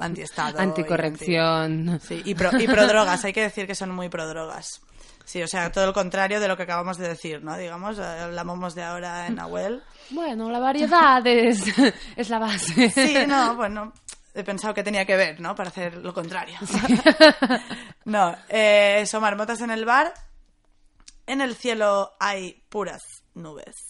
anti 0.00 0.22
estado 0.22 0.58
Anticorrección. 0.58 2.00
Sí, 2.02 2.22
y 2.24 2.34
pro, 2.34 2.50
y 2.58 2.66
pro 2.66 2.86
drogas, 2.86 3.24
hay 3.24 3.32
que 3.32 3.42
decir 3.42 3.66
que 3.66 3.74
son 3.74 3.90
muy 3.90 4.08
pro 4.08 4.26
drogas. 4.26 4.80
Sí, 5.24 5.42
o 5.42 5.46
sea, 5.46 5.70
todo 5.70 5.84
el 5.84 5.92
contrario 5.92 6.40
de 6.40 6.48
lo 6.48 6.56
que 6.56 6.62
acabamos 6.62 6.96
de 6.96 7.06
decir, 7.06 7.44
¿no? 7.44 7.54
Digamos, 7.58 7.98
hablamos 7.98 8.74
de 8.74 8.82
ahora 8.82 9.26
en 9.26 9.34
Nahuel. 9.34 9.82
Bueno, 10.08 10.50
la 10.50 10.58
variedad 10.58 11.24
es, 11.26 11.64
es 12.16 12.30
la 12.30 12.38
base. 12.38 12.88
Sí, 12.88 13.14
no, 13.26 13.54
bueno, 13.54 13.92
he 14.34 14.42
pensado 14.42 14.72
que 14.72 14.82
tenía 14.82 15.04
que 15.04 15.16
ver, 15.16 15.38
¿no? 15.38 15.54
Para 15.54 15.68
hacer 15.68 15.96
lo 15.96 16.14
contrario. 16.14 16.56
no, 18.06 18.34
eh, 18.48 19.04
son 19.06 19.20
marmotas 19.20 19.60
en 19.60 19.70
el 19.70 19.84
bar. 19.84 20.14
En 21.26 21.42
el 21.42 21.56
cielo 21.56 22.12
hay 22.18 22.62
puras 22.70 23.02
nubes. 23.34 23.87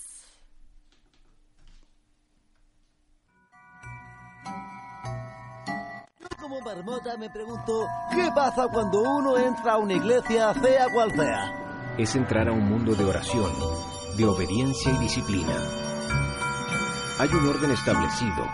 Como 6.59 6.75
marmota 6.75 7.17
me 7.17 7.31
pregunto, 7.31 7.87
¿qué 8.11 8.31
pasa 8.35 8.67
cuando 8.69 9.01
uno 9.01 9.37
entra 9.39 9.75
a 9.75 9.79
una 9.79 9.95
iglesia, 9.95 10.53
sea 10.55 10.87
cual 10.93 11.13
sea? 11.13 11.53
es 11.97 12.15
entrar 12.17 12.49
a 12.49 12.53
un 12.53 12.69
mundo 12.69 12.95
de 12.95 13.05
oración, 13.05 13.51
de 14.17 14.25
obediencia 14.25 14.93
y 14.93 14.99
disciplina. 14.99 15.55
Hay 17.19 17.29
un 17.29 17.49
orden 17.49 17.71
establecido, 17.71 18.47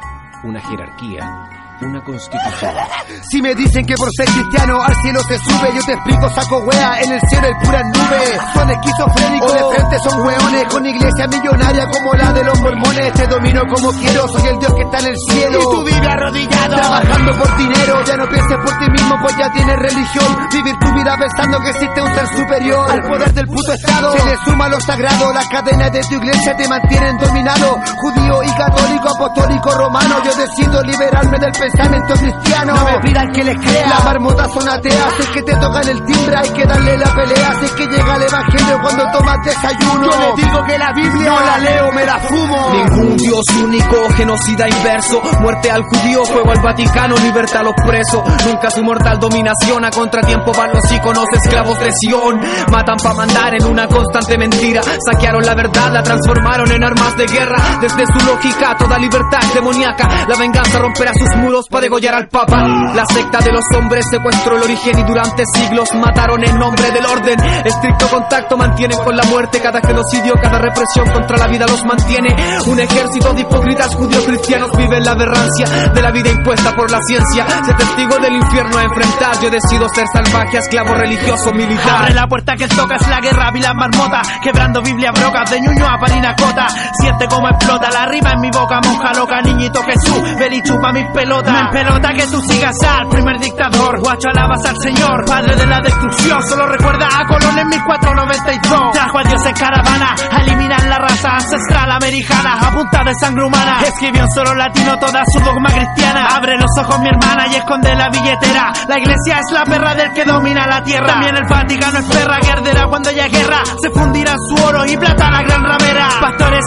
una 0.44 0.60
jerarquía, 0.60 1.63
una 1.80 2.00
constitución. 2.02 2.74
Si 3.30 3.40
me 3.40 3.54
dicen 3.54 3.84
que 3.86 3.94
por 3.94 4.08
ser 4.16 4.26
cristiano 4.26 4.82
al 4.82 4.94
cielo 4.96 5.20
se 5.28 5.38
sube, 5.38 5.72
yo 5.74 5.80
te 5.86 5.92
explico, 5.92 6.28
saco 6.30 6.58
wea, 6.58 7.00
en 7.00 7.12
el 7.12 7.20
cielo 7.28 7.46
hay 7.46 7.54
puras 7.64 7.84
nubes. 7.84 8.40
Son 8.54 8.70
esquizofrénicos, 8.70 9.52
de 9.52 9.74
frente 9.74 9.98
son 10.04 10.20
weones, 10.20 10.64
con 10.70 10.86
iglesia 10.86 11.26
millonaria 11.28 11.86
como 11.86 12.12
la 12.14 12.32
de 12.32 12.44
los 12.44 12.60
mormones. 12.60 13.12
Te 13.14 13.26
domino 13.26 13.62
como 13.72 13.92
quiero, 13.92 14.28
soy 14.28 14.48
el 14.48 14.58
Dios 14.58 14.72
que 14.74 14.82
está 14.82 14.98
en 14.98 15.06
el 15.06 15.16
cielo. 15.30 15.58
Y 15.58 15.64
tú 15.64 15.84
vives 15.84 16.08
arrodillado. 16.08 16.76
Trabajando 16.76 17.38
por 17.38 17.56
dinero, 17.56 18.04
ya 18.04 18.16
no 18.16 18.28
pienses 18.28 18.56
por 18.56 18.78
ti 18.78 18.90
mismo, 18.90 19.16
pues 19.22 19.36
ya 19.36 19.52
tienes 19.52 19.76
religión. 19.76 20.48
Vivir 20.52 20.74
tu 20.78 20.94
vida 20.94 21.16
pensando 21.16 21.60
que 21.60 21.70
existe 21.70 22.02
un 22.02 22.14
ser 22.14 22.26
superior 22.28 22.90
al 22.90 23.02
poder 23.02 23.34
del 23.34 23.46
puto 23.46 23.72
Estado. 23.72 24.12
Se 24.18 24.24
le 24.24 24.36
suma 24.44 24.68
lo 24.68 24.80
sagrado, 24.80 25.32
las 25.32 25.48
cadenas 25.48 25.92
de 25.92 26.00
tu 26.00 26.14
iglesia 26.14 26.56
te 26.56 26.68
mantienen 26.68 27.16
dominado. 27.18 27.80
Judío 27.96 28.42
y 28.42 28.50
católico, 28.56 29.08
apostólico, 29.08 29.70
romano, 29.72 30.22
yo 30.24 30.34
decido 30.34 30.82
liberarme 30.82 31.38
del 31.38 31.52
pensamiento 31.64 32.14
cristiano. 32.14 32.74
No 32.74 32.84
me 32.84 33.00
pidan 33.00 33.32
que 33.32 33.44
les 33.44 33.56
crea. 33.56 33.88
Las 33.88 34.04
marmotas 34.04 34.52
son 34.52 34.68
ateas, 34.68 35.20
es 35.20 35.28
que 35.28 35.42
te 35.42 35.54
tocan 35.56 35.88
el 35.88 36.04
timbre, 36.04 36.36
hay 36.36 36.50
que 36.50 36.64
darle 36.66 36.98
la 36.98 37.14
pelea. 37.14 37.54
Si 37.58 37.64
es 37.64 37.72
que 37.72 37.86
llega 37.86 38.16
el 38.16 38.22
evangelio 38.22 38.78
cuando 38.82 39.04
tomas 39.12 39.38
desayuno. 39.44 40.10
Yo 40.10 40.18
les 40.20 40.36
digo 40.36 40.64
que 40.66 40.78
la 40.78 40.92
Biblia 40.92 41.30
no 41.30 41.40
la 41.40 41.58
leo, 41.58 41.92
me 41.92 42.04
la 42.04 42.18
fumo. 42.18 42.70
Ningún 42.72 43.16
Dios 43.16 43.44
único, 43.62 43.96
genocida 44.16 44.68
inverso, 44.68 45.22
muerte 45.40 45.70
al 45.70 45.82
judío, 45.82 46.24
fuego 46.24 46.50
al 46.50 46.60
Vaticano, 46.60 47.16
libertad 47.18 47.60
a 47.60 47.62
los 47.62 47.74
presos. 47.86 48.22
Nunca 48.46 48.70
su 48.70 48.82
mortal 48.82 49.18
dominación, 49.18 49.84
a 49.84 49.90
contratiempo 49.90 50.52
van 50.52 50.70
los 50.72 50.92
íconos, 50.92 51.24
esclavos 51.32 51.78
de 51.78 51.90
Sion. 51.92 52.40
Matan 52.70 52.96
pa' 53.02 53.14
mandar 53.14 53.54
en 53.54 53.64
una 53.66 53.86
constante 53.86 54.36
mentira. 54.36 54.82
Saquearon 54.82 55.44
la 55.44 55.54
verdad, 55.54 55.92
la 55.92 56.02
transformaron 56.02 56.70
en 56.70 56.84
armas 56.84 57.16
de 57.16 57.26
guerra. 57.26 57.58
Desde 57.80 58.04
su 58.06 58.26
lógica, 58.26 58.76
toda 58.76 58.98
libertad 58.98 59.38
es 59.42 59.54
demoníaca. 59.54 60.08
La 60.28 60.36
venganza 60.36 60.78
romperá 60.78 61.12
sus 61.14 61.36
muros 61.36 61.53
para 61.70 61.82
degollar 61.82 62.14
al 62.14 62.28
Papa. 62.28 62.66
La 62.94 63.06
secta 63.06 63.38
de 63.38 63.52
los 63.52 63.64
hombres 63.76 64.04
secuestró 64.10 64.56
el 64.56 64.64
origen 64.64 64.98
y 64.98 65.02
durante 65.04 65.44
siglos 65.54 65.88
mataron 65.94 66.42
en 66.42 66.58
nombre 66.58 66.90
del 66.90 67.06
orden. 67.06 67.38
Estricto 67.64 68.08
contacto 68.08 68.56
mantienen 68.56 68.98
con 68.98 69.16
la 69.16 69.22
muerte. 69.24 69.60
Cada 69.60 69.80
genocidio, 69.80 70.34
cada 70.34 70.58
represión 70.58 71.08
contra 71.12 71.36
la 71.36 71.46
vida 71.46 71.66
los 71.66 71.84
mantiene. 71.84 72.34
Un 72.66 72.80
ejército 72.80 73.32
de 73.32 73.42
hipócritas 73.42 73.94
judíos 73.94 74.24
cristianos 74.24 74.70
vive 74.76 74.96
en 74.96 75.04
la 75.04 75.12
aberrancia 75.12 75.66
de 75.94 76.02
la 76.02 76.10
vida 76.10 76.30
impuesta 76.30 76.74
por 76.74 76.90
la 76.90 76.98
ciencia. 77.06 77.46
Se 77.64 77.74
testigo 77.74 78.18
del 78.18 78.34
infierno 78.34 78.76
a 78.76 78.82
enfrentar. 78.82 79.38
Yo 79.40 79.50
decido 79.50 79.86
ser 79.94 80.06
salvaje, 80.12 80.58
esclavo 80.58 80.94
religioso, 80.94 81.52
militar. 81.52 82.02
Abre 82.02 82.14
la 82.14 82.26
puerta 82.26 82.56
que 82.56 82.66
toca 82.66 82.96
es 82.96 83.08
la 83.08 83.20
guerra, 83.20 83.50
vi 83.52 83.60
las 83.60 83.74
marmotas 83.74 84.28
Quebrando 84.42 84.82
Biblia 84.82 85.12
brocas 85.12 85.50
de 85.50 85.60
Ñuño 85.60 85.86
a 85.86 85.98
Parinacota 85.98 86.66
Siente 87.00 87.26
como 87.28 87.48
explota 87.48 87.90
la 87.90 88.06
rima 88.06 88.32
en 88.32 88.40
mi 88.40 88.50
boca 88.50 88.80
Monja 88.84 89.12
loca, 89.14 89.40
niñito 89.42 89.82
Jesús 89.82 90.36
Ven 90.38 90.52
y 90.54 90.62
chupa 90.62 90.92
mis 90.92 91.06
pelotas 91.10 91.43
pelota. 91.44 91.64
Me 91.64 91.70
pelota 91.70 92.12
que 92.14 92.26
tú 92.26 92.40
sigas 92.42 92.76
al 92.82 93.08
primer 93.08 93.38
dictador. 93.38 94.00
Guacho 94.00 94.28
alabas 94.28 94.64
al 94.66 94.76
Señor, 94.80 95.24
padre 95.26 95.56
de 95.56 95.66
la 95.66 95.80
destrucción. 95.80 96.42
Solo 96.48 96.66
recuerda 96.66 97.06
a 97.06 97.26
Colón 97.26 97.58
en 97.58 97.68
1492. 97.68 98.92
Trajo 98.92 99.18
a 99.18 99.22
Dios 99.24 99.46
en 99.46 99.54
caravana 99.54 100.14
a 100.30 100.40
eliminar 100.42 100.84
la 100.84 100.98
raza 100.98 101.28
ancestral 101.34 101.90
americana 101.92 102.58
a 102.60 102.70
punta 102.70 103.04
de 103.04 103.12
sangre 103.20 103.44
humana. 103.44 103.80
Escribió 103.82 104.22
en 104.22 104.30
solo 104.30 104.54
latino 104.54 104.98
toda 104.98 105.22
su 105.32 105.40
dogma 105.40 105.68
cristiana. 105.70 106.26
Abre 106.34 106.56
los 106.56 106.70
ojos 106.78 107.00
mi 107.00 107.08
hermana 107.08 107.46
y 107.48 107.56
esconde 107.56 107.94
la 107.94 108.08
billetera. 108.08 108.72
La 108.88 108.98
iglesia 108.98 109.38
es 109.38 109.52
la 109.52 109.64
perra 109.64 109.94
del 109.94 110.12
que 110.12 110.24
domina 110.24 110.66
la 110.66 110.82
tierra. 110.82 111.06
También 111.06 111.36
el 111.36 111.44
Vaticano 111.44 111.98
es 111.98 112.06
perra 112.06 112.40
que 112.40 112.50
arderá 112.50 112.86
cuando 112.88 113.10
haya 113.10 113.28
guerra. 113.28 113.62
Se 113.80 113.90
fundirá 113.90 114.34
su 114.48 114.64
oro 114.64 114.84
y 114.86 114.96
plata 114.96 115.30
la 115.30 115.42
gran 115.42 115.62
ramera. 115.64 116.08
Pastores 116.20 116.64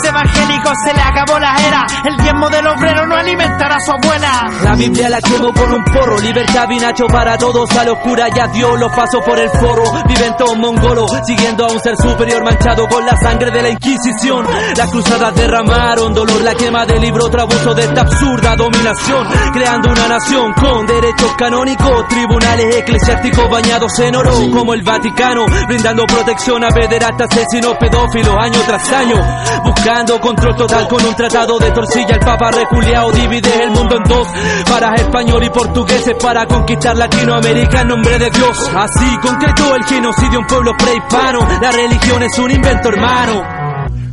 se 0.83 0.93
le 0.93 1.01
acabó 1.01 1.39
la 1.39 1.55
era. 1.67 1.85
El 2.03 2.17
diezmo 2.17 2.49
del 2.49 2.67
obrero 2.67 3.05
no 3.05 3.15
alimentará 3.15 3.75
a 3.75 3.79
su 3.79 3.91
abuela. 3.91 4.49
La 4.63 4.75
Biblia 4.75 5.09
la 5.09 5.21
quemo 5.21 5.53
con 5.53 5.73
un 5.73 5.83
porro, 5.83 6.19
libertad 6.19 6.67
vinacho 6.67 7.07
para 7.07 7.37
todos, 7.37 7.69
a 7.75 7.83
locura 7.83 8.27
ya 8.29 8.47
Dios 8.47 8.79
los 8.79 8.91
paso 8.93 9.21
por 9.21 9.39
el 9.39 9.49
foro, 9.49 9.83
vivento 10.07 10.55
mongolo, 10.55 11.05
siguiendo 11.25 11.65
a 11.65 11.71
un 11.71 11.79
ser 11.81 11.95
superior 11.97 12.43
manchado 12.43 12.87
con 12.87 13.05
la 13.05 13.15
sangre 13.17 13.51
de 13.51 13.61
la 13.61 13.69
Inquisición. 13.69 14.45
Las 14.75 14.89
cruzadas 14.89 15.35
derramaron 15.35 16.13
dolor, 16.13 16.41
la 16.41 16.55
quema 16.55 16.85
del 16.85 17.01
libro, 17.01 17.25
otro 17.25 17.73
de 17.73 17.83
esta 17.83 18.01
absurda 18.01 18.55
dominación, 18.55 19.27
creando 19.53 19.89
una 19.89 20.07
nación 20.07 20.53
con 20.53 20.85
derechos 20.85 21.31
canónicos, 21.37 22.07
tribunales 22.07 22.75
eclesiásticos 22.75 23.49
bañados 23.49 23.99
en 23.99 24.15
oro, 24.15 24.31
como 24.51 24.73
el 24.73 24.81
Vaticano, 24.81 25.45
brindando 25.67 26.05
protección 26.05 26.63
a 26.63 26.69
pederastas, 26.69 27.27
asesinos, 27.31 27.75
pedófilos, 27.79 28.35
año 28.39 28.59
tras 28.65 28.91
año, 28.91 29.15
buscando 29.63 30.19
control 30.37 30.55
total 30.55 30.87
con 30.87 31.03
un 31.03 31.15
tratado 31.15 31.57
de 31.57 31.71
torcilla, 31.71 32.13
el 32.13 32.19
Papa 32.19 32.51
reculeado 32.51 33.11
divide 33.11 33.63
el 33.63 33.71
mundo 33.71 33.95
en 33.95 34.03
dos, 34.03 34.27
para 34.69 34.93
español 34.93 35.43
y 35.43 35.49
portugueses 35.49 36.15
para 36.21 36.45
conquistar 36.45 36.95
Latinoamérica 36.95 37.81
en 37.81 37.87
nombre 37.87 38.19
de 38.19 38.29
Dios. 38.29 38.71
Así 38.75 39.17
concretó 39.21 39.75
el 39.75 39.83
genocidio 39.85 40.39
un 40.39 40.47
pueblo 40.47 40.73
prehispano, 40.77 41.39
la 41.61 41.71
religión 41.71 42.21
es 42.21 42.37
un 42.37 42.51
invento 42.51 42.89
hermano. 42.89 43.43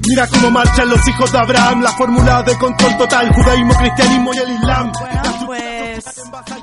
Mira 0.06 0.26
cómo 0.28 0.50
marchan 0.50 0.88
los 0.88 1.06
hijos 1.08 1.30
de 1.32 1.38
Abraham, 1.38 1.82
la 1.82 1.92
fórmula 1.92 2.42
de 2.42 2.56
control 2.58 2.96
total, 2.96 3.32
judaísmo, 3.32 3.74
cristianismo 3.74 4.34
y 4.34 4.38
el 4.38 4.50
islam. 4.50 4.92
Pues 5.46 5.83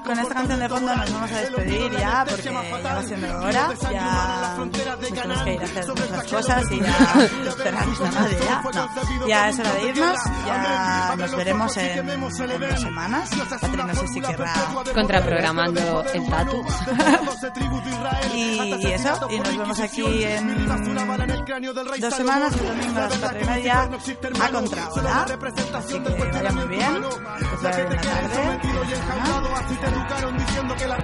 con 0.04 0.20
esta 0.20 0.34
canción 0.36 0.60
de 0.60 0.70
fondo 0.70 0.96
nos 0.96 1.12
vamos 1.12 1.32
a 1.32 1.42
despedir 1.42 1.92
ya 1.98 2.26
porque 2.28 2.44
ya 2.44 2.52
va 2.94 3.04
siendo 3.04 3.40
hora, 3.40 3.74
ya 3.92 4.56
nos 4.58 5.10
tenemos 5.12 5.44
que 5.44 5.54
ir 5.54 5.62
a 5.62 5.66
hacer 5.66 5.88
nuestras 5.88 6.24
cosas 6.28 6.72
y 6.72 6.80
ya 6.80 7.30
cerrar 7.58 7.90
esta 7.90 8.12
madre 8.12 8.38
ya. 8.46 8.62
No, 8.62 9.28
ya 9.28 9.50
es 9.50 9.60
hora 9.60 9.74
de 9.74 9.88
irnos, 9.88 10.20
ya 10.46 11.16
nos 11.18 11.36
veremos 11.36 11.78
en, 11.78 12.10
en 12.10 12.22
dos 12.22 12.34
semanas. 12.82 13.30
Patri 13.62 13.84
no 13.84 13.96
sé 13.96 14.08
si 14.08 14.22
querrá 14.22 14.54
Contraprogramando 14.94 16.04
el 16.14 16.30
tatu. 16.30 16.64
y 18.36 18.86
eso, 18.88 19.28
y 19.30 19.40
nos 19.40 19.58
vemos 19.58 19.80
aquí 19.80 20.24
en 20.24 20.68
dos 20.68 22.14
semanas, 22.16 22.54
el 22.54 22.68
domingo 22.68 23.00
a 23.00 23.10
las 23.10 23.18
cuatro 23.18 23.40
y 23.42 23.46
media, 23.46 23.82
a 23.82 24.50
contrahora. 24.50 25.26
Así 25.74 26.00
que 26.00 26.10
vaya 26.32 26.52
muy 26.52 26.68
bien, 26.68 27.02
que 27.02 27.56
os 27.56 27.62
vaya 27.62 27.86
bien 27.86 27.96
la 27.96 28.02
tarde 28.02 29.31
así 29.56 29.76
te 29.76 29.88
educaron 29.88 30.38
diciendo 30.38 30.76
que 30.76 30.88
la... 30.88 30.98